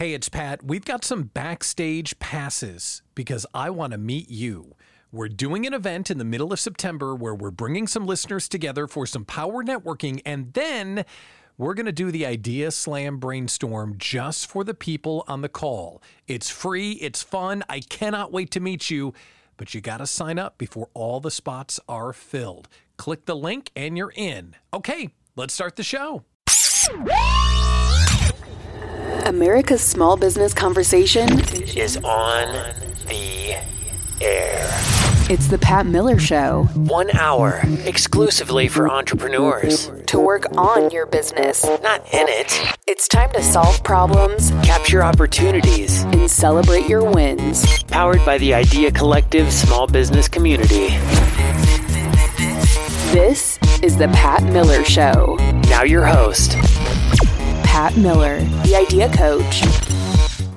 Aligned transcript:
Hey, 0.00 0.14
it's 0.14 0.30
Pat. 0.30 0.62
We've 0.62 0.86
got 0.86 1.04
some 1.04 1.24
backstage 1.24 2.18
passes 2.18 3.02
because 3.14 3.44
I 3.52 3.68
want 3.68 3.92
to 3.92 3.98
meet 3.98 4.30
you. 4.30 4.74
We're 5.12 5.28
doing 5.28 5.66
an 5.66 5.74
event 5.74 6.10
in 6.10 6.16
the 6.16 6.24
middle 6.24 6.54
of 6.54 6.58
September 6.58 7.14
where 7.14 7.34
we're 7.34 7.50
bringing 7.50 7.86
some 7.86 8.06
listeners 8.06 8.48
together 8.48 8.86
for 8.86 9.04
some 9.04 9.26
power 9.26 9.62
networking, 9.62 10.22
and 10.24 10.54
then 10.54 11.04
we're 11.58 11.74
going 11.74 11.84
to 11.84 11.92
do 11.92 12.10
the 12.10 12.24
Idea 12.24 12.70
Slam 12.70 13.18
brainstorm 13.18 13.96
just 13.98 14.46
for 14.46 14.64
the 14.64 14.72
people 14.72 15.22
on 15.28 15.42
the 15.42 15.50
call. 15.50 16.02
It's 16.26 16.48
free, 16.48 16.92
it's 16.92 17.22
fun. 17.22 17.62
I 17.68 17.80
cannot 17.80 18.32
wait 18.32 18.50
to 18.52 18.60
meet 18.60 18.88
you, 18.88 19.12
but 19.58 19.74
you 19.74 19.82
got 19.82 19.98
to 19.98 20.06
sign 20.06 20.38
up 20.38 20.56
before 20.56 20.88
all 20.94 21.20
the 21.20 21.30
spots 21.30 21.78
are 21.90 22.14
filled. 22.14 22.70
Click 22.96 23.26
the 23.26 23.36
link 23.36 23.70
and 23.76 23.98
you're 23.98 24.14
in. 24.16 24.56
Okay, 24.72 25.10
let's 25.36 25.52
start 25.52 25.76
the 25.76 25.82
show. 25.82 26.24
America's 29.30 29.80
small 29.80 30.16
business 30.16 30.52
conversation 30.52 31.28
is 31.76 31.96
on 31.98 32.52
the 33.06 33.56
air. 34.20 34.68
It's 35.30 35.46
the 35.46 35.56
Pat 35.56 35.86
Miller 35.86 36.18
Show. 36.18 36.64
One 36.74 37.12
hour 37.12 37.62
exclusively 37.84 38.66
for 38.66 38.90
entrepreneurs. 38.90 39.88
To 40.08 40.18
work 40.18 40.46
on 40.56 40.90
your 40.90 41.06
business, 41.06 41.64
not 41.80 42.00
in 42.12 42.26
it. 42.26 42.74
It's 42.88 43.06
time 43.06 43.30
to 43.34 43.40
solve 43.40 43.84
problems, 43.84 44.50
capture 44.64 45.00
opportunities, 45.00 46.02
and 46.02 46.28
celebrate 46.28 46.88
your 46.88 47.08
wins. 47.08 47.84
Powered 47.84 48.26
by 48.26 48.36
the 48.38 48.52
Idea 48.52 48.90
Collective 48.90 49.52
small 49.52 49.86
business 49.86 50.26
community. 50.26 50.88
This 53.12 53.60
is 53.80 53.96
the 53.96 54.08
Pat 54.08 54.42
Miller 54.42 54.84
Show. 54.84 55.36
Now, 55.68 55.84
your 55.84 56.04
host, 56.04 56.56
Pat 57.80 57.96
Miller, 57.96 58.40
the 58.62 58.76
Idea 58.76 59.08
Coach. 59.08 59.62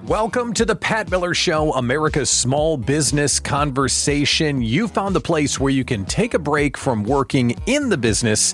Welcome 0.06 0.54
to 0.56 0.66
the 0.66 0.76
Pat 0.76 1.10
Miller 1.10 1.34
Show, 1.34 1.72
America's 1.72 2.30
small 2.30 2.76
business 2.76 3.40
conversation. 3.40 4.62
You 4.62 4.90
found 4.90 5.16
the 5.16 5.22
place 5.22 5.58
where 5.58 5.72
you 5.72 5.86
can 5.86 6.04
take 6.04 6.34
a 6.34 6.40
break 6.40 6.78
from 6.78 7.06
working 7.06 7.56
in 7.66 7.88
the 7.88 7.96
business 7.96 8.54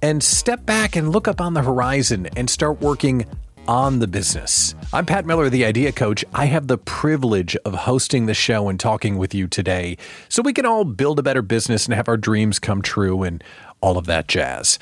and 0.00 0.22
step 0.22 0.64
back 0.64 0.94
and 0.94 1.10
look 1.10 1.26
up 1.26 1.40
on 1.40 1.54
the 1.54 1.62
horizon 1.62 2.28
and 2.36 2.48
start 2.48 2.80
working 2.80 3.26
on 3.66 3.98
the 3.98 4.06
business. 4.06 4.76
I'm 4.92 5.04
Pat 5.04 5.26
Miller, 5.26 5.50
the 5.50 5.64
Idea 5.64 5.90
Coach. 5.90 6.24
I 6.32 6.44
have 6.44 6.68
the 6.68 6.78
privilege 6.78 7.56
of 7.64 7.74
hosting 7.74 8.26
the 8.26 8.32
show 8.32 8.68
and 8.68 8.78
talking 8.78 9.18
with 9.18 9.34
you 9.34 9.48
today 9.48 9.96
so 10.28 10.40
we 10.40 10.52
can 10.52 10.66
all 10.66 10.84
build 10.84 11.18
a 11.18 11.24
better 11.24 11.42
business 11.42 11.86
and 11.86 11.94
have 11.94 12.06
our 12.06 12.16
dreams 12.16 12.60
come 12.60 12.80
true 12.80 13.24
and 13.24 13.42
all 13.80 13.98
of 13.98 14.06
that 14.06 14.28
jazz. 14.28 14.78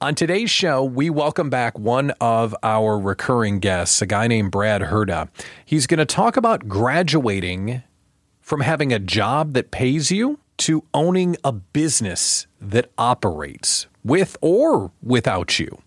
On 0.00 0.14
today's 0.14 0.50
show, 0.50 0.82
we 0.82 1.08
welcome 1.08 1.48
back 1.48 1.78
one 1.78 2.10
of 2.20 2.54
our 2.62 2.98
recurring 2.98 3.60
guests, 3.60 4.02
a 4.02 4.06
guy 4.06 4.26
named 4.26 4.50
Brad 4.50 4.82
Herda. 4.82 5.28
He's 5.64 5.86
going 5.86 5.98
to 5.98 6.04
talk 6.04 6.36
about 6.36 6.68
graduating 6.68 7.82
from 8.40 8.60
having 8.60 8.92
a 8.92 8.98
job 8.98 9.52
that 9.54 9.70
pays 9.70 10.10
you 10.10 10.40
to 10.58 10.84
owning 10.92 11.36
a 11.44 11.52
business 11.52 12.46
that 12.60 12.90
operates 12.98 13.86
with 14.04 14.36
or 14.40 14.90
without 15.02 15.58
you. 15.58 15.78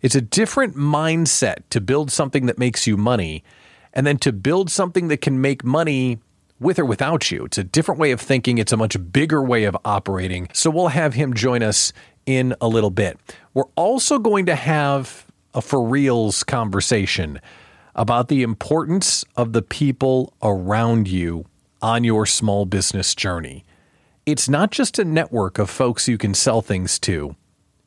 It's 0.00 0.14
a 0.14 0.22
different 0.22 0.74
mindset 0.74 1.58
to 1.70 1.80
build 1.80 2.10
something 2.10 2.46
that 2.46 2.58
makes 2.58 2.86
you 2.86 2.96
money 2.96 3.44
and 3.92 4.06
then 4.06 4.16
to 4.18 4.32
build 4.32 4.70
something 4.70 5.08
that 5.08 5.20
can 5.20 5.40
make 5.40 5.62
money 5.62 6.18
with 6.60 6.78
or 6.78 6.84
without 6.84 7.30
you. 7.30 7.46
It's 7.46 7.58
a 7.58 7.64
different 7.64 7.98
way 7.98 8.10
of 8.10 8.20
thinking. 8.20 8.58
It's 8.58 8.72
a 8.72 8.76
much 8.76 8.96
bigger 9.12 9.42
way 9.42 9.64
of 9.64 9.76
operating. 9.84 10.48
So 10.52 10.70
we'll 10.70 10.88
have 10.88 11.14
him 11.14 11.34
join 11.34 11.62
us 11.62 11.92
in 12.30 12.54
a 12.60 12.68
little 12.68 12.90
bit. 12.90 13.18
We're 13.54 13.64
also 13.74 14.18
going 14.18 14.46
to 14.46 14.54
have 14.54 15.26
a 15.52 15.60
for 15.60 15.86
reals 15.86 16.44
conversation 16.44 17.40
about 17.94 18.28
the 18.28 18.42
importance 18.42 19.24
of 19.36 19.52
the 19.52 19.62
people 19.62 20.32
around 20.42 21.08
you 21.08 21.44
on 21.82 22.04
your 22.04 22.26
small 22.26 22.66
business 22.66 23.14
journey. 23.14 23.64
It's 24.26 24.48
not 24.48 24.70
just 24.70 24.98
a 24.98 25.04
network 25.04 25.58
of 25.58 25.68
folks 25.68 26.06
you 26.06 26.18
can 26.18 26.34
sell 26.34 26.62
things 26.62 26.98
to, 27.00 27.34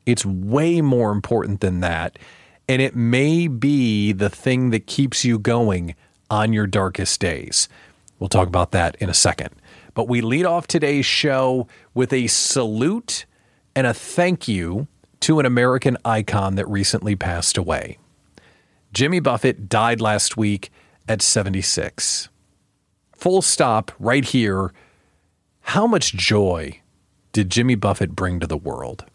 it's 0.05 0.25
way 0.25 0.81
more 0.81 1.11
important 1.11 1.61
than 1.61 1.79
that. 1.79 2.19
And 2.67 2.81
it 2.81 2.95
may 2.95 3.47
be 3.47 4.11
the 4.11 4.29
thing 4.29 4.71
that 4.71 4.87
keeps 4.87 5.23
you 5.23 5.39
going 5.39 5.95
on 6.29 6.51
your 6.51 6.67
darkest 6.67 7.19
days. 7.21 7.69
We'll 8.19 8.29
talk 8.29 8.47
about 8.47 8.71
that 8.71 8.95
in 8.99 9.09
a 9.09 9.13
second. 9.13 9.49
But 9.93 10.07
we 10.07 10.21
lead 10.21 10.45
off 10.45 10.67
today's 10.67 11.05
show 11.05 11.67
with 11.93 12.11
a 12.11 12.27
salute 12.27 13.25
and 13.75 13.87
a 13.87 13.93
thank 13.93 14.47
you 14.47 14.87
to 15.21 15.39
an 15.39 15.45
American 15.45 15.97
icon 16.03 16.55
that 16.55 16.67
recently 16.67 17.15
passed 17.15 17.57
away. 17.57 17.97
Jimmy 18.93 19.19
Buffett 19.19 19.69
died 19.69 20.01
last 20.01 20.37
week 20.37 20.69
at 21.07 21.21
76. 21.21 22.29
Full 23.17 23.41
stop 23.41 23.91
right 23.99 24.25
here. 24.25 24.73
How 25.61 25.87
much 25.87 26.13
joy 26.13 26.81
did 27.31 27.49
Jimmy 27.49 27.75
Buffett 27.75 28.15
bring 28.15 28.39
to 28.39 28.47
the 28.47 28.57
world? 28.57 29.05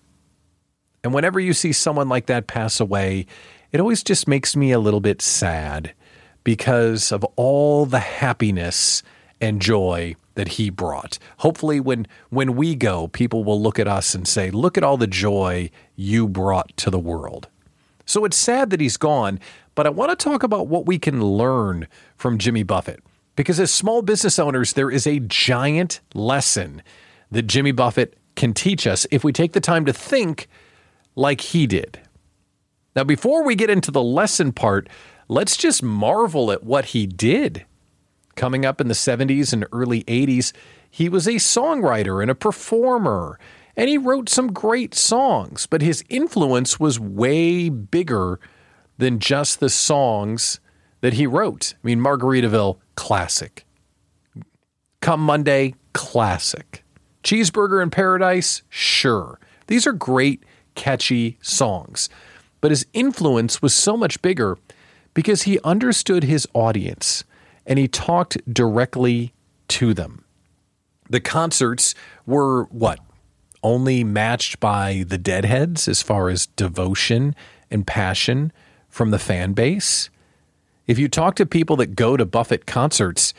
And 1.04 1.14
whenever 1.14 1.38
you 1.38 1.52
see 1.52 1.72
someone 1.72 2.08
like 2.08 2.26
that 2.26 2.46
pass 2.46 2.80
away, 2.80 3.26
it 3.70 3.80
always 3.80 4.02
just 4.02 4.26
makes 4.26 4.56
me 4.56 4.72
a 4.72 4.80
little 4.80 5.00
bit 5.00 5.22
sad 5.22 5.94
because 6.42 7.12
of 7.12 7.22
all 7.36 7.86
the 7.86 7.98
happiness 7.98 9.02
and 9.40 9.62
joy 9.62 10.16
that 10.34 10.48
he 10.48 10.70
brought. 10.70 11.18
Hopefully 11.38 11.80
when 11.80 12.06
when 12.30 12.56
we 12.56 12.74
go, 12.74 13.08
people 13.08 13.44
will 13.44 13.60
look 13.60 13.78
at 13.78 13.88
us 13.88 14.14
and 14.14 14.26
say, 14.26 14.50
"Look 14.50 14.76
at 14.78 14.84
all 14.84 14.96
the 14.96 15.06
joy 15.06 15.70
you 15.96 16.28
brought 16.28 16.76
to 16.78 16.90
the 16.90 16.98
world." 16.98 17.48
So 18.06 18.24
it's 18.24 18.36
sad 18.36 18.70
that 18.70 18.80
he's 18.80 18.96
gone, 18.96 19.38
but 19.74 19.86
I 19.86 19.90
want 19.90 20.10
to 20.10 20.16
talk 20.16 20.42
about 20.42 20.68
what 20.68 20.86
we 20.86 20.98
can 20.98 21.22
learn 21.22 21.86
from 22.16 22.38
Jimmy 22.38 22.62
Buffett. 22.62 23.02
Because 23.36 23.60
as 23.60 23.70
small 23.70 24.02
business 24.02 24.38
owners, 24.38 24.72
there 24.72 24.90
is 24.90 25.06
a 25.06 25.20
giant 25.20 26.00
lesson 26.14 26.82
that 27.30 27.46
Jimmy 27.46 27.72
Buffett 27.72 28.16
can 28.34 28.54
teach 28.54 28.86
us 28.86 29.06
if 29.10 29.22
we 29.22 29.32
take 29.32 29.52
the 29.52 29.60
time 29.60 29.84
to 29.84 29.92
think 29.92 30.48
like 31.14 31.40
he 31.40 31.66
did. 31.66 32.00
Now, 32.96 33.04
before 33.04 33.44
we 33.44 33.54
get 33.54 33.70
into 33.70 33.90
the 33.90 34.02
lesson 34.02 34.52
part, 34.52 34.88
let's 35.28 35.56
just 35.56 35.82
marvel 35.82 36.50
at 36.50 36.64
what 36.64 36.86
he 36.86 37.06
did. 37.06 37.64
Coming 38.38 38.64
up 38.64 38.80
in 38.80 38.86
the 38.86 38.94
70s 38.94 39.52
and 39.52 39.66
early 39.72 40.04
80s, 40.04 40.52
he 40.88 41.08
was 41.08 41.26
a 41.26 41.32
songwriter 41.32 42.22
and 42.22 42.30
a 42.30 42.36
performer, 42.36 43.36
and 43.76 43.88
he 43.88 43.98
wrote 43.98 44.28
some 44.28 44.52
great 44.52 44.94
songs, 44.94 45.66
but 45.66 45.82
his 45.82 46.04
influence 46.08 46.78
was 46.78 47.00
way 47.00 47.68
bigger 47.68 48.38
than 48.96 49.18
just 49.18 49.58
the 49.58 49.68
songs 49.68 50.60
that 51.00 51.14
he 51.14 51.26
wrote. 51.26 51.74
I 51.82 51.86
mean, 51.88 51.98
Margaritaville, 51.98 52.78
classic. 52.94 53.66
Come 55.00 55.20
Monday, 55.20 55.74
classic. 55.92 56.84
Cheeseburger 57.24 57.82
in 57.82 57.90
Paradise, 57.90 58.62
sure. 58.68 59.40
These 59.66 59.84
are 59.84 59.92
great, 59.92 60.44
catchy 60.76 61.38
songs. 61.42 62.08
But 62.60 62.70
his 62.70 62.86
influence 62.92 63.60
was 63.60 63.74
so 63.74 63.96
much 63.96 64.22
bigger 64.22 64.56
because 65.12 65.42
he 65.42 65.58
understood 65.64 66.22
his 66.22 66.46
audience 66.54 67.24
and 67.68 67.78
he 67.78 67.86
talked 67.86 68.38
directly 68.52 69.32
to 69.68 69.94
them. 69.94 70.24
The 71.08 71.20
concerts 71.20 71.94
were 72.26 72.64
what? 72.64 72.98
Only 73.62 74.02
matched 74.02 74.58
by 74.58 75.04
the 75.06 75.18
Deadheads 75.18 75.86
as 75.86 76.02
far 76.02 76.30
as 76.30 76.46
devotion 76.46 77.36
and 77.70 77.86
passion 77.86 78.52
from 78.88 79.10
the 79.10 79.18
fan 79.18 79.52
base. 79.52 80.10
If 80.86 80.98
you 80.98 81.08
talk 81.08 81.34
to 81.36 81.46
people 81.46 81.76
that 81.76 81.94
go 81.94 82.16
to 82.16 82.24
Buffett 82.24 82.66
concerts, 82.66 83.34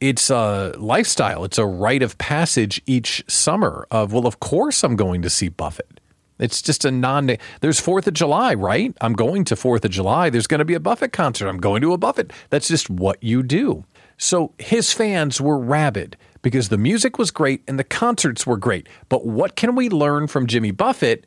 it's 0.00 0.28
a 0.28 0.74
lifestyle. 0.76 1.44
It's 1.44 1.58
a 1.58 1.64
rite 1.64 2.02
of 2.02 2.18
passage 2.18 2.82
each 2.84 3.24
summer 3.26 3.86
of, 3.90 4.12
well, 4.12 4.26
of 4.26 4.40
course 4.40 4.84
I'm 4.84 4.96
going 4.96 5.22
to 5.22 5.30
see 5.30 5.48
Buffett. 5.48 6.00
It's 6.38 6.60
just 6.60 6.84
a 6.84 6.90
non. 6.90 7.36
There's 7.60 7.80
Fourth 7.80 8.06
of 8.06 8.14
July, 8.14 8.54
right? 8.54 8.94
I'm 9.00 9.14
going 9.14 9.44
to 9.44 9.56
Fourth 9.56 9.84
of 9.84 9.90
July. 9.90 10.30
There's 10.30 10.46
going 10.46 10.58
to 10.58 10.64
be 10.64 10.74
a 10.74 10.80
Buffett 10.80 11.12
concert. 11.12 11.48
I'm 11.48 11.58
going 11.58 11.80
to 11.82 11.92
a 11.92 11.98
Buffett. 11.98 12.32
That's 12.50 12.68
just 12.68 12.90
what 12.90 13.22
you 13.22 13.42
do. 13.42 13.84
So 14.18 14.52
his 14.58 14.92
fans 14.92 15.40
were 15.40 15.58
rabid 15.58 16.16
because 16.42 16.68
the 16.68 16.78
music 16.78 17.18
was 17.18 17.30
great 17.30 17.62
and 17.66 17.78
the 17.78 17.84
concerts 17.84 18.46
were 18.46 18.56
great. 18.56 18.88
But 19.08 19.26
what 19.26 19.56
can 19.56 19.74
we 19.74 19.88
learn 19.88 20.26
from 20.26 20.46
Jimmy 20.46 20.70
Buffett 20.70 21.26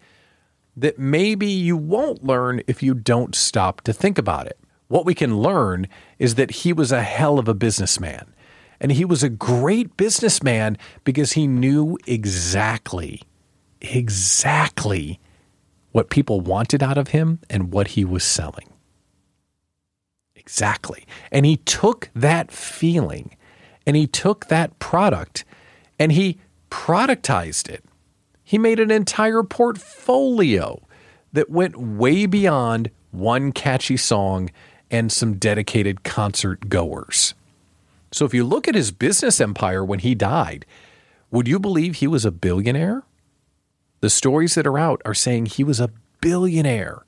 that 0.78 0.98
maybe 0.98 1.48
you 1.48 1.76
won't 1.76 2.24
learn 2.24 2.62
if 2.68 2.82
you 2.82 2.94
don't 2.94 3.36
stop 3.36 3.82
to 3.82 3.94
think 3.94 4.18
about 4.18 4.48
it? 4.48 4.60
What 4.88 5.06
we 5.06 5.14
can 5.14 5.40
learn 5.40 5.88
is 6.18 6.36
that 6.36 6.52
he 6.52 6.74
was 6.74 6.92
a 6.92 7.04
hell 7.04 7.38
of 7.38 7.48
a 7.48 7.54
businessman. 7.54 8.34
And 8.80 8.92
he 8.92 9.06
was 9.06 9.24
a 9.24 9.30
great 9.30 9.98
businessman 9.98 10.78
because 11.04 11.34
he 11.34 11.48
knew 11.48 11.98
exactly 12.08 13.22
exactly 13.82 15.20
what 15.92 16.10
people 16.10 16.42
wanted 16.42 16.84
out 16.84 16.98
of 16.98 17.10
him 17.10 17.40
and 17.50 17.72
what 17.72 17.90
he 17.90 18.06
was 18.06 18.24
selling. 18.24 18.70
Exactly. 20.36 21.06
And 21.32 21.46
he 21.46 21.58
took 21.58 22.10
that 22.16 22.52
feeling 22.52 23.36
and 23.86 23.96
he 23.96 24.08
took 24.08 24.48
that 24.48 24.78
product 24.80 25.46
and 25.98 26.12
he 26.12 26.40
productized 26.70 27.70
it. 27.70 27.84
He 28.44 28.58
made 28.58 28.80
an 28.80 28.92
entire 28.92 29.44
portfolio 29.44 30.82
that 31.34 31.50
went 31.50 31.78
way 31.78 32.26
beyond 32.26 32.90
one 33.12 33.52
catchy 33.52 33.98
song 33.98 34.50
and 34.90 35.12
some 35.12 35.36
dedicated 35.36 36.04
concert 36.04 36.70
goers. 36.70 37.36
So 38.12 38.26
if 38.26 38.34
you 38.34 38.44
look 38.44 38.68
at 38.68 38.76
his 38.76 38.92
business 38.92 39.40
empire 39.40 39.86
when 39.86 40.00
he 40.00 40.16
died, 40.16 40.66
would 41.30 41.48
you 41.48 41.60
believe 41.60 41.96
he 41.96 42.08
was 42.08 42.26
a 42.26 42.32
billionaire? 42.32 43.04
The 44.02 44.10
stories 44.10 44.56
that 44.56 44.68
are 44.68 44.78
out 44.78 45.02
are 45.06 45.14
saying 45.14 45.48
he 45.48 45.64
was 45.64 45.80
a 45.80 45.92
billionaire 46.22 47.04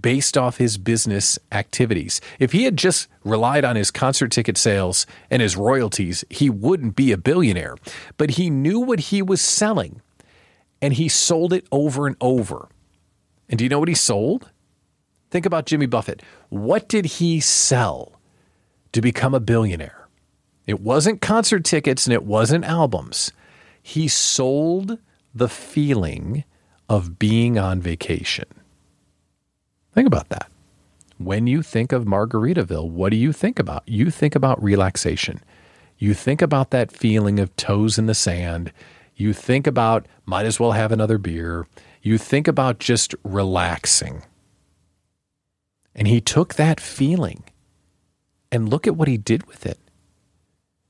based 0.00 0.36
off 0.36 0.56
his 0.56 0.78
business 0.78 1.38
activities. 1.52 2.20
If 2.38 2.52
he 2.52 2.64
had 2.64 2.76
just 2.76 3.08
relied 3.24 3.64
on 3.64 3.76
his 3.76 3.90
concert 3.90 4.30
ticket 4.30 4.56
sales 4.56 5.06
and 5.30 5.42
his 5.42 5.56
royalties, 5.56 6.24
he 6.30 6.48
wouldn't 6.48 6.96
be 6.96 7.12
a 7.12 7.18
billionaire. 7.18 7.76
But 8.16 8.30
he 8.30 8.50
knew 8.50 8.80
what 8.80 9.00
he 9.00 9.22
was 9.22 9.40
selling 9.40 10.00
and 10.80 10.94
he 10.94 11.08
sold 11.08 11.52
it 11.52 11.66
over 11.70 12.06
and 12.06 12.16
over. 12.20 12.68
And 13.48 13.58
do 13.58 13.64
you 13.64 13.68
know 13.68 13.78
what 13.78 13.88
he 13.88 13.94
sold? 13.94 14.50
Think 15.30 15.46
about 15.46 15.66
Jimmy 15.66 15.86
Buffett. 15.86 16.22
What 16.48 16.88
did 16.88 17.04
he 17.04 17.40
sell 17.40 18.20
to 18.92 19.00
become 19.00 19.34
a 19.34 19.40
billionaire? 19.40 20.08
It 20.66 20.80
wasn't 20.80 21.20
concert 21.20 21.64
tickets 21.64 22.06
and 22.06 22.14
it 22.14 22.24
wasn't 22.24 22.64
albums. 22.64 23.32
He 23.82 24.08
sold 24.08 24.98
the 25.34 25.48
feeling 25.48 26.44
of 26.88 27.18
being 27.18 27.58
on 27.58 27.80
vacation. 27.80 28.46
Think 29.92 30.06
about 30.06 30.28
that. 30.30 30.50
When 31.18 31.46
you 31.46 31.62
think 31.62 31.92
of 31.92 32.04
Margaritaville, 32.04 32.90
what 32.90 33.10
do 33.10 33.16
you 33.16 33.32
think 33.32 33.58
about? 33.58 33.82
You 33.86 34.10
think 34.10 34.34
about 34.34 34.62
relaxation. 34.62 35.40
You 35.98 36.14
think 36.14 36.40
about 36.40 36.70
that 36.70 36.90
feeling 36.90 37.38
of 37.38 37.54
toes 37.56 37.98
in 37.98 38.06
the 38.06 38.14
sand. 38.14 38.72
You 39.14 39.32
think 39.34 39.66
about 39.66 40.06
might 40.24 40.46
as 40.46 40.58
well 40.58 40.72
have 40.72 40.92
another 40.92 41.18
beer. 41.18 41.66
You 42.00 42.16
think 42.16 42.48
about 42.48 42.78
just 42.78 43.14
relaxing. 43.22 44.22
And 45.94 46.08
he 46.08 46.20
took 46.20 46.54
that 46.54 46.80
feeling 46.80 47.44
and 48.50 48.68
look 48.68 48.86
at 48.86 48.96
what 48.96 49.08
he 49.08 49.18
did 49.18 49.46
with 49.46 49.66
it. 49.66 49.78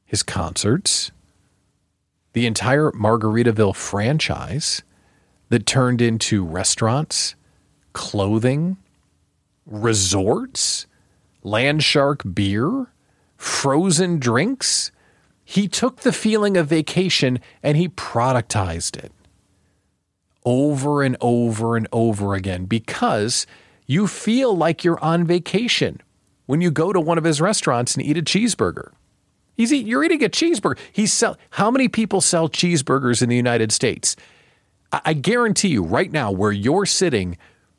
His 0.05 0.23
concerts, 0.23 1.11
the 2.33 2.47
entire 2.47 2.91
Margaritaville 2.93 3.75
franchise 3.75 4.83
that 5.49 5.67
turned 5.67 6.01
into 6.01 6.45
restaurants, 6.45 7.35
clothing, 7.93 8.77
resorts, 9.67 10.87
Landshark 11.45 12.35
beer, 12.35 12.87
frozen 13.37 14.19
drinks. 14.19 14.93
He 15.45 15.67
took 15.67 16.01
the 16.01 16.13
feeling 16.13 16.57
of 16.57 16.69
vacation 16.69 17.41
and 17.63 17.77
he 17.77 17.89
productized 17.89 18.97
it 18.97 19.13
over 20.45 21.03
and 21.03 21.17
over 21.21 21.77
and 21.77 21.87
over 21.93 22.35
again 22.35 22.65
because 22.65 23.47
you 23.87 24.07
feel 24.07 24.57
like 24.57 24.85
you're 24.85 25.03
on 25.03 25.25
vacation 25.25 26.01
when 26.47 26.61
you 26.61 26.71
go 26.71 26.93
to 26.93 27.01
one 27.01 27.19
of 27.19 27.25
his 27.25 27.41
restaurants 27.41 27.95
and 27.95 28.05
eat 28.05 28.17
a 28.17 28.23
cheeseburger. 28.23 28.93
He's 29.61 29.75
eat, 29.75 29.87
you're 29.87 30.03
eating 30.03 30.25
a 30.25 30.31
cheeseburger. 30.31 30.79
He's 30.91 31.13
sell, 31.13 31.37
how 31.51 31.71
many 31.71 31.87
people 31.87 32.23
sell 32.23 32.49
cheeseburgers 32.49 33.21
in 33.21 33.29
the 33.29 33.37
United 33.37 33.73
States? 33.73 34.17
I, 34.91 35.03
I 35.05 35.13
guarantee 35.13 35.69
you 35.69 35.83
right 35.83 36.11
now 36.11 36.33
where 36.33 36.51
you're 36.51 36.87
sitting, 36.87 37.37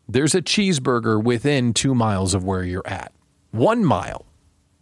there's 0.08 0.36
a 0.36 0.44
cheeseburger 0.44 1.20
within 1.24 1.74
two 1.74 1.96
miles 1.96 2.36
of 2.36 2.44
where 2.44 2.64
you're 2.64 2.86
at. 2.86 3.12
One 3.50 3.84
mile 3.84 4.28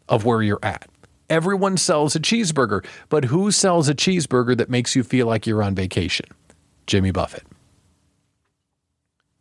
of 0.10 0.26
where 0.26 0.42
you're 0.42 0.60
at. 0.62 0.90
Everyone 1.30 1.78
sells 1.78 2.18
a 2.18 2.20
cheeseburger, 2.20 2.86
but 3.08 3.24
who 3.24 3.50
sells 3.50 3.88
a 3.88 3.96
cheeseburger 3.96 4.58
that 4.58 4.70
makes 4.70 4.94
you 4.94 5.02
feel 5.02 5.26
like 5.26 5.48
you're 5.48 5.64
on 5.64 5.76
vacation? 5.76 6.26
Jimmy 6.86 7.12
Buffett. 7.12 7.48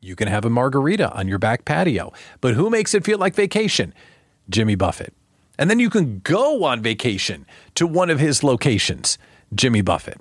You 0.00 0.14
can 0.14 0.28
have 0.28 0.44
a 0.44 0.50
margarita 0.50 1.12
on 1.12 1.26
your 1.26 1.40
back 1.40 1.64
patio, 1.64 2.12
but 2.40 2.54
who 2.54 2.70
makes 2.70 2.94
it 2.94 3.04
feel 3.04 3.18
like 3.18 3.34
vacation? 3.34 3.92
Jimmy 4.48 4.76
Buffett. 4.76 5.12
And 5.58 5.68
then 5.68 5.80
you 5.80 5.90
can 5.90 6.20
go 6.20 6.64
on 6.64 6.82
vacation 6.82 7.44
to 7.74 7.86
one 7.86 8.10
of 8.10 8.20
his 8.20 8.44
locations, 8.44 9.18
Jimmy 9.54 9.80
Buffett. 9.80 10.20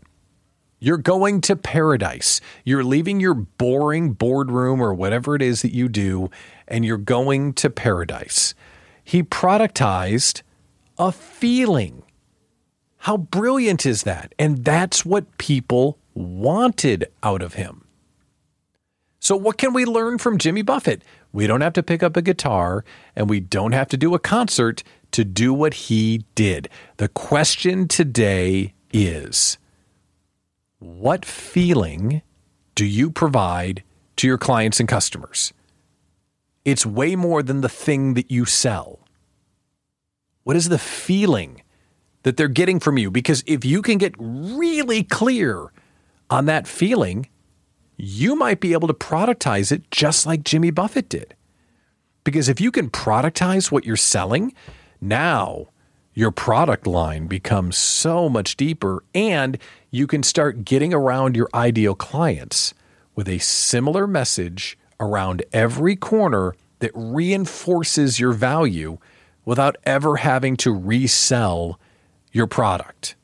You're 0.80 0.98
going 0.98 1.42
to 1.42 1.56
paradise. 1.56 2.42
You're 2.64 2.84
leaving 2.84 3.20
your 3.20 3.34
boring 3.34 4.14
boardroom 4.14 4.82
or 4.82 4.94
whatever 4.94 5.36
it 5.36 5.42
is 5.42 5.62
that 5.62 5.74
you 5.74 5.90
do, 5.90 6.30
and 6.68 6.86
you're 6.86 6.98
going 6.98 7.54
to 7.54 7.70
paradise. 7.70 8.54
He 9.04 9.24
productized 9.24 10.42
a 10.98 11.12
feeling. 11.12 12.04
How 12.98 13.18
brilliant 13.18 13.86
is 13.86 14.04
that? 14.04 14.34
And 14.38 14.66
that's 14.66 15.06
what 15.06 15.38
people 15.38 15.98
wanted 16.14 17.06
out 17.24 17.42
of 17.42 17.54
him. 17.54 17.86
So, 19.20 19.36
what 19.36 19.58
can 19.58 19.74
we 19.74 19.86
learn 19.86 20.20
from 20.20 20.38
Jimmy 20.38 20.62
Buffett? 20.62 21.02
We 21.32 21.48
don't 21.48 21.62
have 21.62 21.74
to 21.74 21.84
pick 21.84 22.04
up 22.04 22.16
a 22.16 22.22
guitar 22.22 22.86
and 23.16 23.30
we 23.30 23.40
don't 23.40 23.72
have 23.74 23.88
to 23.90 23.98
do 23.98 24.14
a 24.14 24.20
concert 24.20 24.84
to 25.18 25.26
do 25.26 25.52
what 25.52 25.74
he 25.74 26.24
did. 26.36 26.70
The 26.98 27.08
question 27.08 27.88
today 27.88 28.76
is 28.94 29.58
what 30.78 31.26
feeling 31.26 32.22
do 32.76 32.86
you 32.86 33.10
provide 33.10 33.82
to 34.18 34.28
your 34.28 34.38
clients 34.38 34.80
and 34.80 34.88
customers? 34.88 35.54
It's 36.66 36.86
way 36.86 37.16
more 37.16 37.42
than 37.42 37.62
the 37.62 37.68
thing 37.68 38.14
that 38.14 38.30
you 38.30 38.46
sell. 38.46 39.00
What 40.44 40.56
is 40.56 40.70
the 40.70 40.78
feeling 40.78 41.64
that 42.22 42.38
they're 42.38 42.48
getting 42.48 42.80
from 42.80 43.00
you? 43.00 43.10
Because 43.10 43.44
if 43.48 43.66
you 43.66 43.82
can 43.82 43.98
get 43.98 44.14
really 44.20 45.04
clear 45.04 45.74
on 46.30 46.46
that 46.46 46.68
feeling, 46.68 47.28
you 47.96 48.36
might 48.36 48.60
be 48.60 48.74
able 48.74 48.88
to 48.88 48.94
productize 48.94 49.72
it 49.72 49.90
just 49.90 50.28
like 50.28 50.44
Jimmy 50.44 50.70
Buffett 50.70 51.10
did. 51.10 51.34
Because 52.24 52.50
if 52.50 52.62
you 52.62 52.70
can 52.70 52.92
productize 52.92 53.72
what 53.72 53.84
you're 53.84 53.96
selling, 53.96 54.54
now 55.02 55.68
your 56.14 56.32
product 56.32 56.88
line 56.88 57.28
becomes 57.28 57.78
so 57.78 58.28
much 58.28 58.58
deeper 58.58 59.04
and 59.14 59.58
you 59.92 60.08
can 60.08 60.24
start 60.24 60.66
getting 60.66 60.94
around 60.94 61.36
your 61.36 61.48
ideal 61.54 61.94
clients 61.94 62.74
with 63.16 63.30
a 63.30 63.38
similar 63.38 64.08
message 64.08 64.78
around 65.00 65.44
every 65.54 65.96
corner 65.96 66.56
that 66.80 66.92
reinforces 66.96 68.20
your 68.20 68.32
value 68.32 68.98
without 69.46 69.76
ever 69.84 70.18
having 70.18 70.58
to 70.58 70.72
resell 70.72 71.80
your 72.32 72.48
product. 72.48 73.16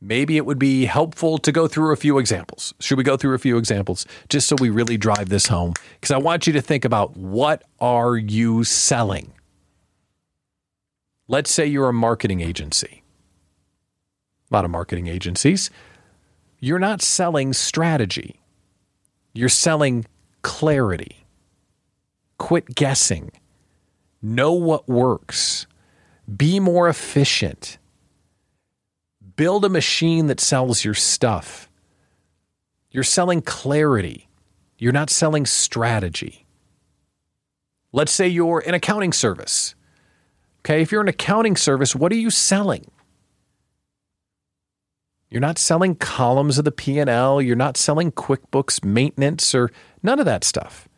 Maybe 0.00 0.36
it 0.36 0.44
would 0.44 0.58
be 0.58 0.84
helpful 0.84 1.38
to 1.38 1.50
go 1.50 1.66
through 1.66 1.92
a 1.92 1.96
few 1.96 2.18
examples. 2.18 2.74
Should 2.78 2.98
we 2.98 3.04
go 3.04 3.16
through 3.16 3.34
a 3.34 3.38
few 3.38 3.56
examples 3.56 4.06
just 4.28 4.46
so 4.46 4.56
we 4.60 4.70
really 4.70 4.98
drive 4.98 5.30
this 5.30 5.48
home? 5.48 5.72
Because 5.94 6.10
I 6.10 6.18
want 6.18 6.46
you 6.46 6.52
to 6.52 6.60
think 6.60 6.84
about 6.84 7.16
what 7.16 7.64
are 7.80 8.16
you 8.16 8.62
selling? 8.64 9.32
Let's 11.28 11.50
say 11.50 11.66
you're 11.66 11.88
a 11.88 11.92
marketing 11.92 12.40
agency. 12.40 13.02
A 14.50 14.54
lot 14.54 14.64
of 14.64 14.70
marketing 14.70 15.08
agencies. 15.08 15.70
You're 16.60 16.78
not 16.78 17.02
selling 17.02 17.52
strategy. 17.52 18.40
You're 19.32 19.48
selling 19.48 20.06
clarity. 20.42 21.26
Quit 22.38 22.74
guessing. 22.74 23.32
Know 24.22 24.52
what 24.52 24.88
works. 24.88 25.66
Be 26.36 26.60
more 26.60 26.88
efficient 26.88 27.78
build 29.36 29.64
a 29.64 29.68
machine 29.68 30.26
that 30.26 30.40
sells 30.40 30.84
your 30.84 30.94
stuff. 30.94 31.70
You're 32.90 33.04
selling 33.04 33.42
clarity. 33.42 34.28
You're 34.78 34.92
not 34.92 35.10
selling 35.10 35.46
strategy. 35.46 36.46
Let's 37.92 38.12
say 38.12 38.26
you're 38.26 38.62
an 38.66 38.74
accounting 38.74 39.12
service. 39.12 39.74
Okay, 40.66 40.82
if 40.82 40.90
you're 40.90 41.00
an 41.00 41.06
accounting 41.06 41.54
service, 41.54 41.94
what 41.94 42.10
are 42.10 42.16
you 42.16 42.28
selling? 42.28 42.90
You're 45.30 45.40
not 45.40 45.58
selling 45.58 45.94
columns 45.94 46.58
of 46.58 46.64
the 46.64 46.72
P&L, 46.72 47.40
you're 47.40 47.54
not 47.54 47.76
selling 47.76 48.10
QuickBooks 48.10 48.84
maintenance 48.84 49.54
or 49.54 49.70
none 50.02 50.18
of 50.18 50.24
that 50.24 50.42
stuff. 50.42 50.88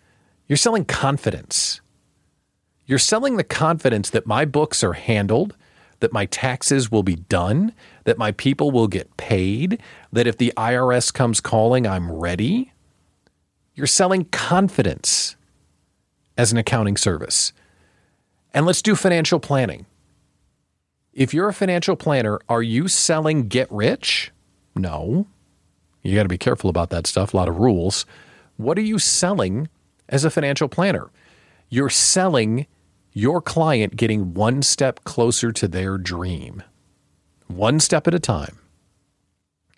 You're 0.47 0.57
selling 0.57 0.87
confidence. 0.87 1.83
You're 2.87 2.99
selling 2.99 3.37
the 3.37 3.45
confidence 3.45 4.09
that 4.09 4.27
my 4.27 4.47
books 4.47 4.83
are 4.83 4.95
handled, 4.95 5.55
that 6.01 6.15
my 6.15 6.25
taxes 6.25 6.91
will 6.91 7.03
be 7.03 7.17
done, 7.17 7.75
that 8.05 8.17
my 8.17 8.33
people 8.33 8.71
will 8.71 8.89
get 8.89 9.19
paid, 9.19 9.83
that 10.11 10.27
if 10.27 10.39
the 10.39 10.51
IRS 10.57 11.13
comes 11.13 11.43
calling, 11.43 11.87
I'm 11.87 12.11
ready. 12.11 12.73
You're 13.75 13.87
selling 13.87 14.25
confidence 14.25 15.37
as 16.39 16.53
an 16.53 16.57
accounting 16.57 16.97
service. 16.97 17.53
And 18.55 18.67
let's 18.67 18.83
do 18.83 18.95
financial 18.95 19.40
planning. 19.40 19.87
If 21.12 21.35
you're 21.35 21.49
a 21.49 21.55
financial 21.55 21.97
planner, 21.97 22.38
are 22.49 22.62
you 22.62 22.88
selling 22.88 23.49
get 23.49 23.71
rich? 23.71 24.31
No. 24.75 25.26
You 26.02 26.14
got 26.14 26.23
to 26.23 26.28
be 26.28 26.38
careful 26.38 26.71
about 26.71 26.90
that 26.90 27.07
stuff, 27.07 27.35
a 27.35 27.37
lot 27.37 27.49
of 27.49 27.59
rules. 27.59 28.07
What 28.57 28.78
are 28.78 28.83
you 28.83 28.99
selling 28.99 29.69
as 30.09 30.25
a 30.25 30.31
financial 30.31 30.69
planner? 30.69 31.11
You're 31.69 31.90
selling 31.90 32.67
your 33.12 33.43
client 33.43 33.97
getting 33.97 34.33
one 34.33 34.62
step 34.62 35.02
closer 35.05 35.50
to 35.52 35.69
their 35.69 35.99
dream, 35.99 36.62
one 37.49 37.81
step 37.81 38.07
at 38.07 38.14
a 38.14 38.21
time. 38.21 38.59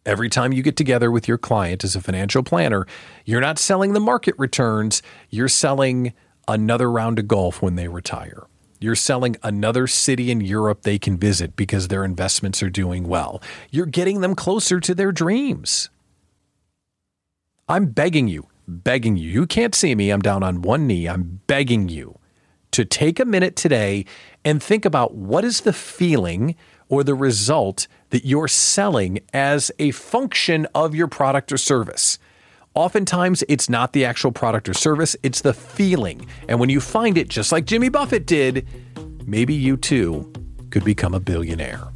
Every 0.04 0.28
time 0.28 0.52
you 0.52 0.62
get 0.62 0.76
together 0.76 1.10
with 1.10 1.26
your 1.26 1.38
client 1.38 1.84
as 1.84 1.96
a 1.96 2.00
financial 2.00 2.42
planner, 2.42 2.86
you're 3.24 3.40
not 3.40 3.58
selling 3.58 3.92
the 3.92 4.00
market 4.00 4.34
returns, 4.38 5.02
you're 5.30 5.48
selling 5.48 6.12
another 6.48 6.90
round 6.90 7.18
of 7.18 7.28
golf 7.28 7.62
when 7.62 7.76
they 7.76 7.88
retire. 7.88 8.44
You're 8.80 8.94
selling 8.94 9.36
another 9.42 9.86
city 9.86 10.30
in 10.30 10.40
Europe 10.40 10.82
they 10.82 10.98
can 10.98 11.18
visit 11.18 11.54
because 11.54 11.88
their 11.88 12.02
investments 12.02 12.62
are 12.62 12.70
doing 12.70 13.06
well. 13.06 13.42
You're 13.70 13.84
getting 13.84 14.22
them 14.22 14.34
closer 14.34 14.80
to 14.80 14.94
their 14.94 15.12
dreams. 15.12 15.90
I'm 17.68 17.86
begging 17.86 18.26
you, 18.26 18.48
begging 18.66 19.18
you. 19.18 19.28
You 19.28 19.46
can't 19.46 19.74
see 19.74 19.94
me. 19.94 20.10
I'm 20.10 20.22
down 20.22 20.42
on 20.42 20.62
one 20.62 20.86
knee. 20.86 21.06
I'm 21.06 21.40
begging 21.46 21.90
you 21.90 22.18
to 22.70 22.86
take 22.86 23.20
a 23.20 23.24
minute 23.26 23.54
today 23.54 24.06
and 24.44 24.62
think 24.62 24.86
about 24.86 25.14
what 25.14 25.44
is 25.44 25.60
the 25.60 25.72
feeling 25.74 26.56
or 26.88 27.04
the 27.04 27.14
result 27.14 27.86
that 28.10 28.24
you're 28.24 28.48
selling 28.48 29.20
as 29.32 29.70
a 29.78 29.90
function 29.90 30.66
of 30.74 30.94
your 30.94 31.06
product 31.06 31.52
or 31.52 31.58
service. 31.58 32.18
Oftentimes, 32.74 33.42
it's 33.48 33.68
not 33.68 33.92
the 33.92 34.04
actual 34.04 34.30
product 34.30 34.68
or 34.68 34.74
service, 34.74 35.16
it's 35.24 35.40
the 35.40 35.52
feeling. 35.52 36.26
And 36.48 36.60
when 36.60 36.68
you 36.68 36.80
find 36.80 37.18
it, 37.18 37.28
just 37.28 37.50
like 37.50 37.64
Jimmy 37.64 37.88
Buffett 37.88 38.26
did, 38.26 38.66
maybe 39.26 39.54
you 39.54 39.76
too 39.76 40.32
could 40.70 40.84
become 40.84 41.12
a 41.12 41.20
billionaire. 41.20 41.88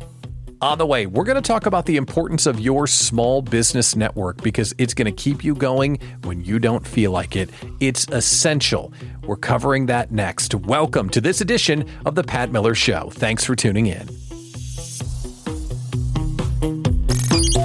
On 0.61 0.78
the 0.78 0.87
way, 0.87 1.07
we're 1.07 1.25
going 1.25 1.40
to 1.40 1.47
talk 1.47 1.66
about 1.66 1.87
the 1.87 1.97
importance 1.97 2.47
of 2.47 2.59
your 2.59 2.88
small 2.88 3.40
business 3.40 3.95
network 3.95 4.43
because 4.43 4.75
it's 4.78 4.95
going 4.95 5.07
to 5.07 5.12
keep 5.12 5.45
you 5.45 5.54
going 5.54 5.99
when 6.25 6.43
you 6.43 6.59
don't 6.59 6.85
feel 6.85 7.12
like 7.12 7.37
it. 7.37 7.50
It's 7.78 8.09
essential. 8.09 8.93
We're 9.25 9.37
covering 9.37 9.87
that 9.87 10.11
next. 10.11 10.54
Welcome 10.54 11.09
to 11.11 11.21
this 11.21 11.40
edition 11.40 11.88
of 12.04 12.16
The 12.16 12.25
Pat 12.25 12.50
Miller 12.50 12.75
Show. 12.75 13.11
Thanks 13.11 13.45
for 13.45 13.54
tuning 13.54 13.87
in. 13.87 14.09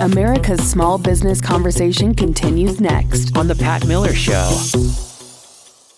America's 0.01 0.61
small 0.61 0.97
business 0.97 1.41
conversation 1.41 2.15
continues 2.15 2.79
next. 2.79 3.35
On 3.35 3.47
The 3.47 3.55
Pat 3.55 3.85
Miller 3.85 4.13
Show. 4.13 5.08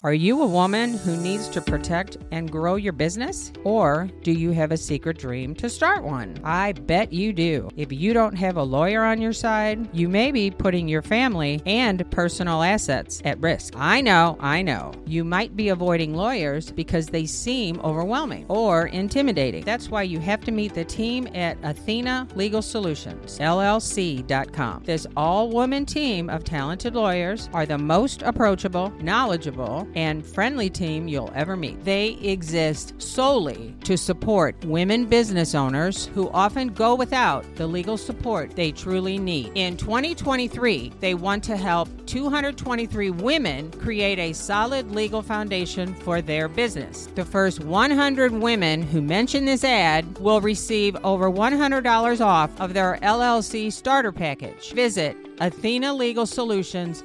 Are 0.04 0.16
you 0.16 0.42
a 0.42 0.48
woman 0.48 0.98
who 0.98 1.16
needs 1.16 1.48
to 1.50 1.62
protect 1.62 2.18
and 2.32 2.52
grow 2.52 2.74
your 2.74 2.92
business? 2.92 3.54
Or 3.64 4.10
do 4.24 4.32
you 4.32 4.50
have 4.50 4.72
a 4.72 4.78
secret 4.78 5.20
dream 5.20 5.54
to 5.54 5.70
start 5.70 6.04
one? 6.04 6.40
I 6.44 6.72
bet 6.72 7.14
you 7.14 7.34
do. 7.34 7.70
If 7.78 7.92
you 7.92 8.12
don't 8.12 8.34
have 8.34 8.58
a 8.58 8.64
lawyer 8.64 9.04
on 9.04 9.22
your 9.22 9.32
side, 9.32 9.96
you 9.96 10.10
may 10.10 10.32
be 10.32 10.50
putting 10.50 10.88
your 10.88 11.04
family 11.04 11.62
and 11.68 12.10
personal 12.10 12.64
assets 12.64 13.22
at 13.26 13.40
risk. 13.42 13.76
I 13.78 14.02
know, 14.02 14.38
I 14.40 14.64
know. 14.64 14.92
You 15.06 15.24
might 15.24 15.56
be 15.56 15.70
avoiding 15.70 16.16
lawyers 16.16 16.72
because 16.72 17.06
they 17.06 17.28
seem 17.28 17.80
overwhelming 17.82 18.48
or 18.48 18.88
intimidating. 18.88 19.64
That's 19.66 19.90
why 19.90 20.02
you 20.02 20.20
have 20.20 20.42
to 20.46 20.52
meet 20.52 20.74
the 20.74 20.84
team 20.84 21.28
at 21.36 21.60
Athena 21.62 22.28
Legal 22.34 22.64
Solutions, 22.64 23.38
LLC.com. 23.38 24.82
This 24.84 25.06
all 25.16 25.50
woman 25.50 25.86
team 25.86 26.28
of 26.28 26.44
talented 26.44 26.96
lawyers 26.96 27.50
are 27.54 27.68
the 27.68 27.78
most 27.78 28.24
approachable, 28.24 28.90
knowledgeable, 29.00 29.88
and 29.96 30.26
friendly 30.26 30.70
team 30.70 31.08
you'll 31.08 31.32
ever 31.36 31.56
meet. 31.56 31.84
They 31.84 32.14
exist 32.22 33.02
solely 33.02 33.76
to 33.84 33.98
support 33.98 34.56
women 34.66 35.06
business 35.06 35.56
owners 35.56 36.06
who 36.08 36.30
often 36.32 36.70
go 36.70 36.96
without 36.96 37.46
the 37.56 37.68
legal 37.68 37.98
support 37.98 38.56
they 38.56 38.72
truly 38.72 39.18
need. 39.18 39.52
In 39.56 39.78
2023, 39.78 40.94
they 41.00 41.14
want 41.14 41.44
to 41.46 41.58
help 41.58 41.90
223 42.06 43.10
women 43.10 43.72
create 43.72 44.20
a 44.20 44.34
solid 44.34 44.92
legal 44.92 45.22
foundation 45.22 45.94
for 45.96 46.22
their 46.22 46.48
business. 46.48 47.08
The 47.16 47.26
first 47.26 47.60
100 47.62 48.32
women 48.32 48.82
who 48.82 49.02
mention 49.02 49.46
this 49.46 49.64
ad 49.64 50.18
will 50.20 50.42
receive 50.42 50.98
over 51.04 51.30
$100 51.30 52.22
off 52.22 52.60
of 52.60 52.74
their 52.74 52.98
LLC 53.02 53.72
starter 53.72 54.12
package. 54.12 54.74
Visit 54.74 55.16
Athena 55.40 55.94
Legal 55.94 56.26
Solutions. 56.26 57.04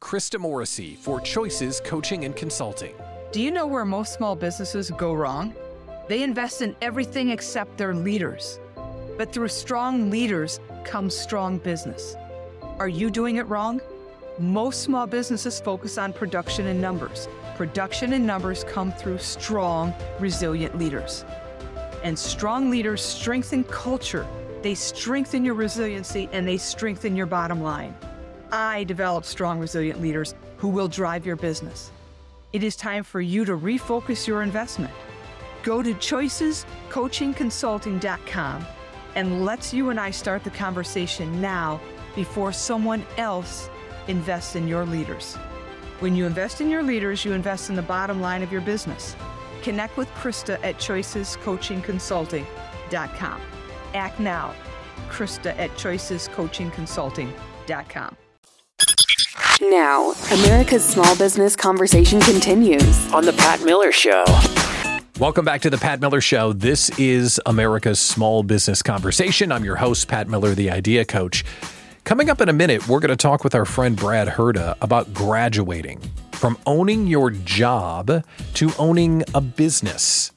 Krista 0.00 0.38
Morrissey 0.38 0.94
for 0.94 1.20
Choices 1.20 1.82
Coaching 1.84 2.24
and 2.24 2.34
Consulting. 2.34 2.94
Do 3.32 3.42
you 3.42 3.50
know 3.50 3.66
where 3.66 3.84
most 3.84 4.14
small 4.14 4.36
businesses 4.36 4.90
go 4.92 5.12
wrong? 5.12 5.54
They 6.08 6.22
invest 6.22 6.62
in 6.62 6.74
everything 6.80 7.30
except 7.30 7.76
their 7.76 7.94
leaders. 7.94 8.58
But 9.18 9.32
through 9.32 9.48
strong 9.48 10.08
leaders 10.08 10.60
comes 10.84 11.14
strong 11.14 11.58
business. 11.58 12.16
Are 12.78 12.88
you 12.88 13.10
doing 13.10 13.36
it 13.36 13.48
wrong? 13.48 13.82
Most 14.38 14.82
small 14.82 15.06
businesses 15.06 15.60
focus 15.60 15.98
on 15.98 16.12
production 16.12 16.68
and 16.68 16.80
numbers. 16.80 17.28
Production 17.56 18.12
and 18.12 18.24
numbers 18.24 18.64
come 18.64 18.92
through 18.92 19.18
strong, 19.18 19.92
resilient 20.20 20.78
leaders. 20.78 21.24
And 22.04 22.16
strong 22.16 22.70
leaders 22.70 23.02
strengthen 23.02 23.64
culture, 23.64 24.26
they 24.62 24.74
strengthen 24.74 25.44
your 25.44 25.54
resiliency, 25.54 26.30
and 26.32 26.46
they 26.46 26.56
strengthen 26.56 27.16
your 27.16 27.26
bottom 27.26 27.62
line. 27.62 27.94
I 28.52 28.84
develop 28.84 29.24
strong, 29.24 29.58
resilient 29.58 30.00
leaders 30.00 30.36
who 30.56 30.68
will 30.68 30.86
drive 30.88 31.26
your 31.26 31.36
business. 31.36 31.90
It 32.52 32.62
is 32.62 32.76
time 32.76 33.02
for 33.04 33.20
you 33.20 33.44
to 33.44 33.54
refocus 33.56 34.26
your 34.26 34.42
investment. 34.42 34.94
Go 35.62 35.82
to 35.82 35.92
choicescoachingconsulting.com 35.94 38.66
and 39.14 39.44
let's 39.44 39.74
you 39.74 39.90
and 39.90 40.00
I 40.00 40.10
start 40.10 40.42
the 40.44 40.50
conversation 40.50 41.40
now 41.40 41.80
before 42.14 42.52
someone 42.52 43.04
else 43.16 43.70
invests 44.06 44.54
in 44.56 44.68
your 44.68 44.84
leaders. 44.84 45.38
When 46.00 46.14
you 46.14 46.26
invest 46.26 46.60
in 46.60 46.68
your 46.70 46.82
leaders, 46.82 47.24
you 47.24 47.32
invest 47.32 47.70
in 47.70 47.76
the 47.76 47.82
bottom 47.82 48.20
line 48.20 48.42
of 48.42 48.52
your 48.52 48.60
business. 48.60 49.16
Connect 49.62 49.96
with 49.96 50.08
Krista 50.10 50.58
at 50.62 50.76
choicescoachingconsulting.com. 50.78 53.40
Act 53.94 54.20
now. 54.20 54.54
Krista 55.08 55.58
at 55.58 55.70
choicescoachingconsulting.com. 55.72 58.16
Now, 59.60 60.12
America's 60.30 60.84
small 60.84 61.16
business 61.16 61.56
conversation 61.56 62.20
continues. 62.20 63.12
On 63.12 63.24
The 63.24 63.32
Pat 63.32 63.64
Miller 63.64 63.90
Show. 63.90 64.24
Welcome 65.18 65.44
back 65.44 65.62
to 65.62 65.70
the 65.70 65.76
Pat 65.76 66.00
Miller 66.00 66.20
Show. 66.20 66.52
This 66.52 66.96
is 66.96 67.40
America's 67.44 67.98
Small 67.98 68.44
Business 68.44 68.82
Conversation. 68.82 69.50
I'm 69.50 69.64
your 69.64 69.74
host, 69.74 70.06
Pat 70.06 70.28
Miller, 70.28 70.54
the 70.54 70.70
Idea 70.70 71.04
Coach. 71.04 71.44
Coming 72.04 72.30
up 72.30 72.40
in 72.40 72.48
a 72.48 72.52
minute, 72.52 72.86
we're 72.86 73.00
going 73.00 73.10
to 73.10 73.16
talk 73.16 73.42
with 73.42 73.56
our 73.56 73.64
friend 73.64 73.96
Brad 73.96 74.28
Herda 74.28 74.76
about 74.80 75.12
graduating 75.12 76.00
from 76.30 76.56
owning 76.64 77.08
your 77.08 77.30
job 77.30 78.24
to 78.54 78.70
owning 78.78 79.24
a 79.34 79.40
business. 79.40 80.30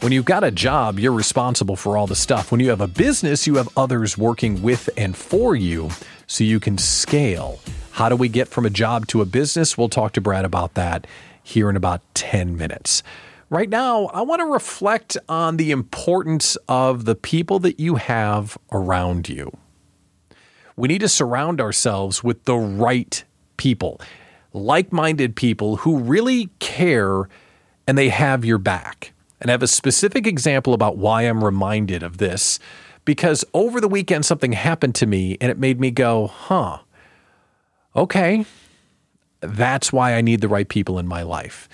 When 0.00 0.12
you've 0.12 0.24
got 0.24 0.44
a 0.44 0.50
job, 0.50 0.98
you're 0.98 1.12
responsible 1.12 1.76
for 1.76 1.98
all 1.98 2.06
the 2.06 2.16
stuff. 2.16 2.50
When 2.50 2.60
you 2.60 2.70
have 2.70 2.80
a 2.80 2.88
business, 2.88 3.46
you 3.46 3.56
have 3.56 3.68
others 3.76 4.16
working 4.16 4.62
with 4.62 4.88
and 4.96 5.14
for 5.14 5.54
you 5.54 5.90
so 6.26 6.42
you 6.42 6.58
can 6.58 6.78
scale. 6.78 7.60
How 7.96 8.10
do 8.10 8.16
we 8.16 8.28
get 8.28 8.48
from 8.48 8.66
a 8.66 8.70
job 8.70 9.06
to 9.06 9.22
a 9.22 9.24
business? 9.24 9.78
We'll 9.78 9.88
talk 9.88 10.12
to 10.12 10.20
Brad 10.20 10.44
about 10.44 10.74
that 10.74 11.06
here 11.42 11.70
in 11.70 11.76
about 11.76 12.02
10 12.12 12.54
minutes. 12.54 13.02
Right 13.48 13.70
now, 13.70 14.08
I 14.08 14.20
want 14.20 14.40
to 14.40 14.44
reflect 14.44 15.16
on 15.30 15.56
the 15.56 15.70
importance 15.70 16.56
of 16.68 17.06
the 17.06 17.14
people 17.14 17.58
that 17.60 17.80
you 17.80 17.94
have 17.94 18.58
around 18.70 19.30
you. 19.30 19.50
We 20.76 20.88
need 20.88 20.98
to 20.98 21.08
surround 21.08 21.58
ourselves 21.58 22.22
with 22.22 22.44
the 22.44 22.56
right 22.56 23.24
people, 23.56 23.98
like 24.52 24.92
minded 24.92 25.34
people 25.34 25.76
who 25.76 25.98
really 25.98 26.50
care 26.58 27.30
and 27.86 27.96
they 27.96 28.10
have 28.10 28.44
your 28.44 28.58
back. 28.58 29.14
And 29.40 29.50
I 29.50 29.52
have 29.52 29.62
a 29.62 29.66
specific 29.66 30.26
example 30.26 30.74
about 30.74 30.98
why 30.98 31.22
I'm 31.22 31.42
reminded 31.42 32.02
of 32.02 32.18
this 32.18 32.58
because 33.06 33.42
over 33.54 33.80
the 33.80 33.88
weekend 33.88 34.26
something 34.26 34.52
happened 34.52 34.94
to 34.96 35.06
me 35.06 35.38
and 35.40 35.50
it 35.50 35.58
made 35.58 35.80
me 35.80 35.90
go, 35.90 36.26
huh, 36.26 36.80
okay, 37.96 38.44
that's 39.40 39.92
why 39.92 40.14
I 40.14 40.20
need 40.20 40.40
the 40.40 40.48
right 40.48 40.68
people 40.68 40.98
in 40.98 41.06
my 41.06 41.22
life. 41.22 41.68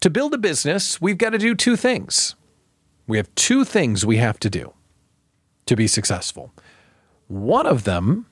To 0.00 0.10
build 0.10 0.32
a 0.32 0.38
business, 0.38 1.00
we've 1.00 1.18
got 1.18 1.30
to 1.30 1.38
do 1.38 1.54
two 1.54 1.76
things. 1.76 2.34
We 3.06 3.16
have 3.18 3.34
two 3.34 3.64
things 3.64 4.06
we 4.06 4.16
have 4.16 4.40
to 4.40 4.50
do 4.50 4.72
to 5.66 5.76
be 5.76 5.86
successful. 5.86 6.52
One 7.28 7.66
of 7.66 7.84
them 7.84 8.26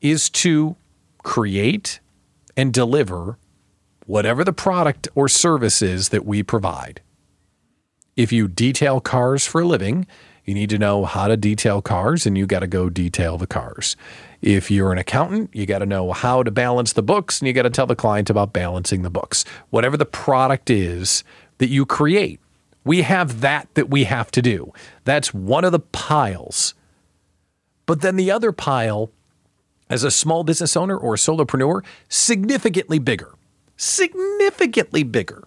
is 0.00 0.28
to 0.30 0.76
create 1.22 2.00
and 2.56 2.72
deliver 2.72 3.38
whatever 4.06 4.44
the 4.44 4.52
product 4.52 5.08
or 5.14 5.28
service 5.28 5.82
is 5.82 6.10
that 6.10 6.24
we 6.24 6.42
provide. 6.42 7.00
If 8.16 8.32
you 8.32 8.48
detail 8.48 9.00
cars 9.00 9.46
for 9.46 9.60
a 9.60 9.66
living, 9.66 10.06
you 10.44 10.54
need 10.54 10.70
to 10.70 10.78
know 10.78 11.04
how 11.04 11.28
to 11.28 11.36
detail 11.36 11.82
cars 11.82 12.24
and 12.24 12.38
you 12.38 12.46
got 12.46 12.60
to 12.60 12.66
go 12.66 12.88
detail 12.88 13.36
the 13.36 13.46
cars. 13.46 13.96
If 14.42 14.70
you're 14.70 14.92
an 14.92 14.98
accountant, 14.98 15.50
you 15.54 15.66
got 15.66 15.78
to 15.78 15.86
know 15.86 16.12
how 16.12 16.42
to 16.42 16.50
balance 16.50 16.92
the 16.92 17.02
books 17.02 17.40
and 17.40 17.48
you 17.48 17.54
got 17.54 17.62
to 17.62 17.70
tell 17.70 17.86
the 17.86 17.96
client 17.96 18.30
about 18.30 18.52
balancing 18.52 19.02
the 19.02 19.10
books. 19.10 19.44
Whatever 19.70 19.96
the 19.96 20.06
product 20.06 20.70
is 20.70 21.24
that 21.58 21.68
you 21.68 21.86
create, 21.86 22.40
we 22.84 23.02
have 23.02 23.40
that 23.40 23.68
that 23.74 23.90
we 23.90 24.04
have 24.04 24.30
to 24.32 24.42
do. 24.42 24.72
That's 25.04 25.34
one 25.34 25.64
of 25.64 25.72
the 25.72 25.80
piles. 25.80 26.74
But 27.86 28.00
then 28.00 28.16
the 28.16 28.30
other 28.30 28.52
pile, 28.52 29.10
as 29.88 30.04
a 30.04 30.10
small 30.10 30.44
business 30.44 30.76
owner 30.76 30.96
or 30.96 31.14
a 31.14 31.18
solopreneur, 31.18 31.84
significantly 32.08 32.98
bigger. 32.98 33.32
Significantly 33.76 35.02
bigger. 35.02 35.46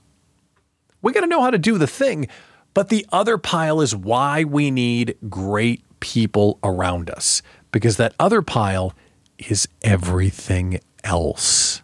We 1.02 1.14
got 1.14 1.22
to 1.22 1.28
know 1.28 1.42
how 1.42 1.52
to 1.52 1.58
do 1.58 1.78
the 1.78 1.88
thing, 1.88 2.28
but 2.74 2.90
the 2.90 3.06
other 3.12 3.38
pile 3.38 3.82
is 3.82 3.96
why 3.96 4.44
we 4.44 4.72
need 4.72 5.18
great 5.30 5.84
people 6.00 6.60
around 6.64 7.10
us 7.10 7.42
because 7.72 7.98
that 7.98 8.14
other 8.20 8.42
pile 8.42 8.94
is 9.38 9.68
everything 9.82 10.80
else 11.04 11.82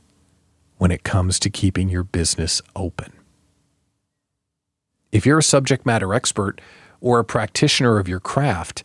when 0.77 0.91
it 0.91 1.03
comes 1.03 1.39
to 1.39 1.49
keeping 1.49 1.89
your 1.89 2.03
business 2.03 2.61
open. 2.75 3.11
If 5.11 5.25
you're 5.25 5.39
a 5.39 5.43
subject 5.43 5.85
matter 5.85 6.13
expert 6.13 6.59
or 6.99 7.19
a 7.19 7.25
practitioner 7.25 7.97
of 7.97 8.07
your 8.07 8.19
craft, 8.19 8.83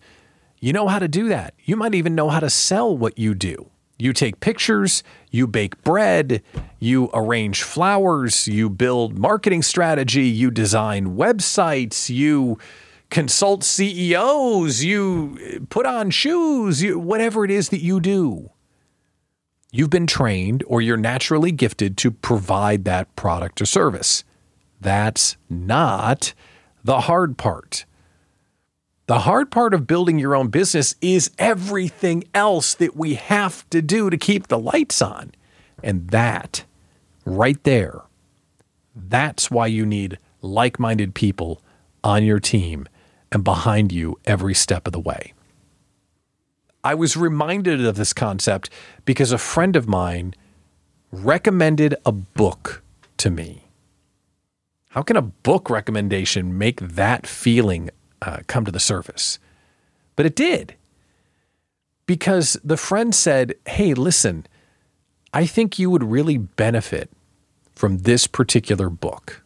you 0.60 0.72
know 0.72 0.88
how 0.88 0.98
to 0.98 1.08
do 1.08 1.28
that. 1.28 1.54
You 1.64 1.74
might 1.76 1.94
even 1.94 2.14
know 2.14 2.28
how 2.28 2.40
to 2.40 2.50
sell 2.50 2.96
what 2.96 3.18
you 3.18 3.34
do. 3.34 3.70
You 3.98 4.12
take 4.12 4.40
pictures, 4.40 5.02
you 5.30 5.46
bake 5.46 5.82
bread, 5.82 6.42
you 6.78 7.10
arrange 7.12 7.62
flowers, 7.62 8.48
you 8.48 8.70
build 8.70 9.18
marketing 9.18 9.62
strategy, 9.62 10.26
you 10.26 10.50
design 10.50 11.16
websites, 11.16 12.08
you 12.08 12.58
consult 13.10 13.64
CEOs, 13.64 14.84
you 14.84 15.66
put 15.68 15.84
on 15.84 16.10
shoes, 16.10 16.82
you, 16.82 16.98
whatever 16.98 17.44
it 17.44 17.50
is 17.50 17.68
that 17.70 17.82
you 17.82 18.00
do. 18.00 18.50
You've 19.72 19.90
been 19.90 20.06
trained 20.06 20.64
or 20.66 20.80
you're 20.80 20.96
naturally 20.96 21.52
gifted 21.52 21.96
to 21.98 22.10
provide 22.10 22.84
that 22.84 23.14
product 23.16 23.60
or 23.60 23.66
service. 23.66 24.24
That's 24.80 25.36
not 25.48 26.32
the 26.82 27.02
hard 27.02 27.36
part. 27.36 27.84
The 29.06 29.20
hard 29.20 29.50
part 29.50 29.74
of 29.74 29.86
building 29.86 30.18
your 30.18 30.36
own 30.36 30.48
business 30.48 30.94
is 31.00 31.30
everything 31.38 32.24
else 32.32 32.74
that 32.74 32.96
we 32.96 33.14
have 33.14 33.68
to 33.70 33.82
do 33.82 34.08
to 34.08 34.16
keep 34.16 34.46
the 34.46 34.58
lights 34.58 35.02
on. 35.02 35.32
And 35.82 36.08
that, 36.10 36.64
right 37.24 37.62
there, 37.64 38.02
that's 38.94 39.50
why 39.50 39.66
you 39.66 39.84
need 39.84 40.18
like 40.42 40.78
minded 40.78 41.14
people 41.14 41.60
on 42.02 42.24
your 42.24 42.40
team 42.40 42.86
and 43.32 43.44
behind 43.44 43.92
you 43.92 44.18
every 44.24 44.54
step 44.54 44.86
of 44.86 44.92
the 44.92 45.00
way. 45.00 45.32
I 46.82 46.94
was 46.94 47.16
reminded 47.16 47.84
of 47.84 47.96
this 47.96 48.12
concept 48.12 48.70
because 49.04 49.32
a 49.32 49.38
friend 49.38 49.76
of 49.76 49.86
mine 49.86 50.34
recommended 51.12 51.94
a 52.06 52.12
book 52.12 52.82
to 53.18 53.30
me. 53.30 53.66
How 54.90 55.02
can 55.02 55.16
a 55.16 55.22
book 55.22 55.70
recommendation 55.70 56.56
make 56.56 56.80
that 56.80 57.26
feeling 57.26 57.90
uh, 58.22 58.38
come 58.46 58.64
to 58.64 58.72
the 58.72 58.80
surface? 58.80 59.38
But 60.16 60.26
it 60.26 60.34
did. 60.34 60.74
Because 62.06 62.58
the 62.64 62.76
friend 62.76 63.14
said, 63.14 63.54
Hey, 63.66 63.94
listen, 63.94 64.46
I 65.32 65.46
think 65.46 65.78
you 65.78 65.90
would 65.90 66.02
really 66.02 66.38
benefit 66.38 67.10
from 67.74 67.98
this 67.98 68.26
particular 68.26 68.90
book. 68.90 69.42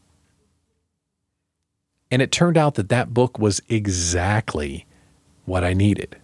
And 2.15 2.23
it 2.23 2.31
turned 2.31 2.57
out 2.57 2.77
that 2.77 2.91
that 2.91 3.13
book 3.13 3.41
was 3.41 3.61
exactly 3.69 4.87
what 5.47 5.65
I 5.65 5.73
needed. 5.73 6.15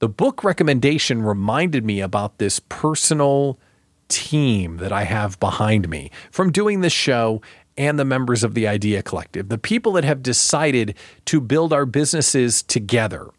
The 0.00 0.08
book 0.08 0.42
recommendation 0.42 1.22
reminded 1.22 1.84
me 1.84 2.00
about 2.00 2.38
this 2.38 2.58
personal 2.58 3.60
team 4.08 4.78
that 4.78 4.90
I 4.90 5.04
have 5.04 5.38
behind 5.38 5.88
me 5.88 6.10
from 6.32 6.50
doing 6.50 6.80
this 6.80 6.92
show 6.92 7.40
and 7.78 7.96
the 7.96 8.04
members 8.04 8.42
of 8.42 8.54
the 8.54 8.66
Idea 8.66 9.04
Collective, 9.04 9.50
the 9.50 9.56
people 9.56 9.92
that 9.92 10.02
have 10.02 10.20
decided 10.20 10.96
to 11.26 11.40
build 11.40 11.72
our 11.72 11.86
businesses 11.86 12.64
together. 12.64 13.30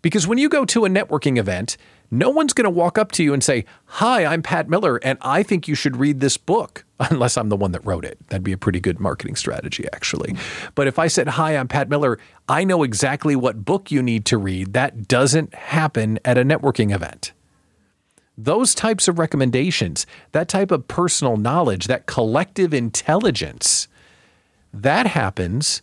Because 0.00 0.26
when 0.26 0.38
you 0.38 0.48
go 0.48 0.64
to 0.64 0.86
a 0.86 0.88
networking 0.88 1.36
event, 1.36 1.76
no 2.18 2.30
one's 2.30 2.52
going 2.52 2.64
to 2.64 2.70
walk 2.70 2.96
up 2.96 3.12
to 3.12 3.24
you 3.24 3.34
and 3.34 3.42
say, 3.42 3.64
Hi, 3.86 4.24
I'm 4.24 4.42
Pat 4.42 4.68
Miller, 4.68 4.98
and 5.02 5.18
I 5.20 5.42
think 5.42 5.66
you 5.66 5.74
should 5.74 5.96
read 5.96 6.20
this 6.20 6.36
book, 6.36 6.84
unless 7.00 7.36
I'm 7.36 7.48
the 7.48 7.56
one 7.56 7.72
that 7.72 7.84
wrote 7.84 8.04
it. 8.04 8.18
That'd 8.28 8.44
be 8.44 8.52
a 8.52 8.58
pretty 8.58 8.80
good 8.80 9.00
marketing 9.00 9.36
strategy, 9.36 9.86
actually. 9.92 10.36
But 10.74 10.86
if 10.86 10.98
I 10.98 11.08
said, 11.08 11.28
Hi, 11.28 11.56
I'm 11.56 11.68
Pat 11.68 11.88
Miller, 11.88 12.18
I 12.48 12.64
know 12.64 12.82
exactly 12.82 13.34
what 13.34 13.64
book 13.64 13.90
you 13.90 14.02
need 14.02 14.24
to 14.26 14.38
read, 14.38 14.72
that 14.72 15.08
doesn't 15.08 15.54
happen 15.54 16.18
at 16.24 16.38
a 16.38 16.44
networking 16.44 16.94
event. 16.94 17.32
Those 18.36 18.74
types 18.74 19.06
of 19.06 19.18
recommendations, 19.18 20.06
that 20.32 20.48
type 20.48 20.70
of 20.70 20.88
personal 20.88 21.36
knowledge, 21.36 21.86
that 21.86 22.06
collective 22.06 22.74
intelligence, 22.74 23.86
that 24.72 25.06
happens 25.06 25.82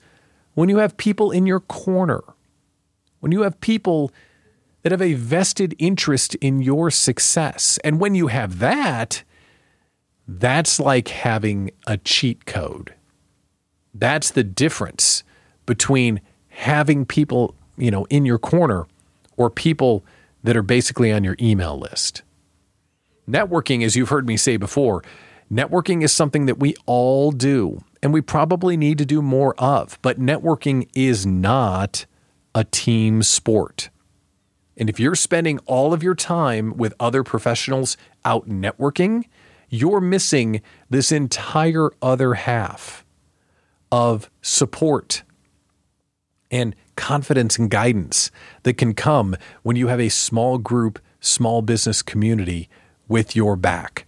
when 0.54 0.68
you 0.68 0.78
have 0.78 0.98
people 0.98 1.32
in 1.32 1.46
your 1.46 1.62
corner, 1.62 2.22
when 3.22 3.32
you 3.32 3.42
have 3.42 3.60
people 3.62 4.12
that 4.84 4.92
have 4.92 5.02
a 5.02 5.14
vested 5.14 5.76
interest 5.78 6.36
in 6.36 6.62
your 6.62 6.90
success. 6.90 7.78
And 7.84 8.00
when 8.00 8.16
you 8.16 8.28
have 8.28 8.60
that, 8.60 9.24
that's 10.28 10.80
like 10.80 11.10
having 11.10 11.72
a 11.88 11.98
cheat 11.98 12.46
code. 12.46 12.94
That's 13.94 14.32
the 14.32 14.44
difference 14.44 15.24
between 15.66 16.22
having 16.50 17.06
people, 17.06 17.56
you 17.78 17.92
know, 17.92 18.06
in 18.06 18.26
your 18.26 18.40
corner 18.40 18.86
or 19.38 19.50
people 19.50 20.04
that 20.44 20.58
are 20.58 20.64
basically 20.64 21.12
on 21.12 21.24
your 21.24 21.36
email 21.40 21.78
list. 21.78 22.24
Networking, 23.30 23.84
as 23.84 23.96
you've 23.96 24.10
heard 24.10 24.28
me 24.28 24.38
say 24.38 24.58
before, 24.58 25.04
networking 25.52 26.04
is 26.04 26.12
something 26.12 26.46
that 26.46 26.60
we 26.60 26.76
all 26.86 27.32
do 27.32 27.84
and 28.02 28.12
we 28.12 28.22
probably 28.22 28.76
need 28.76 28.98
to 28.98 29.06
do 29.06 29.22
more 29.22 29.54
of, 29.60 30.00
but 30.02 30.20
networking 30.20 30.90
is 30.96 31.26
not 31.26 32.06
a 32.56 32.64
team 32.64 33.22
sport. 33.22 33.90
And 34.82 34.90
if 34.90 35.00
you're 35.00 35.14
spending 35.14 35.60
all 35.68 35.94
of 35.94 36.02
your 36.02 36.16
time 36.16 36.76
with 36.76 36.96
other 37.00 37.24
professionals 37.24 37.98
out 38.26 38.50
networking, 38.50 39.26
you're 39.70 40.02
missing 40.02 40.60
this 40.90 41.12
entire 41.12 41.92
other 42.02 42.34
half 42.34 43.06
of 43.92 44.28
support 44.42 45.22
and 46.50 46.76
confidence 46.96 47.60
and 47.60 47.70
guidance 47.70 48.32
that 48.64 48.74
can 48.74 48.96
come 48.96 49.36
when 49.62 49.76
you 49.76 49.86
have 49.86 50.00
a 50.00 50.10
small 50.10 50.58
group, 50.58 50.98
small 51.20 51.62
business 51.62 52.02
community 52.02 52.68
with 53.08 53.36
your 53.36 53.56
back. 53.56 54.08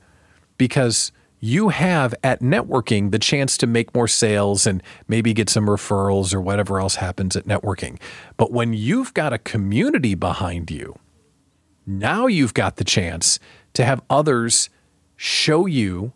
Because 0.58 1.12
you 1.44 1.68
have 1.68 2.16
at 2.24 2.40
networking 2.40 3.12
the 3.12 3.20
chance 3.20 3.58
to 3.58 3.68
make 3.68 3.94
more 3.94 4.08
sales 4.08 4.66
and 4.66 4.82
maybe 5.10 5.34
get 5.34 5.50
some 5.50 5.66
referrals 5.66 6.34
or 6.34 6.40
whatever 6.40 6.80
else 6.80 6.96
happens 6.96 7.36
at 7.36 7.44
networking. 7.44 8.00
But 8.38 8.54
when 8.54 8.72
you've 8.72 9.14
got 9.14 9.34
a 9.34 9.38
community 9.38 10.16
behind 10.16 10.72
you, 10.72 10.98
now 11.86 12.28
you've 12.28 12.54
got 12.54 12.78
the 12.78 12.86
chance 12.86 13.40
to 13.74 13.84
have 13.84 14.02
others 14.10 14.70
show 15.18 15.66
you 15.66 16.14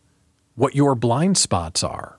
what 0.56 0.76
your 0.76 0.96
blind 0.96 1.38
spots 1.38 1.84
are. 1.84 2.18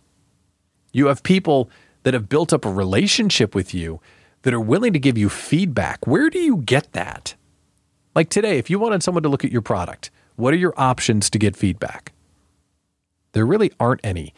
You 0.93 1.07
have 1.07 1.23
people 1.23 1.71
that 2.03 2.13
have 2.13 2.29
built 2.29 2.53
up 2.53 2.67
a 2.67 2.71
relationship 2.71 3.55
with 3.55 3.73
you 3.73 4.03
that 4.43 4.53
are 4.53 4.61
willing 4.61 4.93
to 4.93 4.99
give 4.99 5.17
you 5.17 5.31
feedback. 5.31 6.07
Where 6.07 6.29
do 6.29 6.41
you 6.41 6.59
get 6.59 6.93
that? 6.93 7.37
Like 8.15 8.29
today, 8.29 8.59
if 8.59 8.69
you 8.69 8.79
wanted 8.79 9.03
someone 9.03 9.23
to 9.23 9.31
look 9.31 9.47
at 9.47 9.51
your 9.51 9.63
product, 9.63 10.11
what 10.37 10.53
are 10.53 10.59
your 10.59 10.75
options 10.77 11.31
to 11.31 11.39
get 11.39 11.57
feedback? 11.57 12.13
There 13.33 13.47
really 13.47 13.73
aren't 13.79 14.01
any. 14.05 14.35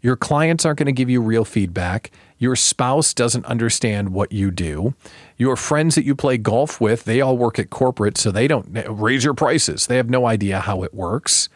Your 0.00 0.16
clients 0.16 0.66
aren't 0.66 0.78
going 0.78 0.86
to 0.86 0.92
give 0.92 1.08
you 1.08 1.22
real 1.22 1.46
feedback. 1.46 2.10
Your 2.36 2.56
spouse 2.56 3.14
doesn't 3.14 3.46
understand 3.46 4.10
what 4.10 4.32
you 4.32 4.50
do. 4.50 4.94
Your 5.38 5.56
friends 5.56 5.94
that 5.94 6.04
you 6.04 6.14
play 6.14 6.36
golf 6.36 6.78
with, 6.78 7.04
they 7.04 7.22
all 7.22 7.38
work 7.38 7.58
at 7.58 7.70
corporate, 7.70 8.18
so 8.18 8.30
they 8.30 8.46
don't 8.46 8.68
raise 8.88 9.24
your 9.24 9.32
prices. 9.32 9.86
They 9.86 9.96
have 9.96 10.10
no 10.10 10.26
idea 10.26 10.60
how 10.60 10.82
it 10.82 10.92
works. 10.92 11.48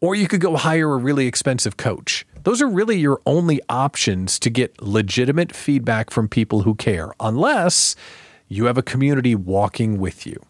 Or 0.00 0.16
you 0.16 0.26
could 0.26 0.40
go 0.40 0.56
hire 0.56 0.92
a 0.92 0.96
really 0.96 1.28
expensive 1.28 1.76
coach. 1.76 2.26
Those 2.42 2.60
are 2.60 2.68
really 2.68 2.98
your 2.98 3.20
only 3.24 3.60
options 3.68 4.40
to 4.40 4.50
get 4.50 4.82
legitimate 4.82 5.54
feedback 5.54 6.10
from 6.10 6.28
people 6.28 6.62
who 6.62 6.74
care, 6.74 7.12
unless 7.20 7.94
you 8.48 8.64
have 8.64 8.78
a 8.78 8.82
community 8.82 9.34
walking 9.34 9.98
with 9.98 10.26
you. 10.26 10.42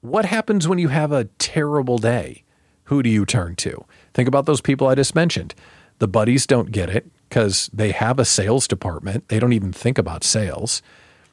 What 0.00 0.24
happens 0.24 0.66
when 0.66 0.78
you 0.78 0.88
have 0.88 1.12
a 1.12 1.24
terrible 1.38 1.98
day? 1.98 2.44
Who 2.88 3.02
do 3.02 3.10
you 3.10 3.26
turn 3.26 3.54
to? 3.56 3.84
Think 4.14 4.28
about 4.28 4.46
those 4.46 4.62
people 4.62 4.86
I 4.86 4.94
just 4.94 5.14
mentioned. 5.14 5.54
The 5.98 6.08
buddies 6.08 6.46
don't 6.46 6.72
get 6.72 6.88
it 6.88 7.06
because 7.28 7.68
they 7.72 7.92
have 7.92 8.18
a 8.18 8.24
sales 8.24 8.66
department. 8.66 9.28
They 9.28 9.38
don't 9.38 9.52
even 9.52 9.72
think 9.72 9.98
about 9.98 10.24
sales. 10.24 10.80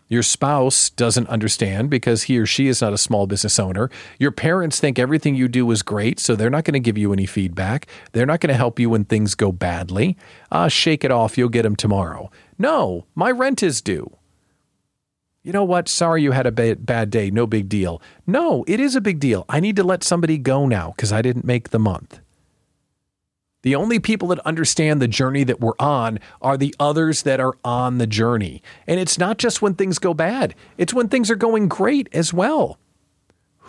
Your 0.10 0.22
spouse 0.22 0.90
doesn't 0.90 1.30
understand 1.30 1.90
because 1.90 2.24
he 2.24 2.38
or 2.38 2.46
she 2.46 2.68
is 2.68 2.82
not 2.82 2.94
a 2.94 2.98
small 2.98 3.26
business 3.26 3.58
owner. 3.58 3.90
Your 4.20 4.32
parents 4.32 4.80
think 4.80 5.00
everything 5.00 5.34
you 5.34 5.48
do 5.48 5.70
is 5.72 5.82
great, 5.82 6.20
so 6.20 6.36
they're 6.36 6.50
not 6.50 6.66
going 6.66 6.74
to 6.74 6.80
give 6.80 6.98
you 6.98 7.14
any 7.14 7.26
feedback. 7.26 7.88
They're 8.12 8.26
not 8.26 8.42
going 8.42 8.50
to 8.50 8.58
help 8.58 8.78
you 8.78 8.90
when 8.90 9.06
things 9.06 9.34
go 9.34 9.52
badly. 9.52 10.18
Ah, 10.52 10.68
shake 10.68 11.04
it 11.04 11.12
off. 11.12 11.38
You'll 11.38 11.50
get 11.50 11.64
them 11.64 11.76
tomorrow. 11.76 12.30
No, 12.60 13.06
my 13.16 13.32
rent 13.32 13.64
is 13.64 13.82
due 13.82 14.16
you 15.46 15.52
know 15.52 15.64
what? 15.64 15.88
Sorry 15.88 16.24
you 16.24 16.32
had 16.32 16.48
a 16.48 16.52
bad 16.52 17.12
day. 17.12 17.30
No 17.30 17.46
big 17.46 17.70
deal. 17.70 18.02
No, 18.26 18.66
it 18.68 18.80
is 18.80 18.96
a 18.96 19.02
big 19.02 19.20
deal. 19.20 19.46
I 19.48 19.60
need 19.60 19.76
to 19.76 19.84
let 19.84 20.04
somebody 20.04 20.40
go 20.40 20.66
now 20.66 20.94
because 20.96 21.14
I 21.14 21.22
didn't 21.22 21.46
make 21.46 21.70
the 21.70 21.78
month. 21.78 22.20
The 23.62 23.76
only 23.76 24.00
people 24.00 24.30
that 24.30 24.40
understand 24.40 25.00
the 25.00 25.08
journey 25.08 25.44
that 25.44 25.60
we're 25.60 25.78
on 25.78 26.18
are 26.42 26.58
the 26.58 26.74
others 26.80 27.22
that 27.22 27.40
are 27.40 27.54
on 27.64 28.00
the 28.00 28.08
journey. 28.08 28.64
And 28.88 29.00
it's 29.00 29.20
not 29.20 29.38
just 29.38 29.62
when 29.62 29.76
things 29.76 30.00
go 30.00 30.16
bad, 30.16 30.56
it's 30.80 30.96
when 30.96 31.10
things 31.10 31.30
are 31.30 31.36
going 31.36 31.68
great 31.68 32.10
as 32.12 32.34
well. 32.34 32.80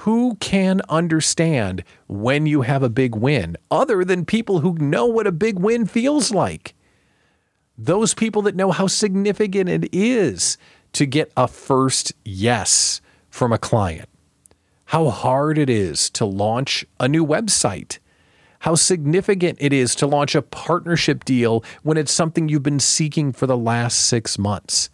Who 0.00 0.36
can 0.36 0.80
understand 0.88 1.84
when 2.06 2.46
you 2.46 2.62
have 2.62 2.82
a 2.82 2.88
big 2.88 3.14
win 3.14 3.58
other 3.70 4.02
than 4.02 4.24
people 4.24 4.60
who 4.60 4.78
know 4.78 5.04
what 5.04 5.26
a 5.26 5.32
big 5.32 5.58
win 5.58 5.84
feels 5.84 6.30
like? 6.30 6.74
Those 7.76 8.14
people 8.14 8.40
that 8.42 8.56
know 8.56 8.70
how 8.70 8.86
significant 8.86 9.68
it 9.68 9.90
is 9.92 10.56
to 10.96 11.06
get 11.06 11.32
a 11.36 11.46
first 11.46 12.12
yes 12.24 13.00
from 13.30 13.52
a 13.52 13.58
client. 13.58 14.08
how 14.86 15.10
hard 15.10 15.58
it 15.58 15.68
is 15.68 16.08
to 16.10 16.24
launch 16.24 16.86
a 17.00 17.08
new 17.08 17.26
website, 17.26 17.98
how 18.60 18.74
significant 18.74 19.58
it 19.60 19.72
is 19.72 19.94
to 19.96 20.06
launch 20.06 20.34
a 20.34 20.42
partnership 20.42 21.24
deal 21.24 21.62
when 21.82 21.96
it's 21.96 22.12
something 22.12 22.48
you've 22.48 22.62
been 22.62 22.80
seeking 22.80 23.32
for 23.32 23.46
the 23.46 23.56
last 23.56 23.98
six 23.98 24.38
months. 24.38 24.88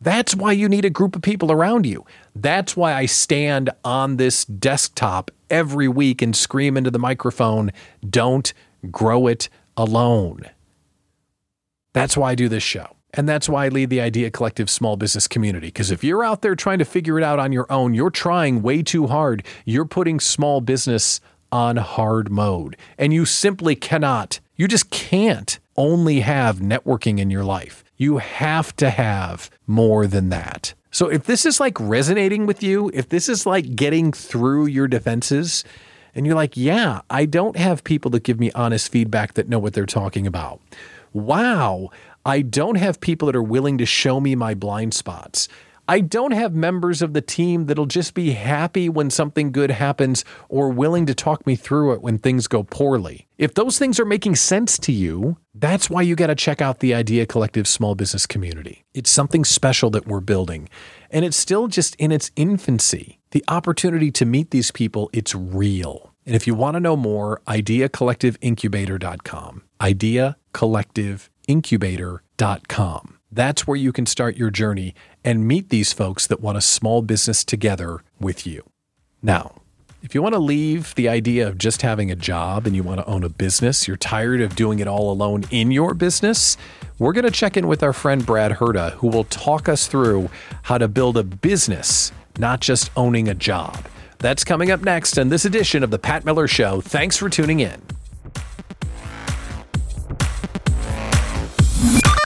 That's 0.00 0.34
why 0.34 0.52
you 0.52 0.68
need 0.68 0.84
a 0.84 0.90
group 0.90 1.14
of 1.14 1.22
people 1.22 1.52
around 1.52 1.86
you. 1.86 2.04
That's 2.34 2.76
why 2.76 2.94
I 2.94 3.06
stand 3.06 3.70
on 3.84 4.16
this 4.16 4.44
desktop 4.44 5.30
every 5.48 5.88
week 5.88 6.22
and 6.22 6.34
scream 6.34 6.76
into 6.76 6.90
the 6.90 6.98
microphone, 6.98 7.70
don't 8.08 8.52
grow 8.90 9.26
it 9.26 9.48
alone. 9.76 10.42
That's 11.92 12.16
why 12.16 12.30
I 12.30 12.34
do 12.34 12.48
this 12.48 12.62
show. 12.62 12.96
And 13.14 13.28
that's 13.28 13.48
why 13.48 13.66
I 13.66 13.68
lead 13.68 13.90
the 13.90 14.00
Idea 14.00 14.30
Collective 14.30 14.70
small 14.70 14.96
business 14.96 15.28
community. 15.28 15.66
Because 15.66 15.90
if 15.90 16.02
you're 16.02 16.24
out 16.24 16.40
there 16.40 16.54
trying 16.54 16.78
to 16.78 16.84
figure 16.84 17.18
it 17.18 17.24
out 17.24 17.38
on 17.38 17.52
your 17.52 17.70
own, 17.70 17.92
you're 17.92 18.10
trying 18.10 18.62
way 18.62 18.82
too 18.82 19.06
hard. 19.06 19.44
You're 19.66 19.84
putting 19.84 20.18
small 20.18 20.60
business 20.62 21.20
on 21.50 21.76
hard 21.76 22.30
mode. 22.30 22.76
And 22.96 23.12
you 23.12 23.26
simply 23.26 23.74
cannot, 23.74 24.40
you 24.56 24.66
just 24.66 24.90
can't 24.90 25.58
only 25.76 26.20
have 26.20 26.60
networking 26.60 27.18
in 27.18 27.30
your 27.30 27.44
life. 27.44 27.84
You 27.98 28.16
have 28.16 28.74
to 28.76 28.88
have 28.88 29.50
more 29.66 30.06
than 30.06 30.30
that. 30.30 30.72
So 30.90 31.08
if 31.08 31.24
this 31.24 31.44
is 31.44 31.60
like 31.60 31.78
resonating 31.78 32.46
with 32.46 32.62
you, 32.62 32.90
if 32.94 33.08
this 33.10 33.28
is 33.28 33.46
like 33.46 33.76
getting 33.76 34.12
through 34.12 34.66
your 34.66 34.88
defenses, 34.88 35.64
and 36.14 36.26
you're 36.26 36.34
like, 36.34 36.56
yeah, 36.56 37.00
I 37.08 37.24
don't 37.24 37.56
have 37.56 37.84
people 37.84 38.10
that 38.10 38.22
give 38.22 38.38
me 38.38 38.52
honest 38.52 38.92
feedback 38.92 39.34
that 39.34 39.48
know 39.48 39.58
what 39.58 39.72
they're 39.72 39.86
talking 39.86 40.26
about. 40.26 40.60
Wow, 41.14 41.90
I 42.24 42.42
don't 42.42 42.76
have 42.76 43.00
people 43.00 43.26
that 43.26 43.36
are 43.36 43.42
willing 43.42 43.78
to 43.78 43.86
show 43.86 44.20
me 44.20 44.36
my 44.36 44.54
blind 44.54 44.94
spots. 44.94 45.48
I 45.88 45.98
don't 46.00 46.30
have 46.30 46.54
members 46.54 47.02
of 47.02 47.12
the 47.12 47.20
team 47.20 47.66
that'll 47.66 47.86
just 47.86 48.14
be 48.14 48.30
happy 48.30 48.88
when 48.88 49.10
something 49.10 49.50
good 49.50 49.72
happens 49.72 50.24
or 50.48 50.68
willing 50.68 51.06
to 51.06 51.14
talk 51.14 51.44
me 51.44 51.56
through 51.56 51.94
it 51.94 52.02
when 52.02 52.18
things 52.18 52.46
go 52.46 52.62
poorly. 52.62 53.26
If 53.36 53.54
those 53.54 53.80
things 53.80 53.98
are 53.98 54.04
making 54.04 54.36
sense 54.36 54.78
to 54.78 54.92
you, 54.92 55.38
that's 55.56 55.90
why 55.90 56.02
you 56.02 56.14
got 56.14 56.28
to 56.28 56.36
check 56.36 56.62
out 56.62 56.78
the 56.78 56.94
Idea 56.94 57.26
Collective 57.26 57.66
small 57.66 57.96
business 57.96 58.26
community. 58.26 58.84
It's 58.94 59.10
something 59.10 59.44
special 59.44 59.90
that 59.90 60.06
we're 60.06 60.20
building, 60.20 60.68
and 61.10 61.24
it's 61.24 61.36
still 61.36 61.66
just 61.66 61.96
in 61.96 62.12
its 62.12 62.30
infancy. 62.36 63.18
The 63.32 63.42
opportunity 63.48 64.12
to 64.12 64.24
meet 64.24 64.52
these 64.52 64.70
people, 64.70 65.10
it's 65.12 65.34
real. 65.34 66.14
And 66.24 66.36
if 66.36 66.46
you 66.46 66.54
want 66.54 66.74
to 66.74 66.80
know 66.80 66.96
more, 66.96 67.40
ideacollectiveincubator.com. 67.48 69.62
Ideacollectiveincubator.com. 71.52 73.18
That's 73.30 73.66
where 73.66 73.76
you 73.76 73.92
can 73.92 74.06
start 74.06 74.36
your 74.36 74.50
journey 74.50 74.94
and 75.24 75.48
meet 75.48 75.70
these 75.70 75.92
folks 75.92 76.26
that 76.26 76.40
want 76.40 76.58
a 76.58 76.62
small 76.62 77.02
business 77.02 77.44
together 77.44 78.00
with 78.20 78.46
you. 78.46 78.64
Now, 79.22 79.62
if 80.02 80.14
you 80.14 80.22
want 80.22 80.34
to 80.34 80.40
leave 80.40 80.94
the 80.96 81.08
idea 81.08 81.46
of 81.48 81.56
just 81.56 81.82
having 81.82 82.10
a 82.10 82.16
job 82.16 82.66
and 82.66 82.74
you 82.76 82.82
want 82.82 83.00
to 83.00 83.06
own 83.06 83.22
a 83.22 83.28
business, 83.28 83.86
you're 83.86 83.96
tired 83.96 84.40
of 84.40 84.56
doing 84.56 84.80
it 84.80 84.88
all 84.88 85.10
alone 85.10 85.44
in 85.50 85.70
your 85.70 85.94
business, 85.94 86.56
we're 86.98 87.12
going 87.12 87.24
to 87.24 87.30
check 87.30 87.56
in 87.56 87.68
with 87.68 87.82
our 87.82 87.92
friend 87.92 88.26
Brad 88.26 88.52
Herda, 88.52 88.92
who 88.94 89.08
will 89.08 89.24
talk 89.24 89.68
us 89.68 89.86
through 89.86 90.28
how 90.62 90.76
to 90.76 90.88
build 90.88 91.16
a 91.16 91.22
business, 91.22 92.12
not 92.38 92.60
just 92.60 92.90
owning 92.96 93.28
a 93.28 93.34
job. 93.34 93.86
That's 94.18 94.44
coming 94.44 94.70
up 94.70 94.82
next 94.82 95.16
in 95.18 95.28
this 95.30 95.44
edition 95.44 95.82
of 95.82 95.90
The 95.90 95.98
Pat 95.98 96.24
Miller 96.24 96.48
Show. 96.48 96.80
Thanks 96.80 97.16
for 97.16 97.30
tuning 97.30 97.60
in. 97.60 97.80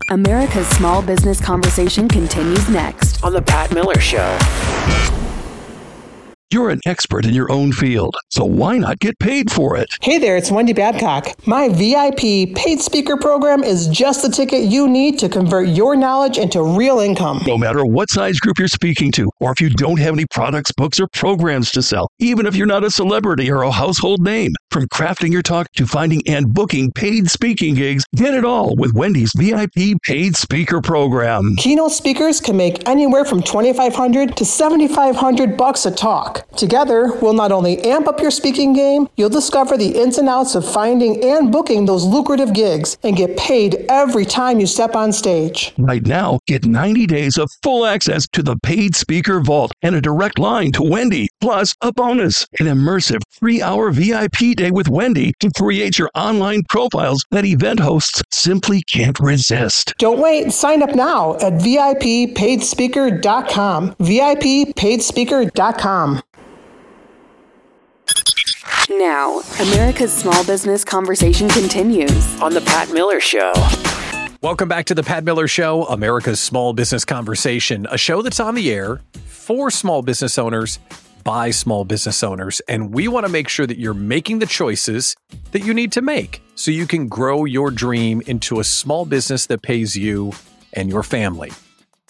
America's 0.09 0.69
Small 0.69 1.03
Business 1.03 1.41
Conversation 1.41 2.09
continues 2.09 2.69
next. 2.69 3.23
On 3.25 3.33
The 3.33 3.43
Pat 3.43 3.75
Miller 3.75 3.99
Show. 3.99 4.39
You're 6.53 6.71
an 6.71 6.81
expert 6.87 7.27
in 7.27 7.35
your 7.35 7.51
own 7.51 7.73
field, 7.73 8.15
so 8.31 8.45
why 8.45 8.79
not 8.79 9.01
get 9.01 9.19
paid 9.19 9.51
for 9.51 9.77
it? 9.77 9.89
Hey 10.01 10.19
there, 10.19 10.37
it's 10.37 10.49
Wendy 10.49 10.73
Babcock. 10.73 11.35
My 11.45 11.69
VIP 11.69 12.55
paid 12.55 12.81
speaker 12.81 13.17
program 13.17 13.65
is 13.65 13.89
just 13.89 14.23
the 14.23 14.29
ticket 14.29 14.63
you 14.63 14.87
need 14.87 15.19
to 15.19 15.29
convert 15.29 15.67
your 15.67 15.97
knowledge 15.97 16.39
into 16.39 16.63
real 16.63 17.01
income. 17.01 17.41
No 17.49 17.59
matter 17.59 17.85
what 17.85 18.11
size 18.11 18.39
group 18.39 18.61
you're 18.61 18.69
speaking 18.69 19.11
to, 19.13 19.29
or 19.41 19.51
if 19.51 19.61
you 19.61 19.71
don't 19.71 19.99
have 19.99 20.15
any 20.15 20.25
products, 20.31 20.71
books, 20.71 21.01
or 21.01 21.09
programs 21.09 21.73
to 21.73 21.83
sell, 21.83 22.09
even 22.21 22.47
if 22.47 22.55
you're 22.55 22.69
not 22.69 22.85
a 22.85 22.93
celebrity 22.93 23.51
or 23.51 23.63
a 23.63 23.73
household 23.73 24.23
name, 24.23 24.53
from 24.71 24.87
crafting 24.87 25.33
your 25.33 25.43
talk 25.43 25.67
to 25.73 25.85
finding 25.85 26.23
and 26.29 26.55
booking 26.55 26.93
paid 26.93 27.29
speaking 27.29 27.75
gigs, 27.75 28.05
get 28.15 28.35
it 28.35 28.45
all 28.45 28.77
with 28.77 28.93
Wendy's 28.95 29.33
VIP 29.37 29.99
paid 30.05 30.37
speaker 30.37 30.81
program. 30.81 31.57
Keynote 31.57 31.91
speakers 31.91 32.41
can 32.41 32.57
make 32.57 32.89
anywhere 32.89 33.25
from 33.25 33.43
2500 33.43 34.37
to 34.37 34.45
7500 34.45 35.57
bucks 35.57 35.87
a 35.87 35.91
talk. 35.91 36.36
Together, 36.57 37.13
we'll 37.21 37.35
not 37.35 37.53
only 37.53 37.79
amp 37.83 38.09
up 38.09 38.21
your 38.21 38.31
speaking 38.31 38.73
game, 38.73 39.09
you'll 39.17 39.29
discover 39.29 39.77
the 39.77 40.01
ins 40.01 40.17
and 40.19 40.29
outs 40.29 40.55
of 40.55 40.71
finding 40.71 41.23
and 41.23 41.53
booking 41.53 41.85
those 41.87 42.05
lucrative 42.05 42.53
gigs 42.53 42.97
and 43.03 43.17
get 43.17 43.37
paid 43.37 43.85
every 43.89 44.25
time 44.25 44.61
you 44.61 44.67
step 44.67 44.95
on 44.97 45.13
stage. 45.13 45.73
Right 45.79 46.07
now, 46.07 46.39
get 46.47 46.65
90 46.65 47.07
days 47.07 47.37
of 47.37 47.51
full 47.63 47.85
access 47.85 48.27
to 48.29 48.43
the 48.43 48.57
paid 48.63 48.97
speaker 48.97 49.41
vault 49.41 49.73
and 49.83 49.95
a 49.95 50.01
direct 50.01 50.39
line 50.39 50.73
to 50.73 50.83
Wendy, 50.83 51.29
plus 51.41 51.75
a 51.83 51.93
bonus, 51.93 52.47
an 52.59 52.67
immersive 52.67 53.21
three 53.39 53.61
hour 53.63 53.91
VIP 53.91 54.57
day 54.57 54.71
with 54.71 54.89
Wendy 54.89 55.33
to 55.41 55.51
create 55.57 55.99
your 55.99 56.11
online 56.15 56.63
profiles 56.69 57.25
that 57.31 57.45
event 57.45 57.81
hosts 57.81 58.23
simply 58.33 58.83
can't 58.83 59.19
resist. 59.21 59.93
Don't 59.99 60.21
wait, 60.21 60.53
sign 60.53 60.83
up 60.83 60.95
now 60.95 61.35
at 61.37 61.55
VIPpaidspeaker.com. 61.55 63.95
VIPpaidspeaker.com. 63.95 66.23
Now, 68.89 69.41
America's 69.59 70.13
Small 70.13 70.45
Business 70.45 70.85
Conversation 70.85 71.49
continues. 71.49 72.41
On 72.41 72.55
The 72.55 72.61
Pat 72.61 72.93
Miller 72.93 73.19
Show. 73.19 73.53
Welcome 74.43 74.69
back 74.69 74.87
to 74.87 74.95
the 74.95 75.03
Pat 75.03 75.25
Miller 75.25 75.49
Show, 75.49 75.87
America's 75.87 76.39
Small 76.39 76.73
Business 76.73 77.05
Conversation, 77.05 77.89
a 77.91 77.99
show 77.99 78.23
that's 78.23 78.39
on 78.39 78.55
the 78.55 78.73
air 78.73 79.01
for 79.25 79.73
small 79.73 80.03
business 80.03 80.39
owners 80.39 80.79
by 81.25 81.51
small 81.51 81.85
business 81.85 82.23
owners. 82.23 82.61
And 82.69 82.95
we 82.95 83.09
want 83.09 83.27
to 83.27 83.33
make 83.33 83.49
sure 83.49 83.67
that 83.67 83.79
you're 83.79 83.93
making 83.93 84.39
the 84.39 84.47
choices 84.47 85.17
that 85.51 85.65
you 85.65 85.75
need 85.75 85.91
to 85.93 86.01
make 86.01 86.41
so 86.55 86.71
you 86.71 86.87
can 86.87 87.09
grow 87.09 87.45
your 87.45 87.73
dream 87.73 88.23
into 88.27 88.61
a 88.61 88.65
small 88.65 89.05
business 89.05 89.47
that 89.47 89.63
pays 89.63 89.97
you 89.97 90.33
and 90.75 90.89
your 90.89 91.03
family. 91.03 91.51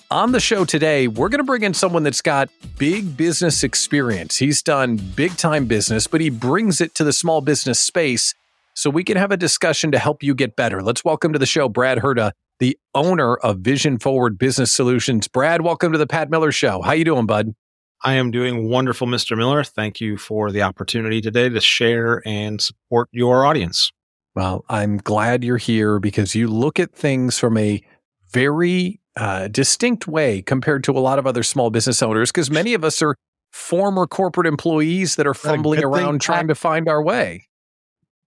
On 0.08 0.30
the 0.30 0.38
show 0.38 0.64
today, 0.64 1.08
we're 1.08 1.28
going 1.28 1.40
to 1.40 1.44
bring 1.44 1.64
in 1.64 1.74
someone 1.74 2.04
that's 2.04 2.22
got 2.22 2.48
big 2.78 3.16
business 3.16 3.64
experience. 3.64 4.36
He's 4.36 4.62
done 4.62 4.98
big 4.98 5.36
time 5.36 5.66
business, 5.66 6.06
but 6.06 6.20
he 6.20 6.30
brings 6.30 6.80
it 6.80 6.94
to 6.94 7.02
the 7.02 7.12
small 7.12 7.40
business 7.40 7.80
space 7.80 8.32
so 8.74 8.88
we 8.88 9.02
can 9.02 9.16
have 9.16 9.32
a 9.32 9.36
discussion 9.36 9.90
to 9.90 9.98
help 9.98 10.22
you 10.22 10.32
get 10.32 10.54
better. 10.54 10.80
Let's 10.80 11.04
welcome 11.04 11.32
to 11.32 11.40
the 11.40 11.46
show 11.46 11.68
Brad 11.68 11.98
Herda, 11.98 12.30
the 12.60 12.78
owner 12.94 13.34
of 13.38 13.58
Vision 13.58 13.98
Forward 13.98 14.38
Business 14.38 14.70
Solutions. 14.70 15.26
Brad, 15.26 15.62
welcome 15.62 15.90
to 15.90 15.98
the 15.98 16.06
Pat 16.06 16.30
Miller 16.30 16.52
Show. 16.52 16.82
How 16.82 16.92
you 16.92 17.04
doing, 17.04 17.26
bud? 17.26 17.56
I 18.04 18.12
am 18.12 18.30
doing 18.30 18.68
wonderful, 18.68 19.08
Mr. 19.08 19.36
Miller. 19.36 19.64
Thank 19.64 20.00
you 20.00 20.18
for 20.18 20.52
the 20.52 20.62
opportunity 20.62 21.20
today 21.20 21.48
to 21.48 21.60
share 21.60 22.22
and 22.24 22.60
support 22.60 23.08
your 23.10 23.44
audience. 23.44 23.90
Well, 24.36 24.64
I'm 24.68 24.98
glad 24.98 25.42
you're 25.42 25.56
here 25.56 25.98
because 25.98 26.36
you 26.36 26.46
look 26.46 26.78
at 26.78 26.92
things 26.94 27.40
from 27.40 27.58
a 27.58 27.82
very 28.30 29.00
uh, 29.16 29.48
distinct 29.48 30.06
way 30.06 30.42
compared 30.42 30.84
to 30.84 30.92
a 30.92 31.00
lot 31.00 31.18
of 31.18 31.26
other 31.26 31.42
small 31.42 31.70
business 31.70 32.02
owners 32.02 32.30
because 32.30 32.50
many 32.50 32.74
of 32.74 32.84
us 32.84 33.00
are 33.02 33.16
former 33.52 34.06
corporate 34.06 34.46
employees 34.46 35.16
that 35.16 35.26
are 35.26 35.34
fumbling 35.34 35.80
good 35.80 35.92
thing, 35.92 36.04
around 36.04 36.20
trying 36.20 36.48
to 36.48 36.54
find 36.54 36.88
our 36.88 37.02
way. 37.02 37.46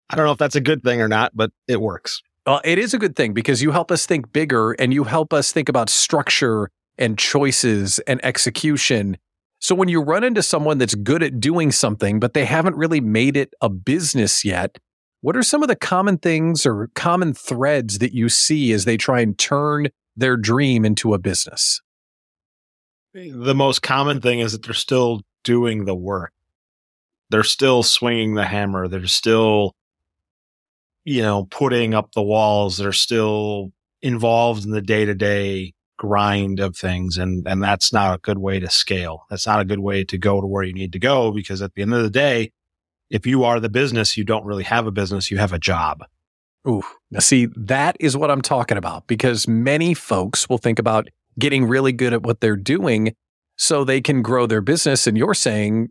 I 0.09 0.17
don't 0.17 0.27
know 0.27 0.33
if 0.33 0.39
that's 0.39 0.55
a 0.55 0.61
good 0.61 0.83
thing 0.83 1.01
or 1.01 1.09
not, 1.09 1.33
but 1.35 1.51
it 1.67 1.81
works. 1.81 2.23
Well, 2.47 2.61
it 2.65 2.79
is 2.79 2.95
a 2.95 2.99
good 2.99 3.17
thing 3.17 3.33
because 3.33 3.61
you 3.61 3.73
help 3.73 3.91
us 3.91 4.07
think 4.07 4.33
bigger 4.33 4.73
and 4.73 4.95
you 4.95 5.03
help 5.03 5.33
us 5.33 5.51
think 5.51 5.69
about 5.69 5.91
structure 5.91 6.71
and 6.97 7.19
choices 7.19 7.99
and 8.01 8.25
execution. 8.25 9.19
So 9.59 9.75
when 9.75 9.89
you 9.89 10.01
run 10.01 10.23
into 10.23 10.43
someone 10.43 10.79
that's 10.79 10.95
good 10.95 11.25
at 11.25 11.41
doing 11.41 11.73
something, 11.73 12.21
but 12.21 12.35
they 12.35 12.45
haven't 12.45 12.77
really 12.77 13.01
made 13.01 13.37
it 13.37 13.53
a 13.61 13.69
business 13.69 14.45
yet, 14.45 14.79
what 15.23 15.37
are 15.37 15.43
some 15.43 15.63
of 15.63 15.69
the 15.69 15.75
common 15.75 16.19
things 16.19 16.65
or 16.65 16.89
common 16.95 17.35
threads 17.35 17.99
that 17.99 18.15
you 18.15 18.29
see 18.29 18.71
as 18.73 18.85
they 18.85 18.97
try 18.97 19.21
and 19.21 19.37
turn 19.37 19.89
their 20.17 20.37
dream 20.37 20.85
into 20.85 21.15
a 21.15 21.19
business? 21.19 21.81
The 23.15 23.55
most 23.55 23.83
common 23.83 24.21
thing 24.21 24.41
is 24.41 24.53
that 24.53 24.63
they're 24.63 24.75
still 24.75 25.23
doing 25.43 25.85
the 25.85 25.95
work. 25.95 26.33
They're 27.31 27.43
still 27.43 27.83
swinging 27.83 28.35
the 28.35 28.45
hammer. 28.45 28.89
They're 28.89 29.07
still, 29.07 29.75
you 31.05 31.23
know, 31.23 31.45
putting 31.45 31.95
up 31.95 32.13
the 32.13 32.23
walls. 32.23 32.77
They're 32.77 32.93
still 32.93 33.73
involved 34.03 34.65
in 34.65 34.71
the 34.71 34.83
day 34.83 35.05
to 35.05 35.15
day 35.15 35.73
grind 35.97 36.61
of 36.61 36.77
things. 36.77 37.17
And, 37.17 37.47
and 37.49 37.63
that's 37.63 37.93
not 37.93 38.15
a 38.15 38.21
good 38.21 38.39
way 38.39 38.61
to 38.61 38.71
scale. 38.71 39.25
That's 39.31 39.47
not 39.47 39.61
a 39.61 39.65
good 39.65 39.79
way 39.79 40.05
to 40.05 40.19
go 40.19 40.41
to 40.41 40.47
where 40.47 40.63
you 40.63 40.75
need 40.75 40.93
to 40.93 40.99
go 40.99 41.33
because 41.33 41.63
at 41.63 41.75
the 41.75 41.83
end 41.83 41.95
of 41.95 42.03
the 42.03 42.11
day, 42.11 42.53
if 43.09 43.27
you 43.27 43.45
are 43.45 43.61
the 43.61 43.69
business, 43.69 44.17
you 44.17 44.25
don't 44.25 44.45
really 44.45 44.65
have 44.65 44.87
a 44.87 44.93
business, 44.93 45.31
you 45.31 45.39
have 45.39 45.53
a 45.53 45.59
job. 45.59 46.05
Ooh, 46.69 46.83
now 47.11 47.21
see, 47.21 47.47
that 47.57 47.97
is 48.01 48.17
what 48.17 48.31
I'm 48.31 48.43
talking 48.43 48.77
about 48.77 49.07
because 49.07 49.47
many 49.47 49.95
folks 49.95 50.49
will 50.49 50.59
think 50.59 50.79
about 50.79 51.09
getting 51.39 51.65
really 51.65 51.93
good 51.93 52.13
at 52.13 52.23
what 52.23 52.41
they're 52.41 52.57
doing 52.57 53.15
so 53.57 53.85
they 53.85 54.01
can 54.01 54.23
grow 54.23 54.47
their 54.47 54.61
business. 54.61 55.07
And 55.07 55.17
you're 55.17 55.35
saying 55.35 55.89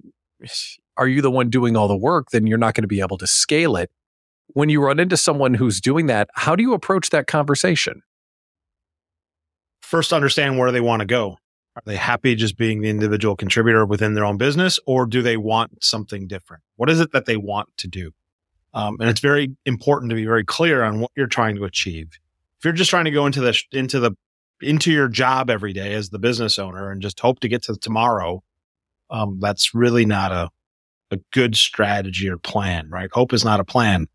are 0.97 1.07
you 1.07 1.21
the 1.21 1.31
one 1.31 1.49
doing 1.49 1.75
all 1.75 1.87
the 1.87 1.97
work? 1.97 2.29
Then 2.31 2.47
you're 2.47 2.57
not 2.57 2.73
going 2.73 2.83
to 2.83 2.87
be 2.87 3.01
able 3.01 3.17
to 3.17 3.27
scale 3.27 3.75
it. 3.75 3.89
When 4.47 4.69
you 4.69 4.81
run 4.81 4.99
into 4.99 5.17
someone 5.17 5.55
who's 5.55 5.81
doing 5.81 6.05
that, 6.07 6.29
how 6.35 6.55
do 6.55 6.63
you 6.63 6.73
approach 6.73 7.09
that 7.09 7.27
conversation? 7.27 8.01
First, 9.81 10.13
understand 10.13 10.57
where 10.57 10.71
they 10.71 10.81
want 10.81 11.01
to 11.01 11.05
go. 11.05 11.37
Are 11.75 11.81
they 11.85 11.97
happy 11.97 12.35
just 12.35 12.57
being 12.57 12.81
the 12.81 12.89
individual 12.89 13.35
contributor 13.35 13.85
within 13.85 14.13
their 14.13 14.23
own 14.23 14.37
business, 14.37 14.79
or 14.85 15.05
do 15.05 15.21
they 15.21 15.35
want 15.35 15.83
something 15.83 16.27
different? 16.27 16.63
What 16.77 16.89
is 16.89 17.01
it 17.01 17.11
that 17.11 17.25
they 17.25 17.35
want 17.35 17.69
to 17.77 17.87
do? 17.87 18.11
Um, 18.75 18.97
and 18.99 19.09
it's 19.09 19.21
very 19.21 19.55
important 19.65 20.09
to 20.11 20.15
be 20.15 20.25
very 20.25 20.43
clear 20.43 20.83
on 20.83 20.99
what 20.99 21.11
you're 21.15 21.27
trying 21.27 21.55
to 21.55 21.63
achieve. 21.63 22.09
If 22.59 22.65
you're 22.65 22.73
just 22.73 22.89
trying 22.89 23.05
to 23.05 23.11
go 23.11 23.25
into 23.25 23.41
the 23.41 23.59
into 23.71 23.99
the 23.99 24.11
into 24.61 24.91
your 24.91 25.07
job 25.07 25.49
every 25.49 25.73
day 25.73 25.93
as 25.93 26.09
the 26.09 26.19
business 26.19 26.59
owner 26.59 26.91
and 26.91 27.01
just 27.01 27.19
hope 27.19 27.39
to 27.39 27.47
get 27.47 27.63
to 27.63 27.75
tomorrow, 27.75 28.43
um, 29.09 29.39
that's 29.39 29.73
really 29.73 30.05
not 30.05 30.31
a 30.31 30.49
a 31.11 31.19
good 31.31 31.55
strategy 31.55 32.29
or 32.29 32.37
plan, 32.37 32.89
right? 32.89 33.09
Hope 33.13 33.33
is 33.33 33.45
not 33.45 33.59
a 33.59 33.65
plan. 33.65 34.07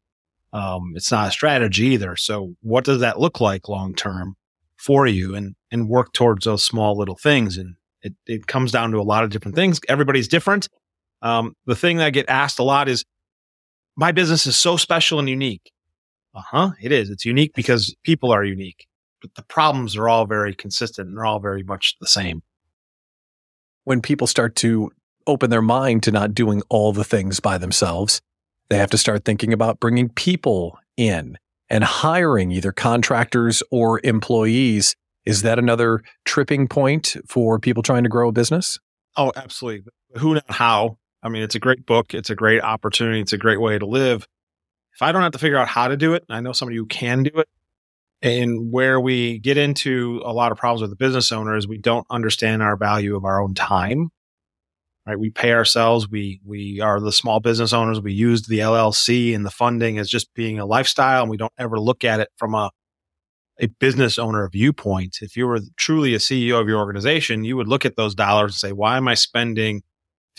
Um, 0.52 0.92
it's 0.96 1.10
not 1.10 1.28
a 1.28 1.30
strategy 1.30 1.86
either. 1.86 2.16
So, 2.16 2.54
what 2.60 2.84
does 2.84 3.00
that 3.00 3.20
look 3.20 3.40
like 3.40 3.68
long 3.68 3.94
term 3.94 4.36
for 4.76 5.06
you? 5.06 5.34
And 5.34 5.54
and 5.70 5.88
work 5.88 6.12
towards 6.12 6.44
those 6.44 6.64
small 6.64 6.96
little 6.98 7.16
things. 7.16 7.56
And 7.56 7.76
it 8.02 8.14
it 8.26 8.46
comes 8.46 8.72
down 8.72 8.90
to 8.92 8.98
a 8.98 9.02
lot 9.02 9.24
of 9.24 9.30
different 9.30 9.54
things. 9.54 9.80
Everybody's 9.88 10.28
different. 10.28 10.68
Um, 11.22 11.54
the 11.66 11.76
thing 11.76 11.98
that 11.98 12.06
I 12.06 12.10
get 12.10 12.28
asked 12.28 12.58
a 12.58 12.62
lot 12.62 12.88
is, 12.88 13.04
my 13.96 14.12
business 14.12 14.46
is 14.46 14.56
so 14.56 14.76
special 14.76 15.18
and 15.18 15.28
unique. 15.28 15.72
Uh 16.34 16.42
huh. 16.42 16.70
It 16.80 16.92
is. 16.92 17.10
It's 17.10 17.24
unique 17.24 17.52
because 17.54 17.94
people 18.04 18.30
are 18.30 18.44
unique, 18.44 18.86
but 19.20 19.34
the 19.34 19.42
problems 19.42 19.96
are 19.96 20.08
all 20.08 20.26
very 20.26 20.54
consistent 20.54 21.08
and 21.08 21.16
they're 21.16 21.24
all 21.24 21.40
very 21.40 21.62
much 21.62 21.96
the 22.00 22.06
same. 22.06 22.42
When 23.84 24.00
people 24.00 24.26
start 24.26 24.54
to 24.56 24.90
open 25.26 25.50
their 25.50 25.62
mind 25.62 26.02
to 26.04 26.12
not 26.12 26.34
doing 26.34 26.62
all 26.68 26.92
the 26.92 27.04
things 27.04 27.40
by 27.40 27.58
themselves, 27.58 28.20
they 28.68 28.78
have 28.78 28.90
to 28.90 28.98
start 28.98 29.24
thinking 29.24 29.52
about 29.52 29.80
bringing 29.80 30.08
people 30.08 30.78
in 30.96 31.36
and 31.68 31.84
hiring 31.84 32.52
either 32.52 32.72
contractors 32.72 33.62
or 33.70 34.00
employees. 34.04 34.94
Is 35.24 35.42
that 35.42 35.58
another 35.58 36.02
tripping 36.24 36.68
point 36.68 37.16
for 37.26 37.58
people 37.58 37.82
trying 37.82 38.04
to 38.04 38.08
grow 38.08 38.28
a 38.28 38.32
business? 38.32 38.78
Oh, 39.16 39.32
absolutely. 39.36 39.90
Who 40.16 40.34
not 40.34 40.44
how? 40.48 40.98
I 41.22 41.28
mean, 41.28 41.42
it's 41.42 41.54
a 41.54 41.60
great 41.60 41.86
book. 41.86 42.14
It's 42.14 42.30
a 42.30 42.34
great 42.34 42.62
opportunity. 42.62 43.20
It's 43.20 43.32
a 43.32 43.38
great 43.38 43.60
way 43.60 43.78
to 43.78 43.86
live. 43.86 44.26
If 44.94 45.02
I 45.02 45.12
don't 45.12 45.22
have 45.22 45.32
to 45.32 45.38
figure 45.38 45.58
out 45.58 45.68
how 45.68 45.88
to 45.88 45.96
do 45.96 46.14
it, 46.14 46.24
I 46.28 46.40
know 46.40 46.52
somebody 46.52 46.76
who 46.76 46.86
can 46.86 47.22
do 47.22 47.38
it. 47.38 47.48
And 48.22 48.70
where 48.70 49.00
we 49.00 49.38
get 49.38 49.56
into 49.56 50.20
a 50.24 50.32
lot 50.32 50.52
of 50.52 50.58
problems 50.58 50.82
with 50.82 50.90
the 50.90 50.96
business 50.96 51.32
owner 51.32 51.56
is 51.56 51.66
we 51.66 51.78
don't 51.78 52.06
understand 52.10 52.62
our 52.62 52.76
value 52.76 53.16
of 53.16 53.24
our 53.24 53.40
own 53.40 53.54
time 53.54 54.10
right? 55.06 55.18
We 55.18 55.30
pay 55.30 55.52
ourselves. 55.52 56.08
We 56.08 56.40
we 56.44 56.80
are 56.80 57.00
the 57.00 57.12
small 57.12 57.40
business 57.40 57.72
owners. 57.72 58.00
We 58.00 58.12
use 58.12 58.42
the 58.42 58.60
LLC 58.60 59.34
and 59.34 59.44
the 59.44 59.50
funding 59.50 59.98
as 59.98 60.08
just 60.08 60.32
being 60.34 60.58
a 60.58 60.66
lifestyle, 60.66 61.22
and 61.22 61.30
we 61.30 61.36
don't 61.36 61.52
ever 61.58 61.78
look 61.78 62.04
at 62.04 62.20
it 62.20 62.28
from 62.36 62.54
a 62.54 62.70
a 63.58 63.66
business 63.66 64.18
owner 64.18 64.48
viewpoint. 64.50 65.18
If 65.20 65.36
you 65.36 65.46
were 65.46 65.60
truly 65.76 66.14
a 66.14 66.18
CEO 66.18 66.60
of 66.60 66.68
your 66.68 66.78
organization, 66.78 67.44
you 67.44 67.56
would 67.56 67.68
look 67.68 67.84
at 67.84 67.96
those 67.96 68.14
dollars 68.14 68.52
and 68.52 68.58
say, 68.58 68.72
"Why 68.72 68.96
am 68.96 69.08
I 69.08 69.14
spending 69.14 69.82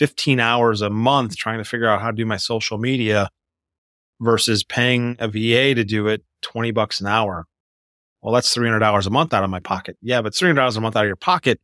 15 0.02 0.40
hours 0.40 0.82
a 0.82 0.90
month 0.90 1.36
trying 1.36 1.58
to 1.58 1.64
figure 1.64 1.88
out 1.88 2.00
how 2.00 2.10
to 2.10 2.16
do 2.16 2.26
my 2.26 2.36
social 2.36 2.78
media 2.78 3.28
versus 4.20 4.64
paying 4.64 5.16
a 5.20 5.28
VA 5.28 5.74
to 5.74 5.84
do 5.84 6.08
it 6.08 6.24
20 6.42 6.72
bucks 6.72 7.00
an 7.00 7.06
hour?" 7.06 7.46
Well, 8.22 8.34
that's 8.34 8.54
$300 8.54 9.06
a 9.06 9.10
month 9.10 9.32
out 9.34 9.44
of 9.44 9.50
my 9.50 9.60
pocket. 9.60 9.96
Yeah, 10.02 10.22
but 10.22 10.34
$300 10.34 10.76
a 10.76 10.80
month 10.80 10.96
out 10.96 11.04
of 11.04 11.08
your 11.08 11.16
pocket 11.16 11.60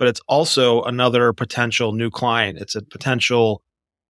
but 0.00 0.08
it's 0.08 0.22
also 0.28 0.82
another 0.84 1.34
potential 1.34 1.92
new 1.92 2.08
client. 2.08 2.58
It's 2.58 2.74
a 2.74 2.80
potential 2.80 3.62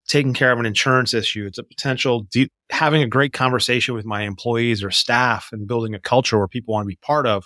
taking 0.06 0.32
care 0.32 0.52
of 0.52 0.60
an 0.60 0.64
insurance 0.64 1.12
issue. 1.12 1.46
It's 1.46 1.58
a 1.58 1.64
potential 1.64 2.28
de- 2.30 2.48
having 2.70 3.02
a 3.02 3.08
great 3.08 3.32
conversation 3.32 3.96
with 3.96 4.04
my 4.04 4.22
employees 4.22 4.84
or 4.84 4.92
staff 4.92 5.48
and 5.50 5.66
building 5.66 5.92
a 5.92 5.98
culture 5.98 6.38
where 6.38 6.46
people 6.46 6.74
want 6.74 6.84
to 6.84 6.88
be 6.88 6.98
part 7.02 7.26
of. 7.26 7.44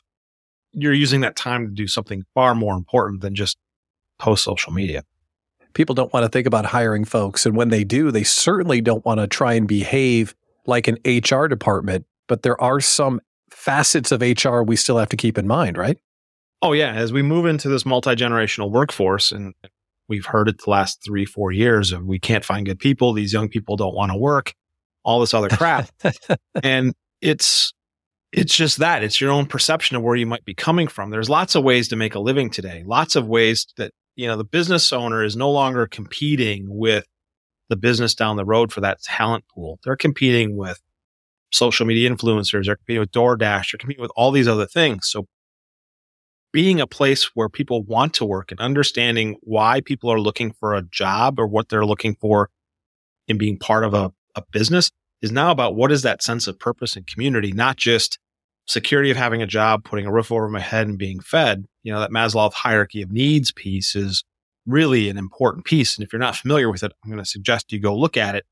You're 0.73 0.93
using 0.93 1.23
that 1.23 1.37
time 1.37 1.67
to 1.67 1.73
do 1.73 1.89
something 1.89 2.23
far 2.35 2.55
more 2.55 2.77
important 2.77 3.23
than 3.23 3.35
just 3.35 3.57
post 4.19 4.45
social 4.45 4.75
media. 4.75 5.05
People 5.75 5.95
don't 5.95 6.13
want 6.13 6.25
to 6.25 6.29
think 6.29 6.47
about 6.47 6.65
hiring 6.65 7.05
folks. 7.05 7.47
And 7.47 7.57
when 7.57 7.69
they 7.69 7.85
do, 7.85 8.11
they 8.11 8.23
certainly 8.23 8.81
don't 8.81 9.05
want 9.05 9.21
to 9.21 9.27
try 9.27 9.55
and 9.55 9.69
behave 9.69 10.35
like 10.67 10.89
an 10.89 10.99
HR 11.05 11.47
department. 11.47 12.07
But 12.27 12.43
there 12.43 12.61
are 12.61 12.81
some 12.81 13.21
facets 13.51 14.13
of 14.13 14.23
HR 14.23 14.63
we 14.63 14.77
still 14.77 14.99
have 14.99 15.09
to 15.11 15.17
keep 15.17 15.39
in 15.39 15.47
mind, 15.47 15.77
right? 15.77 15.99
Oh 16.63 16.73
yeah, 16.73 16.93
as 16.93 17.13
we 17.13 17.23
move 17.23 17.47
into 17.47 17.69
this 17.69 17.85
multi-generational 17.85 18.71
workforce 18.71 19.33
and 19.33 19.55
we've 20.09 20.27
heard 20.27 20.49
it 20.49 20.63
the 20.65 20.71
last 20.71 21.05
3 21.05 21.25
4 21.27 21.53
years 21.53 21.93
of 21.93 22.05
we 22.05 22.19
can't 22.19 22.45
find 22.45 22.65
good 22.65 22.79
people, 22.79 23.13
these 23.13 23.33
young 23.33 23.49
people 23.49 23.77
don't 23.77 23.95
want 23.95 24.13
to 24.13 24.19
work, 24.19 24.55
all 25.03 25.21
this 25.21 25.35
other 25.35 25.49
crap. 25.49 25.91
and 26.63 26.95
it's 27.21 27.75
it's 28.33 28.57
just 28.57 28.79
that 28.79 29.05
it's 29.05 29.21
your 29.21 29.31
own 29.31 29.47
perception 29.47 29.97
of 29.97 30.03
where 30.03 30.17
you 30.17 30.27
might 30.27 30.45
be 30.45 30.55
coming 30.55 30.89
from. 30.89 31.11
There's 31.11 31.31
lots 31.31 31.55
of 31.55 31.63
ways 31.63 31.89
to 31.89 31.97
make 31.97 32.15
a 32.15 32.19
living 32.19 32.51
today. 32.51 32.83
Lots 32.85 33.15
of 33.15 33.29
ways 33.29 33.67
that 33.77 33.93
you 34.17 34.27
know 34.27 34.37
the 34.37 34.45
business 34.45 34.93
owner 34.93 35.25
is 35.25 35.37
no 35.37 35.51
longer 35.51 35.87
competing 35.87 36.67
with 36.69 37.07
the 37.69 37.77
business 37.77 38.15
down 38.15 38.37
the 38.37 38.45
road 38.45 38.73
for 38.73 38.81
that 38.81 39.03
talent 39.03 39.45
pool. 39.53 39.79
They're 39.85 39.97
competing 39.97 40.57
with 40.57 40.81
social 41.51 41.87
media 41.87 42.11
influencers, 42.11 42.67
they're 42.67 42.77
competing 42.77 43.01
with 43.01 43.13
DoorDash, 43.13 43.73
they're 43.73 43.79
competing 43.79 44.03
with 44.03 44.13
all 44.17 44.31
these 44.31 44.49
other 44.49 44.67
things. 44.67 45.09
So 45.09 45.27
being 46.53 46.81
a 46.81 46.87
place 46.87 47.31
where 47.35 47.49
people 47.49 47.83
want 47.83 48.15
to 48.15 48.25
work 48.25 48.53
and 48.53 48.61
understanding 48.61 49.37
why 49.41 49.81
people 49.81 50.11
are 50.11 50.21
looking 50.21 50.53
for 50.53 50.75
a 50.75 50.83
job 50.83 51.41
or 51.41 51.47
what 51.47 51.69
they're 51.69 51.87
looking 51.87 52.15
for 52.15 52.51
in 53.27 53.39
being 53.39 53.59
part 53.59 53.85
of 53.85 53.95
a, 53.95 54.13
a 54.37 54.43
business 54.53 54.91
is 55.21 55.33
now 55.33 55.51
about 55.51 55.75
what 55.75 55.91
is 55.91 56.03
that 56.03 56.23
sense 56.23 56.47
of 56.47 56.59
purpose 56.59 56.97
and 56.97 57.07
community, 57.07 57.51
not 57.51 57.77
just 57.77 58.19
security 58.67 59.11
of 59.11 59.17
having 59.17 59.43
a 59.43 59.47
job, 59.47 59.85
putting 59.85 60.07
a 60.07 60.13
roof 60.13 60.33
over 60.33 60.49
my 60.49 60.61
head 60.61 60.87
and 60.87 60.99
being 60.99 61.21
fed. 61.21 61.67
You 61.83 61.93
know, 61.93 62.01
that 62.01 62.11
Maslow 62.11 62.53
hierarchy 62.53 63.03
of 63.03 63.11
needs 63.11 63.53
piece 63.53 63.95
is 63.95 64.25
really 64.67 65.09
an 65.09 65.19
important 65.19 65.65
piece. 65.65 65.97
And 65.97 66.05
if 66.05 66.13
you're 66.13 66.21
not 66.21 66.37
familiar 66.37 66.71
with 66.71 66.83
it, 66.83 66.93
I'm 67.05 67.11
going 67.11 67.23
to 67.23 67.29
suggest 67.29 67.73
you 67.73 67.81
go 67.81 67.97
look 67.97 68.17
at 68.17 68.35
it 68.35 68.45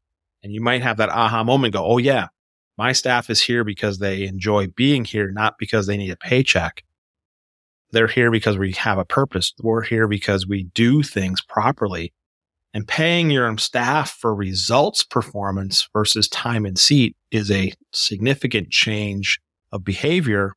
and 0.42 0.52
you 0.52 0.60
might 0.60 0.82
have 0.82 0.98
that 0.98 1.08
aha 1.08 1.42
moment 1.44 1.72
go, 1.72 1.84
Oh 1.84 1.98
yeah, 1.98 2.28
my 2.76 2.92
staff 2.92 3.30
is 3.30 3.42
here 3.42 3.64
because 3.64 3.98
they 3.98 4.24
enjoy 4.24 4.66
being 4.68 5.04
here, 5.04 5.30
not 5.30 5.54
because 5.58 5.86
they 5.86 5.96
need 5.96 6.10
a 6.10 6.16
paycheck. 6.16 6.84
They're 7.90 8.08
here 8.08 8.30
because 8.30 8.56
we 8.56 8.72
have 8.72 8.98
a 8.98 9.04
purpose. 9.04 9.52
We're 9.62 9.82
here 9.82 10.08
because 10.08 10.46
we 10.46 10.64
do 10.74 11.02
things 11.02 11.42
properly. 11.42 12.12
And 12.74 12.88
paying 12.88 13.30
your 13.30 13.54
staff 13.58 14.10
for 14.10 14.34
results 14.34 15.04
performance 15.04 15.86
versus 15.92 16.26
time 16.26 16.64
and 16.64 16.78
seat 16.78 17.14
is 17.30 17.50
a 17.50 17.74
significant 17.92 18.70
change 18.70 19.38
of 19.72 19.84
behavior 19.84 20.54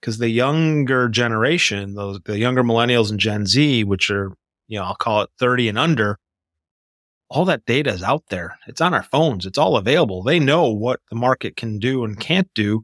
because 0.00 0.18
the 0.18 0.28
younger 0.28 1.08
generation, 1.08 1.94
those, 1.94 2.20
the 2.24 2.38
younger 2.38 2.64
millennials 2.64 3.10
and 3.10 3.20
Gen 3.20 3.46
Z, 3.46 3.84
which 3.84 4.10
are, 4.10 4.32
you 4.66 4.78
know, 4.78 4.84
I'll 4.84 4.94
call 4.94 5.22
it 5.22 5.30
30 5.38 5.68
and 5.68 5.78
under, 5.78 6.18
all 7.28 7.44
that 7.44 7.64
data 7.64 7.90
is 7.90 8.02
out 8.02 8.24
there. 8.28 8.58
It's 8.66 8.80
on 8.80 8.94
our 8.94 9.04
phones. 9.04 9.46
It's 9.46 9.58
all 9.58 9.76
available. 9.76 10.22
They 10.22 10.40
know 10.40 10.68
what 10.68 11.00
the 11.10 11.16
market 11.16 11.56
can 11.56 11.78
do 11.78 12.04
and 12.04 12.18
can't 12.18 12.50
do. 12.54 12.82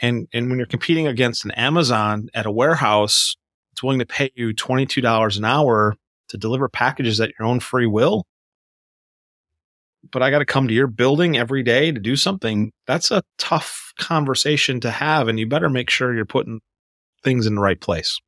And, 0.00 0.28
and 0.32 0.48
when 0.48 0.58
you're 0.58 0.66
competing 0.66 1.06
against 1.06 1.44
an 1.44 1.50
Amazon 1.52 2.28
at 2.34 2.46
a 2.46 2.50
warehouse, 2.52 3.36
it's 3.72 3.82
willing 3.82 3.98
to 3.98 4.06
pay 4.06 4.30
you 4.34 4.54
$22 4.54 5.36
an 5.36 5.44
hour 5.44 5.96
to 6.28 6.36
deliver 6.36 6.68
packages 6.68 7.20
at 7.20 7.32
your 7.38 7.48
own 7.48 7.58
free 7.58 7.86
will. 7.86 8.26
But 10.12 10.22
I 10.22 10.30
got 10.30 10.40
to 10.40 10.44
come 10.44 10.68
to 10.68 10.74
your 10.74 10.86
building 10.86 11.36
every 11.36 11.62
day 11.62 11.90
to 11.90 11.98
do 11.98 12.14
something. 12.14 12.72
That's 12.86 13.10
a 13.10 13.22
tough 13.38 13.83
conversation 13.98 14.80
to 14.80 14.90
have. 14.90 15.28
And 15.28 15.38
you 15.38 15.46
better 15.46 15.70
make 15.70 15.90
sure 15.90 16.14
you're 16.14 16.24
putting 16.24 16.60
things 17.22 17.46
in 17.46 17.54
the 17.54 17.60
right 17.60 17.80
place. 17.80 18.20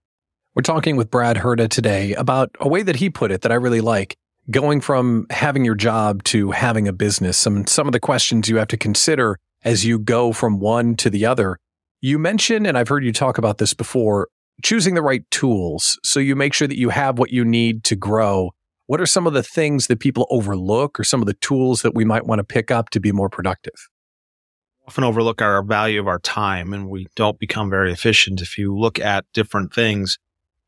We're 0.54 0.62
talking 0.62 0.96
with 0.96 1.10
Brad 1.10 1.36
Herda 1.36 1.68
today 1.68 2.14
about 2.14 2.50
a 2.60 2.68
way 2.68 2.82
that 2.82 2.96
he 2.96 3.10
put 3.10 3.30
it 3.30 3.42
that 3.42 3.52
I 3.52 3.56
really 3.56 3.82
like 3.82 4.16
going 4.50 4.80
from 4.80 5.26
having 5.30 5.64
your 5.64 5.74
job 5.74 6.22
to 6.24 6.50
having 6.50 6.88
a 6.88 6.92
business. 6.92 7.36
Some, 7.36 7.66
some 7.66 7.86
of 7.86 7.92
the 7.92 8.00
questions 8.00 8.48
you 8.48 8.56
have 8.56 8.68
to 8.68 8.76
consider 8.76 9.38
as 9.64 9.84
you 9.84 9.98
go 9.98 10.32
from 10.32 10.60
one 10.60 10.94
to 10.96 11.10
the 11.10 11.26
other. 11.26 11.58
You 12.00 12.18
mentioned, 12.18 12.66
and 12.66 12.78
I've 12.78 12.88
heard 12.88 13.04
you 13.04 13.12
talk 13.12 13.36
about 13.38 13.58
this 13.58 13.74
before, 13.74 14.28
choosing 14.62 14.94
the 14.94 15.02
right 15.02 15.28
tools 15.30 15.98
so 16.02 16.20
you 16.20 16.36
make 16.36 16.54
sure 16.54 16.68
that 16.68 16.78
you 16.78 16.88
have 16.90 17.18
what 17.18 17.32
you 17.32 17.44
need 17.44 17.84
to 17.84 17.96
grow. 17.96 18.52
What 18.86 19.00
are 19.00 19.06
some 19.06 19.26
of 19.26 19.32
the 19.32 19.42
things 19.42 19.88
that 19.88 19.98
people 19.98 20.26
overlook 20.30 20.98
or 21.00 21.04
some 21.04 21.20
of 21.20 21.26
the 21.26 21.34
tools 21.34 21.82
that 21.82 21.94
we 21.94 22.04
might 22.04 22.26
want 22.26 22.38
to 22.38 22.44
pick 22.44 22.70
up 22.70 22.90
to 22.90 23.00
be 23.00 23.12
more 23.12 23.28
productive? 23.28 23.74
Often 24.86 25.04
overlook 25.04 25.42
our 25.42 25.62
value 25.62 25.98
of 25.98 26.06
our 26.06 26.20
time 26.20 26.72
and 26.72 26.88
we 26.88 27.08
don't 27.16 27.38
become 27.38 27.70
very 27.70 27.92
efficient 27.92 28.40
if 28.40 28.56
you 28.56 28.76
look 28.76 28.98
at 28.98 29.24
different 29.32 29.74
things. 29.74 30.18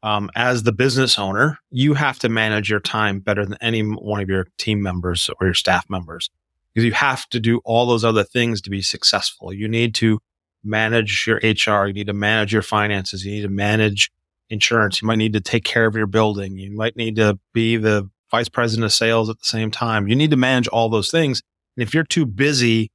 Um, 0.02 0.30
as 0.34 0.62
the 0.62 0.72
business 0.72 1.18
owner, 1.18 1.58
you 1.70 1.94
have 1.94 2.18
to 2.20 2.28
manage 2.28 2.70
your 2.70 2.80
time 2.80 3.20
better 3.20 3.44
than 3.44 3.58
any 3.60 3.82
one 3.82 4.20
of 4.20 4.28
your 4.28 4.46
team 4.56 4.82
members 4.82 5.28
or 5.40 5.48
your 5.48 5.54
staff 5.54 5.88
members 5.88 6.30
because 6.72 6.84
you 6.84 6.92
have 6.92 7.28
to 7.30 7.40
do 7.40 7.60
all 7.64 7.86
those 7.86 8.04
other 8.04 8.22
things 8.22 8.60
to 8.62 8.70
be 8.70 8.82
successful. 8.82 9.52
You 9.52 9.68
need 9.68 9.94
to 9.96 10.20
manage 10.62 11.26
your 11.26 11.38
HR. 11.38 11.86
You 11.86 11.92
need 11.92 12.06
to 12.06 12.12
manage 12.12 12.52
your 12.52 12.62
finances. 12.62 13.24
You 13.24 13.32
need 13.32 13.42
to 13.42 13.48
manage 13.48 14.10
insurance. 14.50 15.02
You 15.02 15.08
might 15.08 15.16
need 15.16 15.32
to 15.32 15.40
take 15.40 15.64
care 15.64 15.86
of 15.86 15.96
your 15.96 16.06
building. 16.06 16.56
You 16.56 16.70
might 16.70 16.96
need 16.96 17.16
to 17.16 17.38
be 17.52 17.76
the 17.76 18.08
vice 18.30 18.48
president 18.48 18.84
of 18.84 18.92
sales 18.92 19.28
at 19.28 19.38
the 19.38 19.44
same 19.44 19.70
time. 19.70 20.08
You 20.08 20.16
need 20.16 20.30
to 20.30 20.36
manage 20.36 20.68
all 20.68 20.88
those 20.88 21.10
things. 21.10 21.42
And 21.76 21.82
if 21.82 21.94
you're 21.94 22.04
too 22.04 22.26
busy 22.26 22.90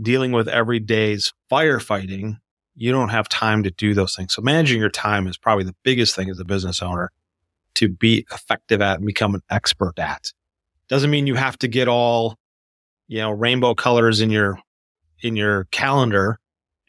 dealing 0.00 0.32
with 0.32 0.48
every 0.48 0.78
day's 0.78 1.32
firefighting, 1.50 2.38
you 2.74 2.92
don't 2.92 3.08
have 3.08 3.28
time 3.28 3.62
to 3.62 3.70
do 3.70 3.94
those 3.94 4.14
things. 4.14 4.34
So 4.34 4.42
managing 4.42 4.80
your 4.80 4.90
time 4.90 5.26
is 5.26 5.38
probably 5.38 5.64
the 5.64 5.76
biggest 5.82 6.14
thing 6.14 6.28
as 6.28 6.38
a 6.38 6.44
business 6.44 6.82
owner 6.82 7.10
to 7.74 7.88
be 7.88 8.26
effective 8.32 8.80
at 8.82 8.98
and 8.98 9.06
become 9.06 9.34
an 9.34 9.42
expert 9.50 9.98
at. 9.98 10.32
Doesn't 10.88 11.10
mean 11.10 11.26
you 11.26 11.34
have 11.34 11.58
to 11.58 11.68
get 11.68 11.88
all, 11.88 12.36
you 13.08 13.18
know, 13.18 13.30
rainbow 13.30 13.74
colors 13.74 14.20
in 14.20 14.30
your, 14.30 14.58
in 15.22 15.36
your 15.36 15.64
calendar. 15.70 16.38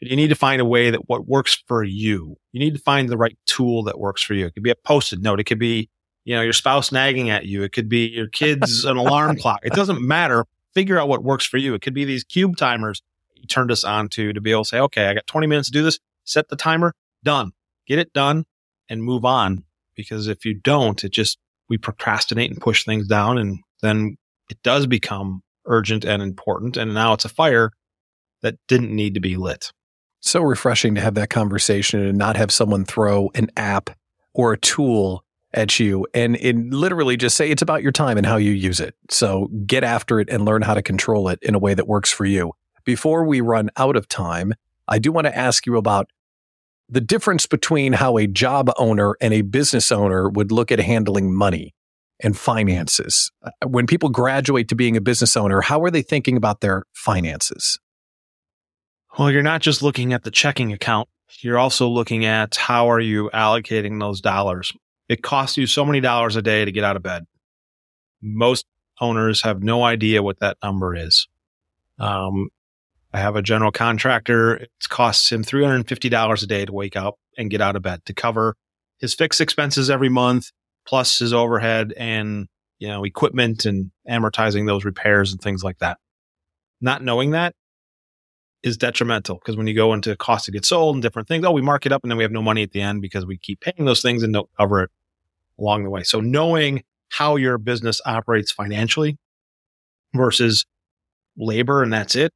But 0.00 0.10
you 0.10 0.16
need 0.16 0.28
to 0.28 0.36
find 0.36 0.60
a 0.60 0.64
way 0.64 0.90
that 0.90 1.08
what 1.08 1.26
works 1.26 1.62
for 1.66 1.82
you. 1.82 2.36
You 2.52 2.60
need 2.60 2.74
to 2.74 2.80
find 2.80 3.08
the 3.08 3.16
right 3.16 3.36
tool 3.46 3.82
that 3.84 3.98
works 3.98 4.22
for 4.22 4.34
you. 4.34 4.46
It 4.46 4.54
could 4.54 4.62
be 4.62 4.70
a 4.70 4.76
post-it 4.76 5.20
note. 5.20 5.40
It 5.40 5.44
could 5.44 5.58
be, 5.58 5.88
you 6.24 6.36
know, 6.36 6.42
your 6.42 6.52
spouse 6.52 6.92
nagging 6.92 7.30
at 7.30 7.46
you. 7.46 7.64
It 7.64 7.72
could 7.72 7.88
be 7.88 8.06
your 8.06 8.28
kids 8.28 8.84
an 8.84 8.96
alarm 8.96 9.38
clock. 9.38 9.60
It 9.64 9.72
doesn't 9.72 10.00
matter. 10.00 10.44
Figure 10.78 11.00
out 11.00 11.08
what 11.08 11.24
works 11.24 11.44
for 11.44 11.56
you. 11.56 11.74
It 11.74 11.82
could 11.82 11.92
be 11.92 12.04
these 12.04 12.22
cube 12.22 12.56
timers 12.56 13.02
you 13.34 13.48
turned 13.48 13.72
us 13.72 13.82
on 13.82 14.08
to 14.10 14.32
to 14.32 14.40
be 14.40 14.52
able 14.52 14.62
to 14.62 14.68
say, 14.68 14.78
okay, 14.78 15.08
I 15.08 15.14
got 15.14 15.26
20 15.26 15.48
minutes 15.48 15.66
to 15.66 15.72
do 15.72 15.82
this. 15.82 15.98
Set 16.22 16.48
the 16.50 16.54
timer, 16.54 16.94
done. 17.24 17.50
Get 17.88 17.98
it 17.98 18.12
done 18.12 18.44
and 18.88 19.02
move 19.02 19.24
on. 19.24 19.64
Because 19.96 20.28
if 20.28 20.44
you 20.44 20.54
don't, 20.54 21.02
it 21.02 21.10
just, 21.10 21.36
we 21.68 21.78
procrastinate 21.78 22.52
and 22.52 22.60
push 22.60 22.84
things 22.84 23.08
down 23.08 23.38
and 23.38 23.58
then 23.82 24.18
it 24.48 24.62
does 24.62 24.86
become 24.86 25.42
urgent 25.66 26.04
and 26.04 26.22
important. 26.22 26.76
And 26.76 26.94
now 26.94 27.12
it's 27.12 27.24
a 27.24 27.28
fire 27.28 27.72
that 28.42 28.54
didn't 28.68 28.94
need 28.94 29.14
to 29.14 29.20
be 29.20 29.36
lit. 29.36 29.72
So 30.20 30.42
refreshing 30.42 30.94
to 30.94 31.00
have 31.00 31.14
that 31.14 31.28
conversation 31.28 32.06
and 32.06 32.16
not 32.16 32.36
have 32.36 32.52
someone 32.52 32.84
throw 32.84 33.32
an 33.34 33.50
app 33.56 33.90
or 34.32 34.52
a 34.52 34.58
tool 34.60 35.24
at 35.54 35.80
you 35.80 36.06
and, 36.14 36.36
and 36.36 36.72
literally 36.72 37.16
just 37.16 37.36
say 37.36 37.50
it's 37.50 37.62
about 37.62 37.82
your 37.82 37.92
time 37.92 38.16
and 38.16 38.26
how 38.26 38.36
you 38.36 38.52
use 38.52 38.80
it. 38.80 38.94
So 39.10 39.48
get 39.66 39.84
after 39.84 40.20
it 40.20 40.28
and 40.28 40.44
learn 40.44 40.62
how 40.62 40.74
to 40.74 40.82
control 40.82 41.28
it 41.28 41.38
in 41.42 41.54
a 41.54 41.58
way 41.58 41.74
that 41.74 41.88
works 41.88 42.12
for 42.12 42.24
you. 42.24 42.52
Before 42.84 43.24
we 43.24 43.40
run 43.40 43.70
out 43.76 43.96
of 43.96 44.08
time, 44.08 44.54
I 44.86 44.98
do 44.98 45.12
want 45.12 45.26
to 45.26 45.36
ask 45.36 45.66
you 45.66 45.76
about 45.76 46.10
the 46.88 47.00
difference 47.00 47.46
between 47.46 47.92
how 47.92 48.16
a 48.16 48.26
job 48.26 48.70
owner 48.78 49.16
and 49.20 49.34
a 49.34 49.42
business 49.42 49.92
owner 49.92 50.28
would 50.28 50.50
look 50.50 50.72
at 50.72 50.78
handling 50.78 51.34
money 51.34 51.74
and 52.20 52.36
finances. 52.36 53.30
Uh, 53.42 53.50
when 53.66 53.86
people 53.86 54.08
graduate 54.08 54.68
to 54.68 54.74
being 54.74 54.96
a 54.96 55.00
business 55.00 55.36
owner, 55.36 55.60
how 55.60 55.82
are 55.82 55.90
they 55.90 56.02
thinking 56.02 56.36
about 56.36 56.60
their 56.60 56.84
finances? 56.94 57.78
Well, 59.18 59.30
you're 59.30 59.42
not 59.42 59.60
just 59.60 59.82
looking 59.82 60.12
at 60.12 60.24
the 60.24 60.30
checking 60.30 60.72
account. 60.72 61.08
You're 61.40 61.58
also 61.58 61.88
looking 61.88 62.24
at 62.24 62.56
how 62.56 62.90
are 62.90 63.00
you 63.00 63.30
allocating 63.34 64.00
those 64.00 64.20
dollars. 64.20 64.72
It 65.08 65.22
costs 65.22 65.56
you 65.56 65.66
so 65.66 65.84
many 65.84 66.00
dollars 66.00 66.36
a 66.36 66.42
day 66.42 66.64
to 66.64 66.72
get 66.72 66.84
out 66.84 66.96
of 66.96 67.02
bed. 67.02 67.24
Most 68.20 68.66
owners 69.00 69.42
have 69.42 69.62
no 69.62 69.82
idea 69.84 70.22
what 70.22 70.40
that 70.40 70.58
number 70.62 70.94
is. 70.94 71.28
Um, 71.98 72.50
I 73.12 73.18
have 73.18 73.36
a 73.36 73.42
general 73.42 73.72
contractor. 73.72 74.54
It 74.54 74.70
costs 74.88 75.32
him 75.32 75.42
$350 75.42 76.42
a 76.42 76.46
day 76.46 76.66
to 76.66 76.72
wake 76.72 76.96
up 76.96 77.14
and 77.38 77.50
get 77.50 77.60
out 77.60 77.76
of 77.76 77.82
bed 77.82 78.04
to 78.04 78.12
cover 78.12 78.54
his 78.98 79.14
fixed 79.14 79.40
expenses 79.40 79.88
every 79.88 80.08
month, 80.08 80.50
plus 80.86 81.18
his 81.18 81.32
overhead 81.32 81.94
and, 81.96 82.48
you 82.78 82.88
know, 82.88 83.04
equipment 83.04 83.64
and 83.64 83.90
amortizing 84.08 84.66
those 84.66 84.84
repairs 84.84 85.32
and 85.32 85.40
things 85.40 85.64
like 85.64 85.78
that. 85.78 85.98
Not 86.80 87.02
knowing 87.02 87.30
that 87.30 87.54
is 88.62 88.76
detrimental 88.76 89.36
because 89.36 89.56
when 89.56 89.68
you 89.68 89.74
go 89.74 89.94
into 89.94 90.14
cost 90.16 90.48
of 90.48 90.52
goods 90.52 90.68
sold 90.68 90.96
and 90.96 91.02
different 91.02 91.28
things, 91.28 91.46
oh, 91.46 91.52
we 91.52 91.62
mark 91.62 91.86
it 91.86 91.92
up 91.92 92.02
and 92.02 92.10
then 92.10 92.18
we 92.18 92.24
have 92.24 92.32
no 92.32 92.42
money 92.42 92.62
at 92.62 92.72
the 92.72 92.82
end 92.82 93.00
because 93.00 93.24
we 93.24 93.38
keep 93.38 93.60
paying 93.60 93.86
those 93.86 94.02
things 94.02 94.22
and 94.22 94.34
don't 94.34 94.50
cover 94.58 94.82
it 94.82 94.90
along 95.58 95.84
the 95.84 95.90
way. 95.90 96.02
So 96.02 96.20
knowing 96.20 96.82
how 97.10 97.36
your 97.36 97.58
business 97.58 98.00
operates 98.04 98.52
financially 98.52 99.16
versus 100.14 100.64
labor 101.36 101.82
and 101.82 101.92
that's 101.92 102.16
it 102.16 102.32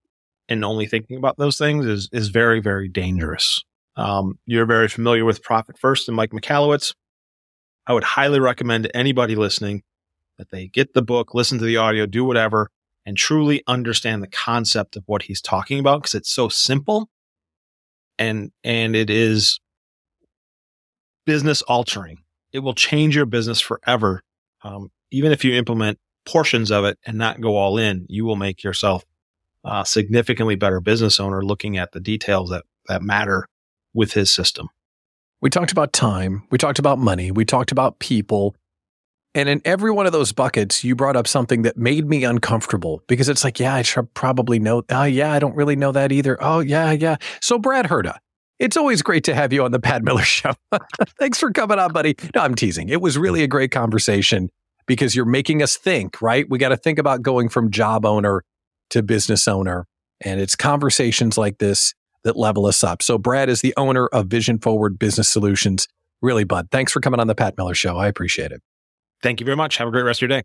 and 0.49 0.65
only 0.65 0.87
thinking 0.87 1.17
about 1.17 1.37
those 1.39 1.59
things 1.59 1.87
is 1.87 2.09
is 2.13 2.29
very 2.29 2.61
very 2.61 2.89
dangerous. 2.89 3.63
Um, 3.97 4.39
you're 4.47 4.67
very 4.67 4.89
familiar 4.89 5.25
with 5.25 5.43
Profit 5.43 5.79
First 5.79 6.09
and 6.09 6.17
Mike 6.17 6.31
Michalowicz. 6.31 6.95
I 7.87 7.93
would 7.93 8.05
highly 8.05 8.41
recommend 8.41 8.85
to 8.85 8.97
anybody 8.97 9.35
listening 9.35 9.83
that 10.39 10.51
they 10.51 10.69
get 10.69 10.95
the 10.95 11.03
book, 11.03 11.35
listen 11.35 11.59
to 11.59 11.65
the 11.65 11.77
audio, 11.77 12.07
do 12.07 12.25
whatever, 12.25 12.71
and 13.05 13.17
truly 13.17 13.63
understand 13.67 14.23
the 14.23 14.29
concept 14.29 14.97
of 14.97 15.03
what 15.07 15.23
he's 15.23 15.41
talking 15.43 15.79
about 15.79 16.03
because 16.03 16.15
it's 16.15 16.31
so 16.31 16.49
simple 16.49 17.09
and 18.19 18.53
and 18.65 18.95
it 18.95 19.11
is 19.11 19.61
business 21.27 21.63
altering. 21.63 22.19
It 22.53 22.61
will 22.61 22.75
change 22.75 23.17
your 23.17 23.27
business 23.27 23.61
forever. 23.61 24.23
Um, 24.63 24.91
even 25.11 25.33
if 25.33 25.45
you 25.45 25.55
implement 25.55 25.99
portions 26.25 26.71
of 26.71 26.85
it 26.85 26.99
and 27.05 27.19
not 27.19 27.41
go 27.41 27.57
all 27.57 27.79
in, 27.79 28.07
you 28.09 28.25
will 28.25 28.37
make 28.37 28.63
yourself 28.63 29.05
a 29.65 29.85
significantly 29.87 30.57
better 30.57 30.81
business 30.81 31.21
owner 31.21 31.43
looking 31.45 31.79
at 31.79 31.93
the 31.93 32.01
details 32.01 32.51
that, 32.51 32.65
that 32.89 33.03
matter 33.03 33.49
with 33.95 34.13
his 34.13 34.33
system. 34.33 34.69
We 35.41 35.51
talked 35.51 35.73
about 35.73 35.93
time. 35.93 36.45
We 36.51 36.59
talked 36.59 36.79
about 36.79 36.99
money. 36.99 37.31
We 37.31 37.45
talked 37.45 37.73
about 37.73 37.99
people. 37.99 38.55
And 39.35 39.49
in 39.49 39.63
every 39.65 39.91
one 39.91 40.07
of 40.07 40.13
those 40.13 40.31
buckets, 40.31 40.85
you 40.85 40.95
brought 40.95 41.17
up 41.17 41.27
something 41.27 41.63
that 41.63 41.77
made 41.77 42.07
me 42.07 42.23
uncomfortable 42.23 43.03
because 43.07 43.29
it's 43.29 43.43
like, 43.45 43.59
yeah, 43.59 43.75
I 43.75 43.83
should 43.83 44.13
probably 44.15 44.59
know. 44.59 44.85
Oh, 44.91 45.05
yeah, 45.05 45.33
I 45.33 45.39
don't 45.39 45.57
really 45.57 45.75
know 45.75 45.91
that 45.93 46.13
either. 46.13 46.37
Oh, 46.41 46.61
yeah, 46.61 46.93
yeah. 46.93 47.17
So, 47.41 47.59
Brad 47.59 47.87
Herda, 47.87 48.19
it's 48.63 48.77
always 48.77 49.03
great 49.03 49.25
to 49.25 49.35
have 49.35 49.53
you 49.53 49.65
on 49.65 49.73
the 49.73 49.81
Pat 49.81 50.05
Miller 50.05 50.23
Show. 50.23 50.53
Thanks 51.19 51.39
for 51.39 51.51
coming 51.51 51.79
on, 51.79 51.93
buddy. 51.93 52.15
No, 52.35 52.43
I'm 52.43 52.55
teasing. 52.55 52.89
It 52.89 53.01
was 53.01 53.19
really 53.19 53.43
a 53.43 53.49
great 53.49 53.73
conversation 53.73 54.51
because 54.87 55.17
you're 55.17 55.25
making 55.25 55.63
us 55.63 55.77
think, 55.77 56.23
right? 56.23 56.49
We 56.49 56.59
got 56.59 56.69
to 56.69 56.77
think 56.77 56.99
about 56.99 57.23
going 57.23 57.49
from 57.49 57.71
job 57.71 58.07
owner 58.07 58.45
to 58.91 59.03
business 59.03 59.49
owner. 59.49 59.87
And 60.21 60.41
it's 60.41 60.55
conversations 60.55 61.37
like 61.37 61.59
this 61.59 61.93
that 62.23 62.37
level 62.37 62.67
us 62.67 62.85
up. 62.85 63.03
So, 63.03 63.19
Brad 63.19 63.49
is 63.49 63.63
the 63.63 63.75
owner 63.77 64.07
of 64.07 64.29
Vision 64.29 64.61
Forward 64.61 64.97
Business 64.97 65.29
Solutions. 65.29 65.89
Really, 66.21 66.45
bud, 66.45 66.69
thanks 66.71 66.93
for 66.93 67.01
coming 67.01 67.19
on 67.19 67.27
the 67.27 67.35
Pat 67.35 67.55
Miller 67.59 67.75
Show. 67.75 67.97
I 67.97 68.07
appreciate 68.07 68.53
it. 68.53 68.63
Thank 69.23 69.41
you 69.41 69.45
very 69.45 69.57
much. 69.57 69.79
Have 69.79 69.89
a 69.89 69.91
great 69.91 70.03
rest 70.03 70.19
of 70.23 70.29
your 70.29 70.39
day. 70.39 70.45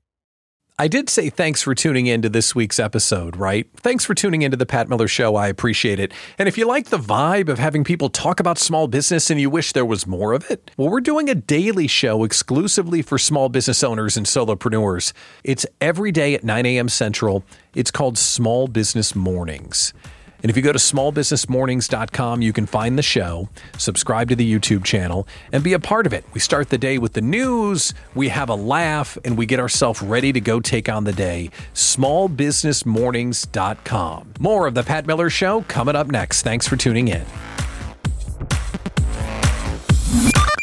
I 0.80 0.88
did 0.88 1.10
say 1.10 1.32
thanks 1.32 1.64
for 1.64 1.74
tuning 1.74 2.06
in 2.06 2.22
to 2.22 2.30
this 2.30 2.54
week's 2.54 2.78
episode, 2.78 3.36
right? 3.36 3.68
Thanks 3.78 4.06
for 4.06 4.14
tuning 4.14 4.44
into 4.44 4.58
the 4.58 4.66
Pat 4.68 4.88
Miller 4.88 5.08
Show. 5.08 5.36
I 5.36 5.48
appreciate 5.48 6.00
it. 6.00 6.14
And 6.38 6.48
if 6.48 6.56
you 6.56 6.68
like 6.68 6.90
the 6.90 7.00
vibe 7.00 7.50
of 7.50 7.58
having 7.58 7.84
people 7.84 8.10
talk 8.10 8.40
about 8.40 8.60
small 8.60 8.88
business 8.88 9.32
and 9.32 9.42
you 9.42 9.50
wish 9.50 9.74
there 9.74 9.88
was 9.88 10.06
more 10.06 10.34
of 10.34 10.52
it, 10.52 10.70
well, 10.78 10.92
we're 10.92 11.02
doing 11.02 11.32
a 11.32 11.34
daily 11.34 11.88
show 11.88 12.24
exclusively 12.24 13.02
for 13.02 13.18
small 13.18 13.50
business 13.50 13.84
owners 13.84 14.18
and 14.18 14.28
solopreneurs. 14.28 15.14
It's 15.44 15.66
every 15.82 16.12
day 16.12 16.36
at 16.36 16.44
9 16.44 16.64
a.m. 16.68 16.90
Central. 16.90 17.44
It's 17.74 17.90
called 17.90 18.20
Small 18.20 18.68
Business 18.68 19.16
Mornings. 19.16 19.96
And 20.44 20.50
if 20.50 20.58
you 20.58 20.64
go 20.64 20.72
to 20.72 20.80
smallbusinessmornings.com, 20.80 22.42
you 22.42 22.54
can 22.54 22.66
find 22.66 22.98
the 22.98 23.04
show, 23.04 23.50
subscribe 23.78 24.30
to 24.30 24.36
the 24.36 24.52
YouTube 24.52 24.84
channel, 24.84 25.28
and 25.52 25.64
be 25.64 25.74
a 25.74 25.80
part 25.80 26.06
of 26.06 26.14
it. 26.14 26.24
We 26.34 26.40
start 26.40 26.70
the 26.70 26.78
day 26.78 26.98
with 26.98 27.14
the 27.14 27.22
news, 27.22 27.94
we 28.14 28.30
have 28.30 28.50
a 28.50 28.56
laugh, 28.56 29.18
and 29.26 29.38
we 29.38 29.46
get 29.46 29.60
ourselves 29.60 30.02
ready 30.02 30.32
to 30.34 30.40
go 30.40 30.60
take 30.60 30.90
on 30.90 31.04
the 31.04 31.14
day. 31.14 31.52
Smallbusinessmornings.com. 31.74 34.34
More 34.40 34.68
of 34.68 34.76
The 34.76 34.84
Pat 34.84 35.08
Miller 35.08 35.30
Show 35.30 35.62
coming 35.64 35.96
up 35.96 36.08
next. 36.08 36.44
Thanks 36.44 36.68
for 36.68 36.78
tuning 36.78 37.08
in. 37.08 37.26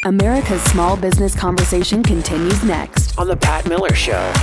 America's 0.05 0.61
Small 0.65 0.95
Business 0.95 1.35
Conversation 1.35 2.03
continues 2.03 2.63
next 2.63 3.17
on 3.17 3.27
The 3.27 3.35
Pat 3.35 3.67
Miller 3.67 3.93
Show. 3.93 4.33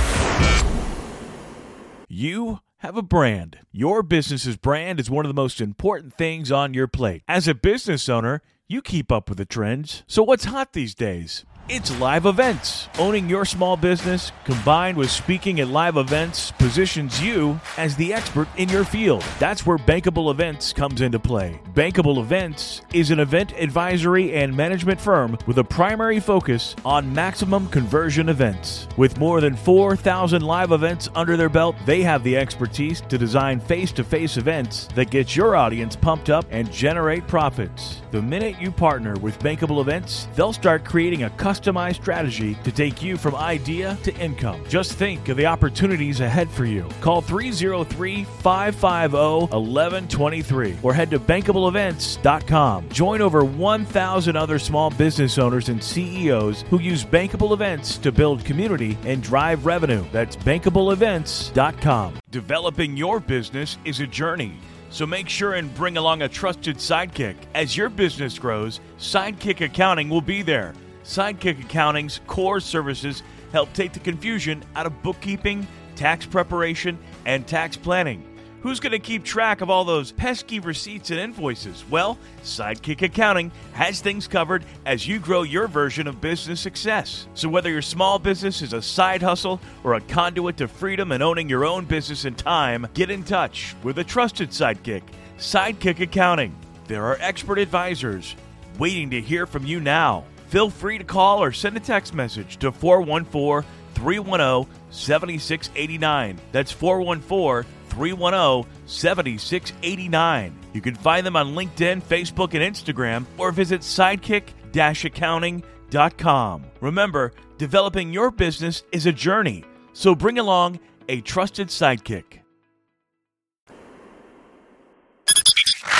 You 2.09 2.59
have 2.83 2.97
a 2.97 3.01
brand. 3.01 3.59
Your 3.71 4.03
business's 4.03 4.57
brand 4.57 4.99
is 4.99 5.09
one 5.09 5.23
of 5.25 5.29
the 5.29 5.41
most 5.41 5.61
important 5.61 6.13
things 6.15 6.51
on 6.51 6.73
your 6.73 6.85
plate. 6.85 7.23
As 7.29 7.47
a 7.47 7.55
business 7.55 8.09
owner, 8.09 8.41
you 8.67 8.81
keep 8.81 9.09
up 9.09 9.29
with 9.29 9.37
the 9.37 9.45
trends. 9.45 10.03
So, 10.05 10.21
what's 10.21 10.43
hot 10.45 10.73
these 10.73 10.93
days? 10.93 11.45
It's 11.69 11.97
live 11.97 12.25
events. 12.25 12.89
Owning 12.99 13.29
your 13.29 13.45
small 13.45 13.77
business 13.77 14.33
combined 14.43 14.97
with 14.97 15.09
speaking 15.09 15.61
at 15.61 15.69
live 15.69 15.95
events 15.95 16.51
positions 16.51 17.23
you 17.23 17.57
as 17.77 17.95
the 17.95 18.13
expert 18.13 18.49
in 18.57 18.67
your 18.67 18.83
field. 18.83 19.23
That's 19.39 19.65
where 19.65 19.77
Bankable 19.77 20.29
Events 20.29 20.73
comes 20.73 20.99
into 20.99 21.19
play. 21.19 21.61
Bankable 21.73 22.19
Events 22.19 22.81
is 22.91 23.11
an 23.11 23.19
event 23.21 23.53
advisory 23.53 24.33
and 24.33 24.53
management 24.53 24.99
firm 24.99 25.37
with 25.47 25.57
a 25.57 25.63
primary 25.63 26.19
focus 26.19 26.75
on 26.83 27.13
maximum 27.13 27.69
conversion 27.69 28.27
events. 28.27 28.89
With 28.97 29.17
more 29.17 29.39
than 29.39 29.55
4,000 29.55 30.41
live 30.41 30.73
events 30.73 31.07
under 31.15 31.37
their 31.37 31.47
belt, 31.47 31.77
they 31.85 32.01
have 32.01 32.25
the 32.25 32.35
expertise 32.35 32.99
to 33.07 33.17
design 33.17 33.61
face 33.61 33.93
to 33.93 34.03
face 34.03 34.35
events 34.35 34.89
that 34.95 35.11
get 35.11 35.37
your 35.37 35.55
audience 35.55 35.95
pumped 35.95 36.29
up 36.29 36.45
and 36.51 36.69
generate 36.69 37.25
profits. 37.25 38.01
The 38.11 38.21
minute 38.21 38.59
you 38.59 38.69
partner 38.69 39.15
with 39.21 39.39
Bankable 39.39 39.79
Events, 39.79 40.27
they'll 40.35 40.51
start 40.51 40.83
creating 40.83 41.23
a 41.23 41.29
custom 41.31 41.52
customized 41.53 41.95
strategy 41.95 42.55
to 42.63 42.71
take 42.71 43.03
you 43.03 43.15
from 43.15 43.35
idea 43.35 43.97
to 44.03 44.15
income. 44.15 44.63
Just 44.67 44.93
think 44.93 45.29
of 45.29 45.37
the 45.37 45.45
opportunities 45.45 46.19
ahead 46.19 46.49
for 46.49 46.65
you. 46.65 46.87
Call 47.01 47.21
303 47.21 48.23
550 48.23 49.55
1123 49.55 50.77
or 50.81 50.93
head 50.93 51.11
to 51.11 51.19
bankableevents.com. 51.19 52.89
Join 52.89 53.21
over 53.21 53.45
1,000 53.45 54.35
other 54.35 54.57
small 54.57 54.89
business 54.89 55.37
owners 55.37 55.69
and 55.69 55.83
CEOs 55.83 56.63
who 56.69 56.79
use 56.79 57.05
Bankable 57.05 57.53
Events 57.53 57.97
to 57.99 58.11
build 58.11 58.43
community 58.43 58.97
and 59.05 59.21
drive 59.21 59.65
revenue. 59.65 60.03
That's 60.11 60.35
bankableevents.com. 60.35 62.17
Developing 62.31 62.97
your 62.97 63.19
business 63.19 63.77
is 63.85 63.99
a 63.99 64.07
journey. 64.07 64.57
So 64.89 65.05
make 65.05 65.29
sure 65.29 65.53
and 65.53 65.73
bring 65.73 65.97
along 65.97 66.21
a 66.21 66.29
trusted 66.29 66.77
sidekick. 66.77 67.35
As 67.55 67.75
your 67.75 67.89
business 67.89 68.37
grows, 68.37 68.79
Sidekick 68.99 69.61
Accounting 69.61 70.07
will 70.07 70.21
be 70.21 70.43
there. 70.43 70.73
Sidekick 71.03 71.61
Accounting's 71.65 72.21
core 72.27 72.59
services 72.59 73.23
help 73.51 73.71
take 73.73 73.93
the 73.93 73.99
confusion 73.99 74.63
out 74.75 74.85
of 74.85 75.03
bookkeeping, 75.03 75.67
tax 75.95 76.25
preparation, 76.25 76.97
and 77.25 77.45
tax 77.45 77.77
planning. 77.77 78.23
Who's 78.61 78.79
going 78.79 78.93
to 78.93 78.99
keep 78.99 79.25
track 79.25 79.59
of 79.59 79.69
all 79.69 79.83
those 79.83 80.13
pesky 80.13 80.61
receipts 80.61 81.11
and 81.11 81.19
invoices? 81.19 81.83
Well, 81.89 82.17
Sidekick 82.43 83.01
Accounting 83.01 83.51
has 83.73 83.99
things 83.99 84.25
covered 84.25 84.63
as 84.85 85.05
you 85.05 85.19
grow 85.19 85.43
your 85.43 85.67
version 85.67 86.07
of 86.07 86.21
business 86.21 86.61
success. 86.61 87.27
So, 87.33 87.49
whether 87.49 87.69
your 87.69 87.81
small 87.81 88.19
business 88.19 88.61
is 88.61 88.71
a 88.71 88.81
side 88.81 89.21
hustle 89.21 89.59
or 89.83 89.95
a 89.95 90.01
conduit 90.01 90.55
to 90.57 90.69
freedom 90.69 91.11
and 91.11 91.21
owning 91.21 91.49
your 91.49 91.65
own 91.65 91.83
business 91.83 92.23
in 92.23 92.35
time, 92.35 92.87
get 92.93 93.11
in 93.11 93.23
touch 93.23 93.75
with 93.83 93.99
a 93.99 94.03
trusted 94.05 94.51
sidekick, 94.51 95.03
Sidekick 95.37 95.99
Accounting. 95.99 96.55
There 96.87 97.03
are 97.03 97.17
expert 97.19 97.59
advisors 97.59 98.33
waiting 98.79 99.09
to 99.09 99.19
hear 99.19 99.45
from 99.45 99.65
you 99.65 99.81
now. 99.81 100.23
Feel 100.53 100.69
free 100.69 100.99
to 100.99 101.03
call 101.03 101.41
or 101.41 101.51
send 101.51 101.75
a 101.77 101.79
text 101.79 102.13
message 102.13 102.57
to 102.57 102.71
414 102.71 103.67
310 103.95 104.71
7689. 104.91 106.39
That's 106.51 106.71
414 106.71 107.67
310 107.89 108.71
7689. 108.85 110.55
You 110.73 110.81
can 110.81 110.93
find 110.93 111.25
them 111.25 111.35
on 111.35 111.55
LinkedIn, 111.55 112.03
Facebook, 112.03 112.53
and 112.53 112.61
Instagram, 112.61 113.25
or 113.39 113.51
visit 113.51 113.81
sidekick 113.81 114.49
accounting.com. 114.75 116.63
Remember, 116.81 117.33
developing 117.57 118.13
your 118.13 118.29
business 118.29 118.83
is 118.91 119.07
a 119.07 119.11
journey, 119.11 119.63
so 119.93 120.13
bring 120.13 120.37
along 120.37 120.79
a 121.09 121.21
trusted 121.21 121.69
sidekick. 121.69 122.42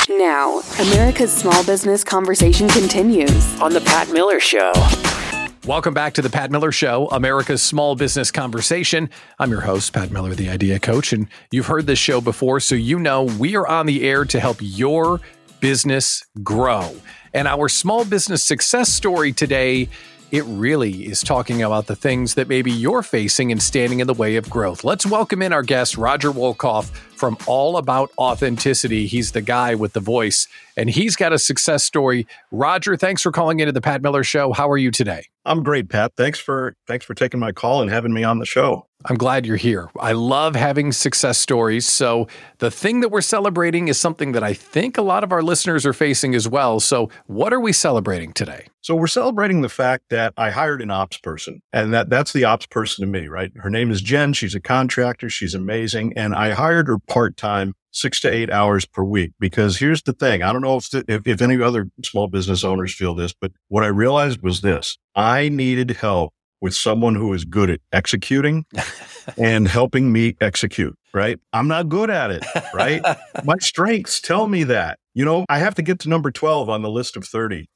Now, 0.10 0.60
America's 0.82 1.32
small 1.32 1.64
business 1.64 2.04
conversation 2.04 2.68
continues. 2.68 3.62
On 3.62 3.72
The 3.72 3.80
Pat 3.80 4.12
Miller 4.12 4.38
Show. 4.38 4.74
Welcome 5.66 5.93
back 5.93 6.14
to 6.16 6.22
the 6.22 6.30
Pat 6.30 6.51
Miller 6.51 6.74
Show, 6.74 7.08
America's 7.08 7.62
small 7.62 7.95
business 7.95 8.30
conversation. 8.30 9.10
I'm 9.39 9.49
your 9.49 9.62
host, 9.62 9.93
Pat 9.93 10.12
Miller, 10.12 10.36
the 10.36 10.49
Idea 10.49 10.78
Coach, 10.78 11.14
and 11.14 11.30
you've 11.51 11.68
heard 11.68 11.88
this 11.88 11.99
show 11.99 12.20
before, 12.20 12.60
so 12.60 12.76
you 12.76 12.99
know 12.99 13.24
we 13.24 13.56
are 13.56 13.66
on 13.66 13.86
the 13.86 14.04
air 14.04 14.26
to 14.26 14.41
help 14.41 14.58
your 14.60 15.22
business 15.62 16.26
grow. 16.43 16.93
And 17.34 17.47
our 17.47 17.70
small 17.70 18.04
business 18.04 18.43
success 18.43 18.89
story 18.89 19.32
today, 19.32 19.88
it 20.32 20.43
really 20.43 21.06
is 21.06 21.22
talking 21.22 21.64
about 21.64 21.88
the 21.88 21.95
things 21.95 22.34
that 22.34 22.49
maybe 22.49 22.74
you're 22.74 23.04
facing 23.04 23.54
and 23.54 23.64
standing 23.64 24.01
in 24.01 24.08
the 24.08 24.14
way 24.14 24.36
of 24.36 24.49
growth. 24.49 24.84
Let's 24.84 25.06
welcome 25.06 25.41
in 25.41 25.54
our 25.54 25.64
guest, 25.64 25.97
Roger 25.97 26.30
Wolkoff 26.30 26.91
from 27.24 27.38
All 27.47 27.78
About 27.78 28.11
Authenticity. 28.17 29.07
He's 29.07 29.32
the 29.32 29.41
guy 29.41 29.76
with 29.76 29.93
the 29.93 30.01
voice, 30.01 30.49
and 30.76 30.89
he's 30.89 31.15
got 31.15 31.32
a 31.32 31.39
success 31.39 31.82
story. 31.86 32.28
Roger, 32.51 32.97
thanks 32.97 33.21
for 33.21 33.32
calling 33.32 33.61
into 33.61 33.71
the 33.71 33.80
Pat 33.80 34.01
Miller 34.01 34.26
Show. 34.26 34.51
How 34.51 34.69
are 34.69 34.76
you 34.76 34.91
today? 34.91 35.28
I'm 35.45 35.63
great, 35.63 35.88
Pat. 35.88 36.13
Thanks 36.17 36.39
for 36.39 36.76
thanks 36.86 37.05
for 37.05 37.13
taking 37.13 37.39
my 37.39 37.53
call 37.53 37.82
and 37.82 37.89
having 37.89 38.13
me 38.13 38.26
on 38.26 38.39
the 38.39 38.45
show. 38.45 38.88
I'm 39.05 39.17
glad 39.17 39.45
you're 39.45 39.57
here. 39.57 39.89
I 39.99 40.13
love 40.13 40.55
having 40.55 40.93
success 40.93 41.38
stories. 41.38 41.86
So, 41.86 42.28
the 42.59 42.71
thing 42.71 43.01
that 43.01 43.09
we're 43.09 43.19
celebrating 43.19 43.89
is 43.89 43.99
something 43.99 44.32
that 44.32 44.43
I 44.43 44.53
think 44.53 44.97
a 44.97 45.01
lot 45.01 45.26
of 45.26 45.34
our 45.34 45.41
listeners 45.41 45.86
are 45.86 45.91
facing 45.91 46.34
as 46.36 46.47
well. 46.47 46.80
So, 46.80 47.09
what 47.26 47.51
are 47.51 47.59
we 47.59 47.74
celebrating 47.74 48.32
today? 48.32 48.67
So, 48.80 48.95
we're 48.95 49.07
celebrating 49.07 49.61
the 49.61 49.67
fact 49.67 50.05
that 50.09 50.34
I 50.38 50.51
hired 50.51 50.82
an 50.82 50.89
ops 50.89 51.17
person, 51.17 51.61
and 51.74 51.93
that 51.93 52.09
that's 52.09 52.32
the 52.32 52.45
ops 52.45 52.65
person 52.65 53.05
to 53.05 53.11
me, 53.11 53.28
right? 53.28 53.51
Her 53.57 53.69
name 53.69 53.91
is 53.91 54.01
Jen. 54.01 54.32
She's 54.32 54.55
a 54.55 54.61
contractor. 54.61 55.30
She's 55.30 55.53
amazing, 55.53 56.13
and 56.15 56.34
I 56.34 56.51
hired 56.51 56.88
her 56.88 56.99
part 57.14 57.38
time 57.38 57.74
six 57.91 58.20
to 58.22 58.34
eight 58.34 58.49
hours 58.49 58.86
per 58.86 59.03
week. 59.03 59.32
Because 59.39 59.78
here's 59.78 60.01
the 60.01 60.14
thing. 60.14 60.41
I 60.41 60.51
don't 60.51 60.64
know 60.64 60.78
if, 60.78 60.93
if, 61.07 61.28
if 61.28 61.41
any 61.41 61.61
other 61.61 61.89
small 62.03 62.28
business 62.28 62.64
owners 62.64 62.93
feel 62.93 63.14
this, 63.14 63.34
but 63.39 63.51
what 63.68 63.84
I 63.84 63.88
realized 63.88 64.41
was 64.41 64.61
this. 64.61 64.97
I 65.16 65.49
needed 65.49 65.91
help 65.91 66.34
with 66.59 66.74
someone 66.74 67.14
who 67.14 67.34
is 67.34 67.45
good 67.45 67.70
at 67.70 67.82
executing 67.91 68.66
and 69.38 69.68
helping 69.68 70.11
me 70.11 70.36
execute, 70.41 70.97
right? 71.14 71.39
I'm 71.51 71.68
not 71.68 71.89
good 71.89 72.09
at 72.09 72.32
it, 72.32 72.43
right? 72.74 73.01
My 73.43 73.55
strengths 73.59 74.20
tell 74.20 74.47
me 74.47 74.64
that. 74.64 74.97
You 75.14 75.26
know, 75.26 75.45
I 75.47 75.59
have 75.59 75.76
to 75.76 75.84
get 75.84 75.99
to 75.99 76.09
number 76.09 76.32
12 76.32 76.70
on 76.70 76.82
the 76.82 76.89
list 76.89 77.16
of 77.16 77.26
30 77.26 77.68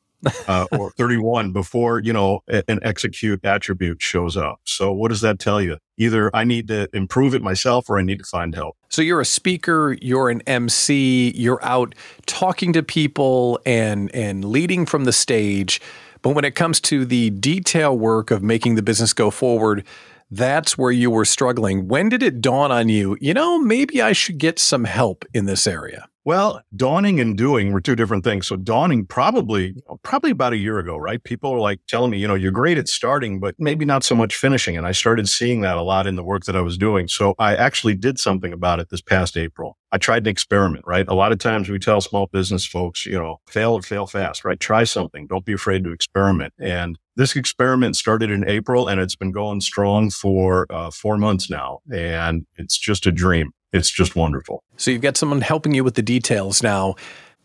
uh, 0.48 0.66
or 0.72 0.92
31 0.92 1.52
before, 1.52 2.00
you 2.00 2.14
know, 2.14 2.42
an 2.48 2.80
execute 2.82 3.44
attribute 3.44 4.02
shows 4.02 4.36
up. 4.36 4.60
So 4.64 4.92
what 4.92 5.10
does 5.10 5.22
that 5.22 5.40
tell 5.40 5.62
you? 5.62 5.78
Either 5.98 6.30
I 6.36 6.44
need 6.44 6.68
to 6.68 6.90
improve 6.94 7.34
it 7.34 7.42
myself 7.42 7.90
or 7.90 7.98
I 7.98 8.04
need 8.04 8.20
to 8.20 8.26
find 8.26 8.54
help. 8.54 8.78
So 8.90 9.02
you're 9.02 9.22
a 9.22 9.26
speaker, 9.26 9.98
you're 10.02 10.30
an 10.30 10.42
MC, 10.42 11.32
you're 11.36 11.64
out 11.64 11.96
talking 12.26 12.74
to 12.74 12.84
people 12.84 13.60
and 13.66 14.14
and 14.14 14.46
leading 14.46 14.86
from 14.86 15.06
the 15.06 15.14
stage. 15.14 15.82
But 16.22 16.32
when 16.32 16.46
it 16.46 16.56
comes 16.56 16.80
to 16.82 17.06
the 17.06 17.30
detail 17.30 17.98
work 17.98 18.32
of 18.32 18.42
making 18.42 18.76
the 18.76 18.82
business 18.82 19.14
go 19.14 19.32
forward, 19.32 19.86
that's 20.30 20.78
where 20.78 20.92
you 20.92 21.10
were 21.10 21.26
struggling. 21.26 21.88
When 21.88 22.10
did 22.10 22.22
it 22.22 22.42
dawn 22.42 22.72
on 22.72 22.90
you, 22.90 23.18
you 23.22 23.34
know, 23.34 23.60
maybe 23.60 24.02
I 24.02 24.14
should 24.14 24.38
get 24.38 24.60
some 24.60 24.84
help 24.84 25.26
in 25.34 25.46
this 25.46 25.66
area? 25.66 26.08
Well, 26.28 26.60
dawning 26.76 27.22
and 27.22 27.38
doing 27.38 27.72
were 27.72 27.80
two 27.80 27.96
different 27.96 28.26
things. 28.26 28.48
So 28.48 28.58
dawning 28.58 29.06
probably 29.06 29.76
probably 30.04 30.32
about 30.32 30.52
a 30.52 30.58
year 30.58 30.78
ago, 30.78 30.98
right? 30.98 31.24
People 31.24 31.54
were 31.54 31.60
like 31.62 31.80
telling 31.88 32.12
me, 32.12 32.18
you 32.18 32.28
know, 32.28 32.36
you're 32.36 32.52
great 32.52 32.78
at 32.78 32.90
starting, 32.90 33.40
but 33.40 33.56
maybe 33.58 33.86
not 33.86 34.04
so 34.04 34.14
much 34.14 34.36
finishing. 34.36 34.76
And 34.76 34.86
I 34.86 34.92
started 34.92 35.30
seeing 35.30 35.62
that 35.62 35.78
a 35.78 35.82
lot 35.82 36.06
in 36.06 36.18
the 36.18 36.26
work 36.26 36.44
that 36.44 36.58
I 36.58 36.60
was 36.60 36.78
doing. 36.78 37.08
So 37.08 37.34
I 37.40 37.56
actually 37.56 37.96
did 37.96 38.20
something 38.20 38.52
about 38.52 38.82
it 38.82 38.90
this 38.90 39.02
past 39.02 39.38
April. 39.38 39.78
I 39.94 40.00
tried 40.00 40.24
an 40.24 40.28
experiment, 40.28 40.84
right? 40.86 41.08
A 41.08 41.14
lot 41.14 41.32
of 41.32 41.40
times 41.40 41.70
we 41.70 41.80
tell 41.80 42.02
small 42.02 42.28
business 42.28 42.66
folks, 42.66 43.06
you 43.06 43.18
know, 43.18 43.40
fail 43.48 43.80
fail 43.80 44.06
fast, 44.06 44.44
right? 44.44 44.60
Try 44.60 44.84
something. 44.84 45.28
Don't 45.28 45.46
be 45.46 45.54
afraid 45.54 45.86
to 45.86 45.94
experiment. 45.94 46.54
And 46.60 47.00
this 47.16 47.38
experiment 47.38 47.96
started 47.96 48.32
in 48.32 48.46
April 48.50 48.90
and 48.90 49.00
it's 49.00 49.16
been 49.16 49.32
going 49.32 49.62
strong 49.62 50.10
for 50.10 50.68
uh, 50.70 50.92
four 50.92 51.18
months 51.18 51.50
now. 51.50 51.80
And 51.90 52.46
it's 52.58 52.78
just 52.78 53.06
a 53.06 53.14
dream 53.14 53.54
it's 53.74 53.92
just 53.92 54.16
wonderful. 54.16 54.64
So 54.78 54.92
you've 54.92 55.02
got 55.02 55.18
someone 55.18 55.42
helping 55.42 55.74
you 55.74 55.84
with 55.84 55.96
the 55.96 56.02
details 56.02 56.64
now. 56.64 56.96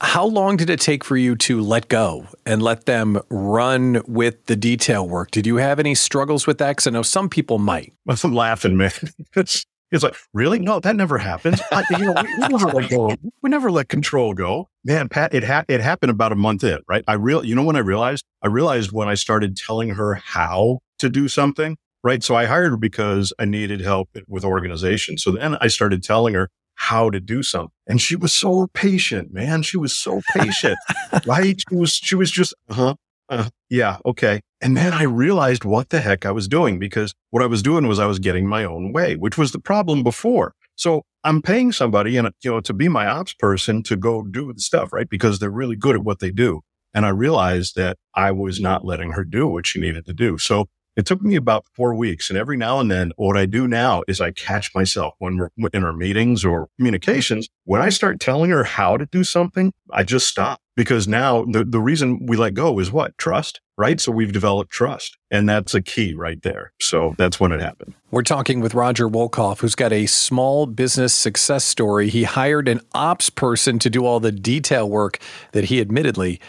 How 0.00 0.24
long 0.24 0.56
did 0.56 0.68
it 0.68 0.80
take 0.80 1.04
for 1.04 1.16
you 1.16 1.36
to 1.36 1.60
let 1.60 1.88
go 1.88 2.26
and 2.44 2.60
let 2.60 2.86
them 2.86 3.20
run 3.30 4.02
with 4.08 4.46
the 4.46 4.56
detail 4.56 5.08
work? 5.08 5.30
Did 5.30 5.46
you 5.46 5.56
have 5.56 5.78
any 5.78 5.94
struggles 5.94 6.44
with 6.44 6.58
that? 6.58 6.70
Because 6.70 6.88
I 6.88 6.90
know 6.90 7.02
some 7.02 7.28
people 7.28 7.58
might. 7.58 7.92
I'm 8.24 8.34
laughing, 8.34 8.76
man. 8.76 8.90
It's, 9.36 9.64
it's 9.92 10.02
like, 10.02 10.16
really? 10.32 10.58
No, 10.58 10.80
that 10.80 10.96
never 10.96 11.18
happens. 11.18 11.60
I, 11.70 11.84
you 11.90 11.98
know, 11.98 12.14
we, 12.20 12.34
we, 12.34 12.48
never 12.48 12.66
let 12.66 12.90
go. 12.90 13.14
We 13.42 13.50
never 13.50 13.70
let 13.70 13.88
control 13.88 14.32
go. 14.32 14.68
Man, 14.84 15.08
Pat, 15.08 15.34
it, 15.34 15.44
ha- 15.44 15.64
it 15.68 15.80
happened 15.80 16.10
about 16.10 16.32
a 16.32 16.36
month 16.36 16.64
in, 16.64 16.78
right? 16.88 17.04
I 17.06 17.12
real, 17.12 17.44
you 17.44 17.54
know, 17.54 17.62
when 17.62 17.76
I 17.76 17.80
realized, 17.80 18.24
I 18.42 18.48
realized 18.48 18.90
when 18.90 19.08
I 19.08 19.14
started 19.14 19.56
telling 19.56 19.90
her 19.90 20.14
how 20.14 20.78
to 20.98 21.10
do 21.10 21.28
something, 21.28 21.76
right? 22.02 22.22
So 22.22 22.34
I 22.34 22.46
hired 22.46 22.70
her 22.70 22.76
because 22.76 23.32
I 23.38 23.44
needed 23.44 23.80
help 23.80 24.10
with 24.28 24.44
organization. 24.44 25.18
So 25.18 25.32
then 25.32 25.56
I 25.60 25.68
started 25.68 26.02
telling 26.02 26.34
her 26.34 26.48
how 26.74 27.10
to 27.10 27.20
do 27.20 27.42
something. 27.42 27.70
And 27.86 28.00
she 28.00 28.16
was 28.16 28.32
so 28.32 28.68
patient, 28.74 29.32
man. 29.32 29.62
She 29.62 29.76
was 29.76 29.96
so 29.96 30.20
patient, 30.34 30.78
right? 31.26 31.60
She 31.68 31.74
was, 31.74 31.92
she 31.94 32.14
was 32.14 32.30
just, 32.30 32.54
uh-huh, 32.68 32.94
uh, 33.28 33.48
yeah, 33.70 33.98
okay. 34.04 34.40
And 34.60 34.76
then 34.76 34.92
I 34.92 35.04
realized 35.04 35.64
what 35.64 35.90
the 35.90 36.00
heck 36.00 36.26
I 36.26 36.32
was 36.32 36.48
doing 36.48 36.78
because 36.78 37.14
what 37.30 37.42
I 37.42 37.46
was 37.46 37.62
doing 37.62 37.86
was 37.86 37.98
I 37.98 38.06
was 38.06 38.18
getting 38.18 38.46
my 38.46 38.64
own 38.64 38.92
way, 38.92 39.16
which 39.16 39.38
was 39.38 39.52
the 39.52 39.60
problem 39.60 40.02
before. 40.02 40.54
So 40.74 41.02
I'm 41.24 41.40
paying 41.40 41.72
somebody 41.72 42.16
and, 42.16 42.30
you 42.42 42.50
know, 42.50 42.60
to 42.60 42.72
be 42.72 42.88
my 42.88 43.06
ops 43.06 43.34
person 43.34 43.82
to 43.84 43.96
go 43.96 44.22
do 44.22 44.52
the 44.52 44.60
stuff, 44.60 44.92
right? 44.92 45.08
Because 45.08 45.38
they're 45.38 45.50
really 45.50 45.76
good 45.76 45.94
at 45.94 46.04
what 46.04 46.18
they 46.18 46.30
do. 46.30 46.62
And 46.94 47.06
I 47.06 47.10
realized 47.10 47.74
that 47.76 47.96
I 48.14 48.32
was 48.32 48.60
not 48.60 48.84
letting 48.84 49.12
her 49.12 49.24
do 49.24 49.46
what 49.46 49.66
she 49.66 49.80
needed 49.80 50.04
to 50.06 50.12
do. 50.12 50.36
So 50.36 50.66
it 50.96 51.06
took 51.06 51.22
me 51.22 51.36
about 51.36 51.66
four 51.74 51.94
weeks. 51.94 52.28
And 52.28 52.38
every 52.38 52.56
now 52.56 52.80
and 52.80 52.90
then, 52.90 53.12
what 53.16 53.36
I 53.36 53.46
do 53.46 53.66
now 53.66 54.02
is 54.06 54.20
I 54.20 54.30
catch 54.30 54.74
myself 54.74 55.14
when 55.18 55.38
we're 55.38 55.50
in 55.72 55.84
our 55.84 55.92
meetings 55.92 56.44
or 56.44 56.68
communications. 56.78 57.48
When 57.64 57.80
I 57.80 57.88
start 57.88 58.20
telling 58.20 58.50
her 58.50 58.64
how 58.64 58.96
to 58.96 59.06
do 59.06 59.24
something, 59.24 59.72
I 59.90 60.02
just 60.02 60.26
stop 60.26 60.60
because 60.76 61.06
now 61.06 61.44
the, 61.44 61.64
the 61.64 61.80
reason 61.80 62.26
we 62.26 62.36
let 62.36 62.54
go 62.54 62.78
is 62.78 62.90
what? 62.90 63.16
Trust, 63.18 63.60
right? 63.76 64.00
So 64.00 64.12
we've 64.12 64.32
developed 64.32 64.70
trust. 64.70 65.16
And 65.30 65.48
that's 65.48 65.74
a 65.74 65.82
key 65.82 66.14
right 66.14 66.42
there. 66.42 66.72
So 66.80 67.14
that's 67.18 67.40
when 67.40 67.52
it 67.52 67.60
happened. 67.60 67.94
We're 68.10 68.22
talking 68.22 68.60
with 68.60 68.74
Roger 68.74 69.08
Wolkoff, 69.08 69.60
who's 69.60 69.74
got 69.74 69.92
a 69.92 70.06
small 70.06 70.66
business 70.66 71.14
success 71.14 71.64
story. 71.64 72.10
He 72.10 72.24
hired 72.24 72.68
an 72.68 72.80
ops 72.94 73.30
person 73.30 73.78
to 73.78 73.90
do 73.90 74.04
all 74.04 74.20
the 74.20 74.32
detail 74.32 74.88
work 74.88 75.18
that 75.52 75.64
he 75.64 75.80
admittedly 75.80 76.40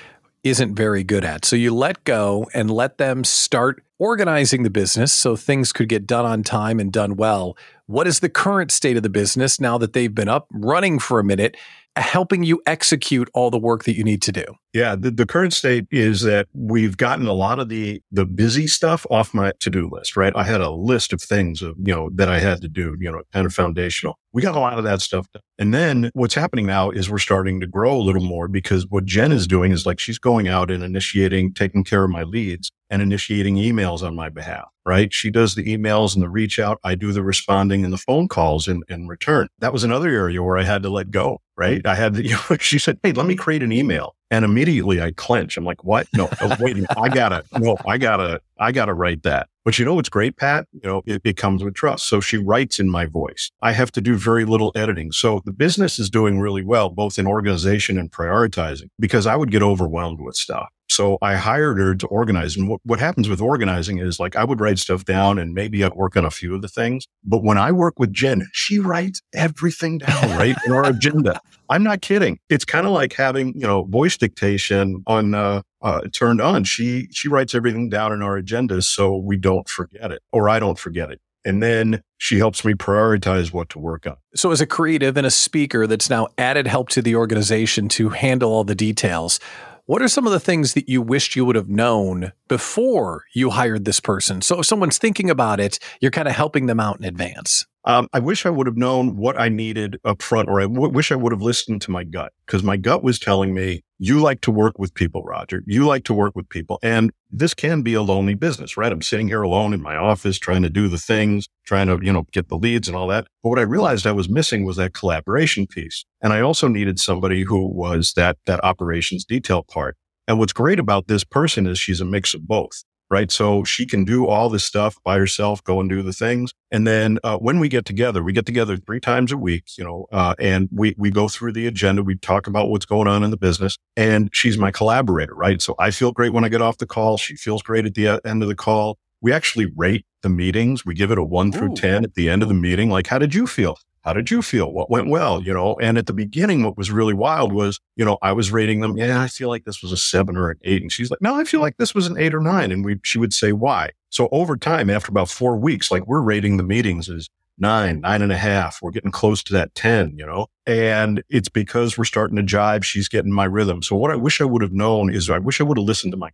isn't 0.44 0.76
very 0.76 1.04
good 1.04 1.24
at. 1.24 1.46
So 1.46 1.56
you 1.56 1.74
let 1.74 2.04
go 2.04 2.48
and 2.54 2.70
let 2.70 2.98
them 2.98 3.24
start 3.24 3.84
organizing 3.98 4.64
the 4.64 4.70
business 4.70 5.14
so 5.14 5.36
things 5.36 5.72
could 5.72 5.88
get 5.88 6.06
done 6.06 6.26
on 6.26 6.44
time 6.44 6.80
and 6.80 6.92
done 6.92 7.16
well. 7.16 7.58
What 7.86 8.08
is 8.08 8.20
the 8.20 8.30
current 8.30 8.72
state 8.72 8.98
of 8.98 9.04
the 9.04 9.10
business 9.10 9.62
now 9.62 9.78
that 9.78 9.94
they've 9.94 10.14
been 10.14 10.28
up 10.28 10.48
running 10.52 11.00
for 11.00 11.20
a 11.20 11.24
minute? 11.24 11.56
Helping 11.96 12.44
you 12.44 12.62
execute 12.66 13.30
all 13.34 13.52
the 13.52 13.58
work 13.58 13.84
that 13.84 13.96
you 13.96 14.04
need 14.04 14.22
to 14.24 14.32
do? 14.32 14.46
Yeah, 14.74 14.96
the, 14.96 15.12
the 15.12 15.26
current 15.26 15.54
state 15.54 15.86
is 15.92 16.22
that 16.22 16.48
we've 16.54 16.98
gotten 16.98 17.28
a 17.28 17.34
lot 17.34 17.60
of 17.60 17.70
the 17.70 18.02
the 18.12 18.26
busy 18.26 18.66
stuff 18.66 19.06
off 19.12 19.34
my 19.34 19.54
to 19.60 19.70
do 19.70 19.88
list. 19.92 20.18
Right, 20.18 20.34
I 20.36 20.44
had 20.44 20.62
a 20.62 20.72
list 20.72 21.14
of 21.14 21.22
things 21.22 21.62
of 21.62 21.76
you 21.78 21.94
know 21.94 22.10
that 22.16 22.30
I 22.30 22.40
had 22.40 22.62
to 22.62 22.68
do. 22.68 22.96
You 23.00 23.12
know, 23.12 23.22
kind 23.32 23.46
of 23.46 23.54
foundational. 23.54 24.18
We 24.32 24.42
got 24.42 24.56
a 24.56 24.60
lot 24.60 24.80
of 24.80 24.84
that 24.84 25.02
stuff 25.02 25.28
done. 25.32 25.44
And 25.60 25.74
then 25.74 26.10
what's 26.14 26.34
happening 26.34 26.66
now 26.66 26.90
is 26.90 27.10
we're 27.10 27.20
starting 27.20 27.60
to 27.60 27.68
grow 27.68 27.96
a 27.96 28.02
little 28.02 28.24
more 28.24 28.48
because 28.48 28.88
what 28.90 29.06
Jen 29.06 29.32
is 29.32 29.46
doing 29.46 29.72
is 29.72 29.86
like 29.86 30.00
she's 30.00 30.18
going 30.18 30.48
out 30.48 30.72
and 30.72 30.84
initiating, 30.84 31.54
taking 31.54 31.84
care 31.84 32.04
of 32.04 32.10
my 32.10 32.24
leads 32.24 32.72
and 32.90 33.02
initiating 33.02 33.56
emails 33.56 34.02
on 34.02 34.16
my 34.16 34.30
behalf, 34.30 34.66
right? 34.86 35.14
She 35.14 35.30
does 35.30 35.56
the 35.56 35.64
emails 35.66 36.16
and 36.16 36.24
the 36.24 36.30
reach 36.30 36.60
out. 36.60 36.80
I 36.84 36.96
do 36.96 37.12
the 37.12 37.24
responding 37.24 37.84
and 37.84 37.94
the 37.94 37.98
phone 37.98 38.28
calls 38.28 38.68
in, 38.68 38.82
in 38.90 39.08
return. 39.08 39.48
That 39.60 39.74
was 39.74 39.84
another 39.84 40.10
area 40.10 40.44
where 40.44 40.58
I 40.58 40.64
had 40.64 40.84
to 40.84 40.90
let 40.90 41.12
go, 41.12 41.42
right? 41.58 41.86
I 41.86 41.96
had, 41.96 42.18
you 42.26 42.32
know, 42.32 42.58
she 42.60 42.80
said, 42.80 43.00
Hey, 43.04 43.12
let 43.12 43.26
me 43.26 43.36
create 43.36 43.64
an 43.64 43.72
email. 43.72 44.16
And 44.32 44.44
immediately 44.44 45.00
I 45.00 45.12
clench. 45.12 45.58
I'm 45.58 45.64
like, 45.64 45.84
what? 45.84 46.08
No, 46.14 46.28
wait, 46.60 46.84
I 46.98 47.08
gotta, 47.08 47.44
no, 47.60 47.78
I 47.86 48.00
gotta, 48.00 48.42
I 48.58 48.72
gotta 48.72 48.94
write 48.94 49.22
that. 49.24 49.48
But 49.64 49.78
you 49.78 49.86
know 49.86 49.94
what's 49.94 50.10
great, 50.10 50.38
Pat? 50.38 50.68
You 50.72 50.82
know, 50.84 51.02
it, 51.06 51.22
it 51.24 51.38
comes 51.38 51.64
with 51.64 51.76
trust. 51.76 52.10
So 52.10 52.20
she 52.20 52.38
writes 52.38 52.80
in 52.80 52.90
my 52.90 53.06
voice. 53.06 53.52
I 53.62 53.74
have 53.74 53.92
to 53.92 54.02
do 54.02 54.16
very 54.18 54.44
little 54.44 54.72
editing. 54.76 55.12
So 55.12 55.42
the 55.46 55.54
business 55.54 56.00
is 56.00 56.10
doing 56.10 56.40
really 56.40 56.64
well, 56.64 56.90
both 56.90 57.20
in 57.20 57.28
organization 57.28 58.00
and 58.00 58.12
prioritizing 58.12 58.90
because 59.00 59.28
I 59.28 59.36
would 59.36 59.52
get 59.52 59.62
overwhelmed 59.62 60.20
with 60.20 60.36
stuff. 60.36 60.70
So 60.94 61.18
I 61.22 61.36
hired 61.36 61.80
her 61.80 61.96
to 61.96 62.08
organize. 62.08 62.56
And 62.56 62.70
what, 62.70 62.82
what 62.84 63.00
happens 63.00 63.28
with 63.28 63.42
organizing 63.42 63.98
is 63.98 64.20
like 64.20 64.36
I 64.36 64.44
would 64.44 64.60
write 64.60 64.80
stuff 64.80 65.06
down 65.06 65.40
and 65.40 65.54
maybe 65.54 65.84
I'd 65.84 65.94
work 65.94 66.16
on 66.16 66.26
a 66.26 66.32
few 66.32 66.54
of 66.54 66.62
the 66.62 66.68
things. 66.68 67.08
But 67.24 67.44
when 67.44 67.58
I 67.58 67.72
work 67.72 68.00
with 68.00 68.14
Jen, 68.14 68.48
she 68.54 68.80
writes 68.80 69.22
everything 69.34 69.98
down, 69.98 70.30
right? 70.38 70.56
in 70.66 70.72
our 70.72 70.86
agenda. 70.86 71.40
I'm 71.70 71.84
not 71.84 72.02
kidding. 72.02 72.40
It's 72.50 72.66
kind 72.66 72.86
of 72.86 72.94
like 72.94 73.14
having, 73.14 73.54
you 73.56 73.66
know, 73.66 73.86
voice 73.86 74.18
dictation 74.18 75.04
on, 75.08 75.34
uh, 75.34 75.62
uh, 75.82 76.02
turned 76.14 76.42
on. 76.42 76.64
She, 76.64 77.08
she 77.12 77.28
writes 77.28 77.56
everything 77.56 77.90
down 77.90 78.14
in 78.14 78.22
our 78.22 78.40
agendas 78.40 78.84
so 78.84 79.18
we 79.18 79.38
don't 79.38 79.68
forget 79.68 80.12
it 80.12 80.22
or 80.32 80.48
I 80.48 80.60
don't 80.60 80.78
forget 80.78 81.10
it. 81.12 81.20
And 81.46 81.62
then 81.62 82.02
she 82.18 82.38
helps 82.38 82.64
me 82.64 82.74
prioritize 82.74 83.52
what 83.52 83.68
to 83.70 83.80
work 83.80 84.08
on. 84.08 84.16
So, 84.34 84.52
as 84.52 84.62
a 84.62 84.66
creative 84.66 85.18
and 85.18 85.28
a 85.28 85.32
speaker 85.32 85.88
that's 85.88 86.10
now 86.10 86.30
added 86.38 86.68
help 86.68 86.88
to 86.90 87.02
the 87.02 87.18
organization 87.18 87.90
to 87.90 88.10
handle 88.10 88.50
all 88.50 88.64
the 88.64 88.76
details, 88.76 89.42
what 89.86 90.02
are 90.02 90.08
some 90.08 90.26
of 90.26 90.32
the 90.32 90.40
things 90.40 90.74
that 90.74 90.88
you 90.88 91.02
wished 91.02 91.36
you 91.36 91.44
would 91.44 91.58
have 91.58 91.68
known 91.68 92.32
before 92.48 93.26
you 93.34 93.50
hired 93.50 93.84
this 93.84 94.00
person? 94.00 94.42
So 94.42 94.60
if 94.60 94.66
someone's 94.66 94.98
thinking 94.98 95.30
about 95.30 95.60
it, 95.60 95.78
you're 96.00 96.12
kind 96.12 96.28
of 96.28 96.36
helping 96.36 96.68
them 96.68 96.80
out 96.80 96.98
in 96.98 97.04
advance. 97.04 97.66
Um, 97.86 98.08
I 98.14 98.20
wish 98.20 98.46
I 98.46 98.50
would 98.50 98.66
have 98.66 98.78
known 98.78 99.18
what 99.18 99.38
I 99.40 99.50
needed 99.50 100.00
up 100.06 100.22
front, 100.22 100.48
or 100.48 100.62
I 100.62 100.64
w- 100.64 100.90
wish 100.90 101.12
I 101.12 101.16
would 101.16 101.34
have 101.34 101.42
listened 101.42 101.82
to 101.82 101.92
my 101.92 102.06
gut 102.06 102.32
because 102.46 102.64
my 102.64 102.78
gut 102.78 103.04
was 103.04 103.20
telling 103.20 103.54
me, 103.54 103.82
you 104.00 104.22
like 104.22 104.40
to 104.42 104.52
work 104.52 104.80
with 104.80 104.94
people, 104.94 105.24
Roger. 105.24 105.64
You 105.66 105.86
like 105.86 106.06
to 106.06 106.14
work 106.14 106.34
with 106.36 106.48
people. 106.48 106.80
And 106.82 107.12
this 107.30 107.54
can 107.54 107.82
be 107.82 107.94
a 107.94 108.02
lonely 108.02 108.36
business, 108.36 108.78
right? 108.78 108.92
I'm 108.92 109.02
sitting 109.02 109.28
here 109.28 109.42
alone 109.42 109.74
in 109.74 109.82
my 109.82 109.96
office 109.98 110.40
trying 110.40 110.62
to 110.64 110.70
do 110.70 110.88
the 110.88 110.98
things, 110.98 111.48
trying 111.66 111.88
to, 111.88 112.00
you 112.02 112.12
know, 112.14 112.26
get 112.32 112.48
the 112.48 112.58
leads 112.58 112.88
and 112.88 112.96
all 112.96 113.08
that. 113.08 113.28
But 113.44 113.50
what 113.50 113.60
I 113.60 113.64
realized 113.64 114.08
I 114.08 114.12
was 114.14 114.30
missing 114.30 114.66
was 114.66 114.78
that 114.78 114.94
collaboration 114.94 115.68
piece. 115.68 116.06
And 116.22 116.32
I 116.32 116.42
also 116.42 116.68
needed 116.70 117.00
somebody 117.00 117.44
who 117.44 117.68
was 117.68 118.14
that, 118.16 118.38
that 118.46 118.64
operations 118.64 119.26
detail 119.26 119.64
part. 119.64 119.98
And 120.28 120.40
what's 120.40 120.54
great 120.54 120.80
about 120.80 121.08
this 121.08 121.26
person 121.26 121.68
is 121.68 121.80
she's 121.80 122.00
a 122.00 122.06
mix 122.06 122.34
of 122.34 122.48
both 122.48 122.84
right? 123.14 123.32
So 123.32 123.64
she 123.64 123.86
can 123.86 124.04
do 124.06 124.26
all 124.26 124.50
this 124.50 124.64
stuff 124.64 124.98
by 125.04 125.20
herself, 125.20 125.64
go 125.64 125.80
and 125.80 125.88
do 125.88 126.02
the 126.02 126.12
things. 126.12 126.52
And 126.72 126.88
then 126.88 127.20
uh, 127.24 127.38
when 127.38 127.60
we 127.60 127.70
get 127.70 127.86
together, 127.86 128.24
we 128.24 128.34
get 128.34 128.48
together 128.48 128.76
three 128.76 129.00
times 129.00 129.32
a 129.32 129.38
week, 129.38 129.66
you 129.78 129.84
know, 129.84 130.08
uh, 130.12 130.34
and 130.40 130.68
we 130.72 130.96
we 130.98 131.12
go 131.12 131.28
through 131.28 131.54
the 131.54 131.68
agenda. 131.68 132.02
We 132.02 132.18
talk 132.18 132.48
about 132.48 132.70
what's 132.70 132.86
going 132.86 133.08
on 133.08 133.24
in 133.24 133.30
the 133.30 133.38
business, 133.38 133.78
and 133.96 134.32
she's 134.34 134.58
my 134.58 134.72
collaborator, 134.72 135.36
right? 135.36 135.62
So 135.62 135.76
I 135.78 135.92
feel 135.92 136.12
great 136.12 136.34
when 136.34 136.44
I 136.44 136.50
get 136.50 136.64
off 136.64 136.80
the 136.80 136.88
call. 136.88 137.18
She 137.18 137.36
feels 137.36 137.62
great 137.62 137.86
at 137.86 137.94
the 137.94 138.08
uh, 138.08 138.20
end 138.26 138.42
of 138.42 138.50
the 138.50 138.56
call. 138.56 138.98
We 139.22 139.32
actually 139.32 139.72
rate 139.76 140.06
the 140.24 140.30
meetings. 140.30 140.84
We 140.84 140.96
give 140.96 141.12
it 141.12 141.20
a 141.20 141.24
one 141.24 141.52
through 141.52 141.76
10 141.76 142.04
at 142.04 142.16
the 142.16 142.30
end 142.30 142.42
of 142.42 142.50
the 142.50 142.56
meeting. 142.56 142.90
Like, 142.90 143.08
how 143.08 143.20
did 143.20 143.36
you 143.36 143.46
feel? 143.46 143.78
How 144.04 144.14
did 144.14 144.30
you 144.30 144.42
feel? 144.42 144.72
What 144.72 144.90
went 144.90 145.10
well? 145.10 145.42
You 145.42 145.54
know, 145.54 145.76
and 145.82 145.98
at 145.98 146.08
the 146.08 146.14
beginning, 146.14 146.64
what 146.64 146.78
was 146.78 146.92
really 146.92 147.14
wild 147.14 147.54
was, 147.54 147.80
you 147.96 148.04
know, 148.04 148.18
I 148.22 148.34
was 148.34 148.52
rating 148.52 148.82
them. 148.82 148.98
Yeah, 148.98 149.22
I 149.22 149.28
feel 149.28 149.48
like 149.50 149.64
this 149.64 149.82
was 149.82 149.92
a 149.92 149.98
seven 149.98 150.36
or 150.36 150.50
an 150.50 150.60
eight. 150.64 150.82
And 150.82 150.92
she's 150.92 151.10
like, 151.10 151.22
no, 151.22 151.36
I 151.36 151.46
feel 151.46 151.62
like 151.62 151.78
this 151.78 151.96
was 151.96 152.08
an 152.08 152.18
eight 152.18 152.36
or 152.36 152.42
nine. 152.42 152.72
And 152.72 152.84
we, 152.84 153.00
she 153.04 153.18
would 153.18 153.34
say 153.34 153.54
why. 153.54 153.92
So 154.10 154.28
over 154.32 154.58
time, 154.58 154.90
after 154.90 155.10
about 155.10 155.30
four 155.30 155.56
weeks, 155.56 155.90
like 155.90 156.06
we're 156.06 156.22
rating 156.22 156.58
the 156.58 156.64
meetings 156.64 157.10
as 157.10 157.30
nine, 157.58 158.02
nine 158.02 158.22
and 158.22 158.32
a 158.32 158.38
half. 158.38 158.80
We're 158.82 158.92
getting 158.92 159.12
close 159.12 159.42
to 159.44 159.54
that 159.54 159.74
10, 159.76 160.18
you 160.18 160.26
know, 160.26 160.48
and 160.66 161.24
it's 161.30 161.50
because 161.50 161.98
we're 161.98 162.04
starting 162.04 162.36
to 162.36 162.44
jive. 162.44 162.84
She's 162.84 163.08
getting 163.08 163.32
my 163.32 163.46
rhythm. 163.46 163.82
So 163.82 163.96
what 163.96 164.12
I 164.12 164.16
wish 164.16 164.42
I 164.42 164.46
would 164.46 164.62
have 164.62 164.74
known 164.74 165.14
is 165.14 165.30
I 165.30 165.40
wish 165.40 165.62
I 165.62 165.64
would 165.64 165.78
have 165.78 165.86
listened 165.86 166.12
to 166.12 166.18
my, 166.18 166.30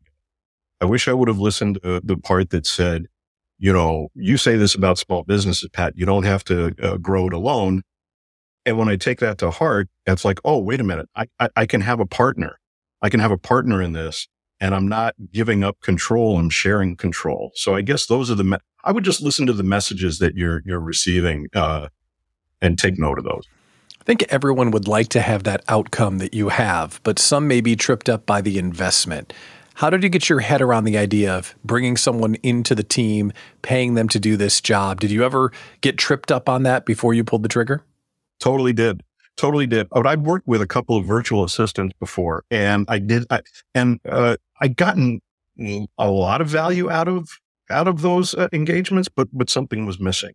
I 0.81 0.85
wish 0.85 1.07
I 1.07 1.13
would 1.13 1.27
have 1.27 1.39
listened 1.39 1.79
to 1.83 2.01
the 2.03 2.17
part 2.17 2.49
that 2.49 2.65
said, 2.65 3.07
you 3.59 3.73
know, 3.73 4.07
you 4.15 4.37
say 4.37 4.55
this 4.55 4.73
about 4.73 4.97
small 4.97 5.23
businesses, 5.23 5.69
Pat, 5.71 5.93
you 5.95 6.05
don't 6.05 6.23
have 6.23 6.43
to 6.45 6.73
uh, 6.81 6.97
grow 6.97 7.27
it 7.27 7.33
alone. 7.33 7.83
And 8.65 8.77
when 8.77 8.87
I 8.87 8.95
take 8.95 9.19
that 9.19 9.37
to 9.39 9.51
heart, 9.51 9.89
it's 10.05 10.25
like, 10.25 10.39
oh, 10.45 10.59
wait 10.59 10.79
a 10.79 10.83
minute. 10.83 11.09
I, 11.15 11.25
I, 11.39 11.49
I, 11.55 11.65
can 11.65 11.81
have 11.81 11.99
a 11.99 12.05
partner. 12.05 12.59
I 13.01 13.09
can 13.09 13.19
have 13.19 13.31
a 13.31 13.37
partner 13.37 13.81
in 13.81 13.93
this 13.93 14.27
and 14.59 14.73
I'm 14.73 14.87
not 14.87 15.15
giving 15.31 15.63
up 15.63 15.79
control. 15.81 16.37
I'm 16.37 16.49
sharing 16.49 16.95
control. 16.95 17.51
So 17.55 17.75
I 17.75 17.81
guess 17.81 18.05
those 18.05 18.31
are 18.31 18.35
the, 18.35 18.43
me- 18.43 18.57
I 18.83 18.91
would 18.91 19.03
just 19.03 19.21
listen 19.21 19.45
to 19.47 19.53
the 19.53 19.63
messages 19.63 20.19
that 20.19 20.35
you're, 20.35 20.61
you're 20.65 20.79
receiving, 20.79 21.47
uh, 21.53 21.87
and 22.61 22.77
take 22.77 22.99
note 22.99 23.17
of 23.17 23.23
those. 23.23 23.43
I 23.99 24.03
think 24.03 24.23
everyone 24.29 24.71
would 24.71 24.87
like 24.87 25.09
to 25.09 25.21
have 25.21 25.43
that 25.43 25.63
outcome 25.67 26.17
that 26.17 26.33
you 26.33 26.49
have, 26.49 26.99
but 27.03 27.19
some 27.19 27.47
may 27.47 27.61
be 27.61 27.75
tripped 27.75 28.09
up 28.09 28.25
by 28.25 28.41
the 28.41 28.57
investment. 28.57 29.33
How 29.79 29.89
did 29.89 30.03
you 30.03 30.09
get 30.09 30.27
your 30.27 30.41
head 30.41 30.61
around 30.61 30.83
the 30.83 30.97
idea 30.97 31.33
of 31.33 31.55
bringing 31.63 31.95
someone 31.95 32.35
into 32.43 32.75
the 32.75 32.83
team, 32.83 33.31
paying 33.61 33.93
them 33.93 34.09
to 34.09 34.19
do 34.19 34.35
this 34.35 34.59
job? 34.59 34.99
Did 34.99 35.09
you 35.09 35.23
ever 35.23 35.53
get 35.79 35.97
tripped 35.97 36.33
up 36.33 36.49
on 36.49 36.63
that 36.63 36.85
before 36.85 37.13
you 37.13 37.23
pulled 37.23 37.43
the 37.43 37.47
trigger? 37.47 37.85
Totally 38.41 38.73
did. 38.73 39.03
Totally 39.37 39.67
did. 39.67 39.87
But 39.89 40.05
I'd 40.05 40.25
worked 40.25 40.45
with 40.49 40.61
a 40.61 40.67
couple 40.67 40.97
of 40.97 41.05
virtual 41.05 41.45
assistants 41.45 41.95
before 41.97 42.43
and 42.51 42.87
I 42.89 42.99
did, 42.99 43.25
I, 43.29 43.39
and, 43.73 44.01
uh, 44.05 44.35
I'd 44.59 44.75
gotten 44.75 45.21
a 45.97 46.11
lot 46.11 46.41
of 46.41 46.47
value 46.49 46.91
out 46.91 47.07
of, 47.07 47.29
out 47.69 47.87
of 47.87 48.01
those 48.01 48.35
uh, 48.35 48.49
engagements, 48.51 49.07
but, 49.07 49.29
but 49.31 49.49
something 49.49 49.85
was 49.85 49.97
missing. 49.97 50.33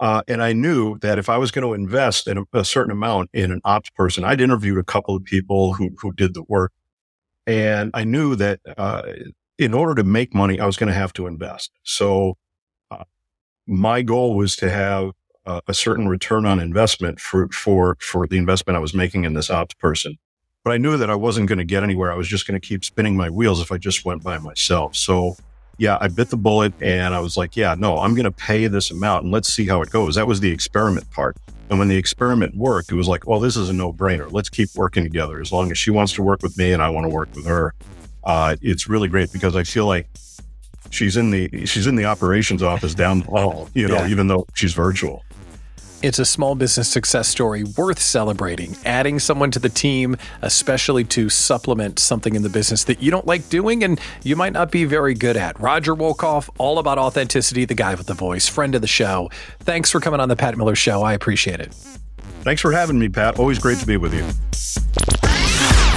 Uh, 0.00 0.22
and 0.26 0.42
I 0.42 0.52
knew 0.52 0.98
that 0.98 1.20
if 1.20 1.28
I 1.28 1.38
was 1.38 1.52
going 1.52 1.64
to 1.64 1.74
invest 1.74 2.26
in 2.26 2.38
a, 2.38 2.44
a, 2.52 2.64
certain 2.64 2.90
amount 2.90 3.30
in 3.32 3.52
an 3.52 3.60
ops 3.64 3.90
person, 3.90 4.24
I'd 4.24 4.40
interviewed 4.40 4.78
a 4.78 4.82
couple 4.82 5.14
of 5.14 5.22
people 5.22 5.74
who, 5.74 5.90
who 6.00 6.12
did 6.12 6.34
the 6.34 6.42
work 6.42 6.72
and 7.46 7.90
I 7.94 8.04
knew 8.04 8.34
that 8.36 8.60
uh, 8.76 9.02
in 9.58 9.74
order 9.74 9.94
to 9.94 10.04
make 10.04 10.34
money, 10.34 10.58
I 10.60 10.66
was 10.66 10.76
going 10.76 10.88
to 10.88 10.98
have 10.98 11.12
to 11.14 11.26
invest. 11.26 11.70
So 11.82 12.36
uh, 12.90 13.04
my 13.66 14.02
goal 14.02 14.36
was 14.36 14.56
to 14.56 14.70
have 14.70 15.10
uh, 15.46 15.60
a 15.68 15.74
certain 15.74 16.08
return 16.08 16.46
on 16.46 16.58
investment 16.58 17.20
for, 17.20 17.48
for, 17.48 17.96
for 18.00 18.26
the 18.26 18.38
investment 18.38 18.76
I 18.76 18.80
was 18.80 18.94
making 18.94 19.24
in 19.24 19.34
this 19.34 19.50
ops 19.50 19.74
person. 19.74 20.16
But 20.64 20.72
I 20.72 20.78
knew 20.78 20.96
that 20.96 21.10
I 21.10 21.14
wasn't 21.14 21.48
going 21.48 21.58
to 21.58 21.64
get 21.64 21.82
anywhere. 21.82 22.10
I 22.10 22.16
was 22.16 22.28
just 22.28 22.46
going 22.46 22.58
to 22.58 22.66
keep 22.66 22.84
spinning 22.84 23.16
my 23.16 23.28
wheels 23.28 23.60
if 23.60 23.70
I 23.70 23.76
just 23.76 24.04
went 24.06 24.22
by 24.22 24.38
myself. 24.38 24.96
So 24.96 25.36
yeah, 25.78 25.98
I 26.00 26.08
bit 26.08 26.30
the 26.30 26.36
bullet 26.36 26.72
and 26.80 27.14
I 27.14 27.20
was 27.20 27.36
like, 27.36 27.56
yeah, 27.56 27.74
no, 27.76 27.98
I'm 27.98 28.14
going 28.14 28.24
to 28.24 28.30
pay 28.30 28.66
this 28.66 28.90
amount 28.90 29.24
and 29.24 29.32
let's 29.32 29.52
see 29.52 29.66
how 29.66 29.82
it 29.82 29.90
goes. 29.90 30.14
That 30.14 30.26
was 30.26 30.40
the 30.40 30.50
experiment 30.50 31.10
part. 31.10 31.36
And 31.70 31.78
when 31.78 31.88
the 31.88 31.96
experiment 31.96 32.54
worked, 32.56 32.92
it 32.92 32.94
was 32.94 33.08
like, 33.08 33.26
well, 33.26 33.40
this 33.40 33.56
is 33.56 33.68
a 33.68 33.72
no 33.72 33.92
brainer. 33.92 34.30
Let's 34.30 34.50
keep 34.50 34.68
working 34.74 35.02
together. 35.02 35.40
As 35.40 35.50
long 35.50 35.70
as 35.70 35.78
she 35.78 35.90
wants 35.90 36.12
to 36.14 36.22
work 36.22 36.42
with 36.42 36.56
me 36.58 36.72
and 36.72 36.82
I 36.82 36.90
want 36.90 37.06
to 37.06 37.08
work 37.08 37.34
with 37.34 37.46
her, 37.46 37.74
uh, 38.24 38.56
it's 38.60 38.88
really 38.88 39.08
great 39.08 39.32
because 39.32 39.56
I 39.56 39.64
feel 39.64 39.86
like 39.86 40.08
she's 40.90 41.16
in 41.16 41.30
the 41.30 41.66
she's 41.66 41.86
in 41.86 41.96
the 41.96 42.04
operations 42.04 42.62
office 42.62 42.94
down 42.94 43.20
the 43.20 43.26
hall, 43.26 43.68
you 43.74 43.88
know, 43.88 43.96
yeah. 43.96 44.08
even 44.08 44.28
though 44.28 44.46
she's 44.54 44.74
virtual. 44.74 45.24
It's 46.04 46.18
a 46.18 46.26
small 46.26 46.54
business 46.54 46.86
success 46.86 47.28
story 47.28 47.64
worth 47.64 47.98
celebrating. 47.98 48.76
Adding 48.84 49.18
someone 49.18 49.50
to 49.52 49.58
the 49.58 49.70
team, 49.70 50.18
especially 50.42 51.02
to 51.04 51.30
supplement 51.30 51.98
something 51.98 52.34
in 52.34 52.42
the 52.42 52.50
business 52.50 52.84
that 52.84 53.00
you 53.02 53.10
don't 53.10 53.26
like 53.26 53.48
doing 53.48 53.82
and 53.82 53.98
you 54.22 54.36
might 54.36 54.52
not 54.52 54.70
be 54.70 54.84
very 54.84 55.14
good 55.14 55.34
at. 55.34 55.58
Roger 55.58 55.94
Wolkoff, 55.94 56.50
all 56.58 56.78
about 56.78 56.98
authenticity, 56.98 57.64
the 57.64 57.74
guy 57.74 57.94
with 57.94 58.06
the 58.06 58.12
voice, 58.12 58.46
friend 58.46 58.74
of 58.74 58.82
the 58.82 58.86
show. 58.86 59.30
Thanks 59.60 59.90
for 59.90 59.98
coming 59.98 60.20
on 60.20 60.28
the 60.28 60.36
Pat 60.36 60.58
Miller 60.58 60.74
Show. 60.74 61.00
I 61.00 61.14
appreciate 61.14 61.60
it. 61.60 61.72
Thanks 62.42 62.60
for 62.60 62.70
having 62.70 62.98
me, 62.98 63.08
Pat. 63.08 63.38
Always 63.38 63.58
great 63.58 63.78
to 63.78 63.86
be 63.86 63.96
with 63.96 64.12
you. 64.12 64.28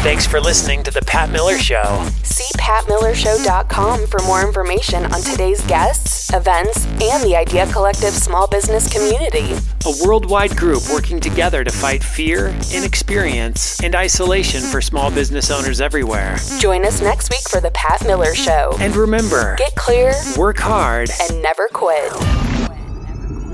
Thanks 0.08 0.26
for 0.26 0.40
listening 0.40 0.84
to 0.84 0.92
The 0.92 1.02
Pat 1.02 1.32
Miller 1.32 1.58
Show. 1.58 2.08
See 2.24 2.48
patmillershow.com 2.58 4.08
for 4.08 4.22
more 4.24 4.42
information 4.42 5.04
on 5.04 5.20
today's 5.20 5.62
guests, 5.68 6.34
events, 6.34 6.86
and 7.04 7.22
the 7.24 7.36
Idea 7.36 7.70
Collective 7.74 8.14
small 8.14 8.48
business 8.48 8.88
community. 8.90 9.54
A 9.86 10.08
worldwide 10.08 10.56
group 10.56 10.84
working 10.90 11.20
together 11.20 11.66
to 11.66 11.72
fight 11.74 12.02
fear, 12.02 12.56
inexperience, 12.74 13.84
and 13.84 13.96
isolation 13.96 14.62
for 14.62 14.80
small 14.80 15.12
business 15.12 15.52
owners 15.52 15.82
everywhere. 15.82 16.38
Join 16.60 16.86
us 16.86 17.02
next 17.02 17.30
week 17.30 17.44
for 17.50 17.60
The 17.60 17.72
Pat 17.72 18.06
Miller 18.08 18.34
Show. 18.34 18.78
And 18.80 18.96
remember, 18.96 19.58
Get 19.58 19.76
clear 19.76 20.14
work 20.38 20.58
hard. 20.58 21.10
and 21.30 21.42
never 21.42 21.68
quit. 21.74 22.14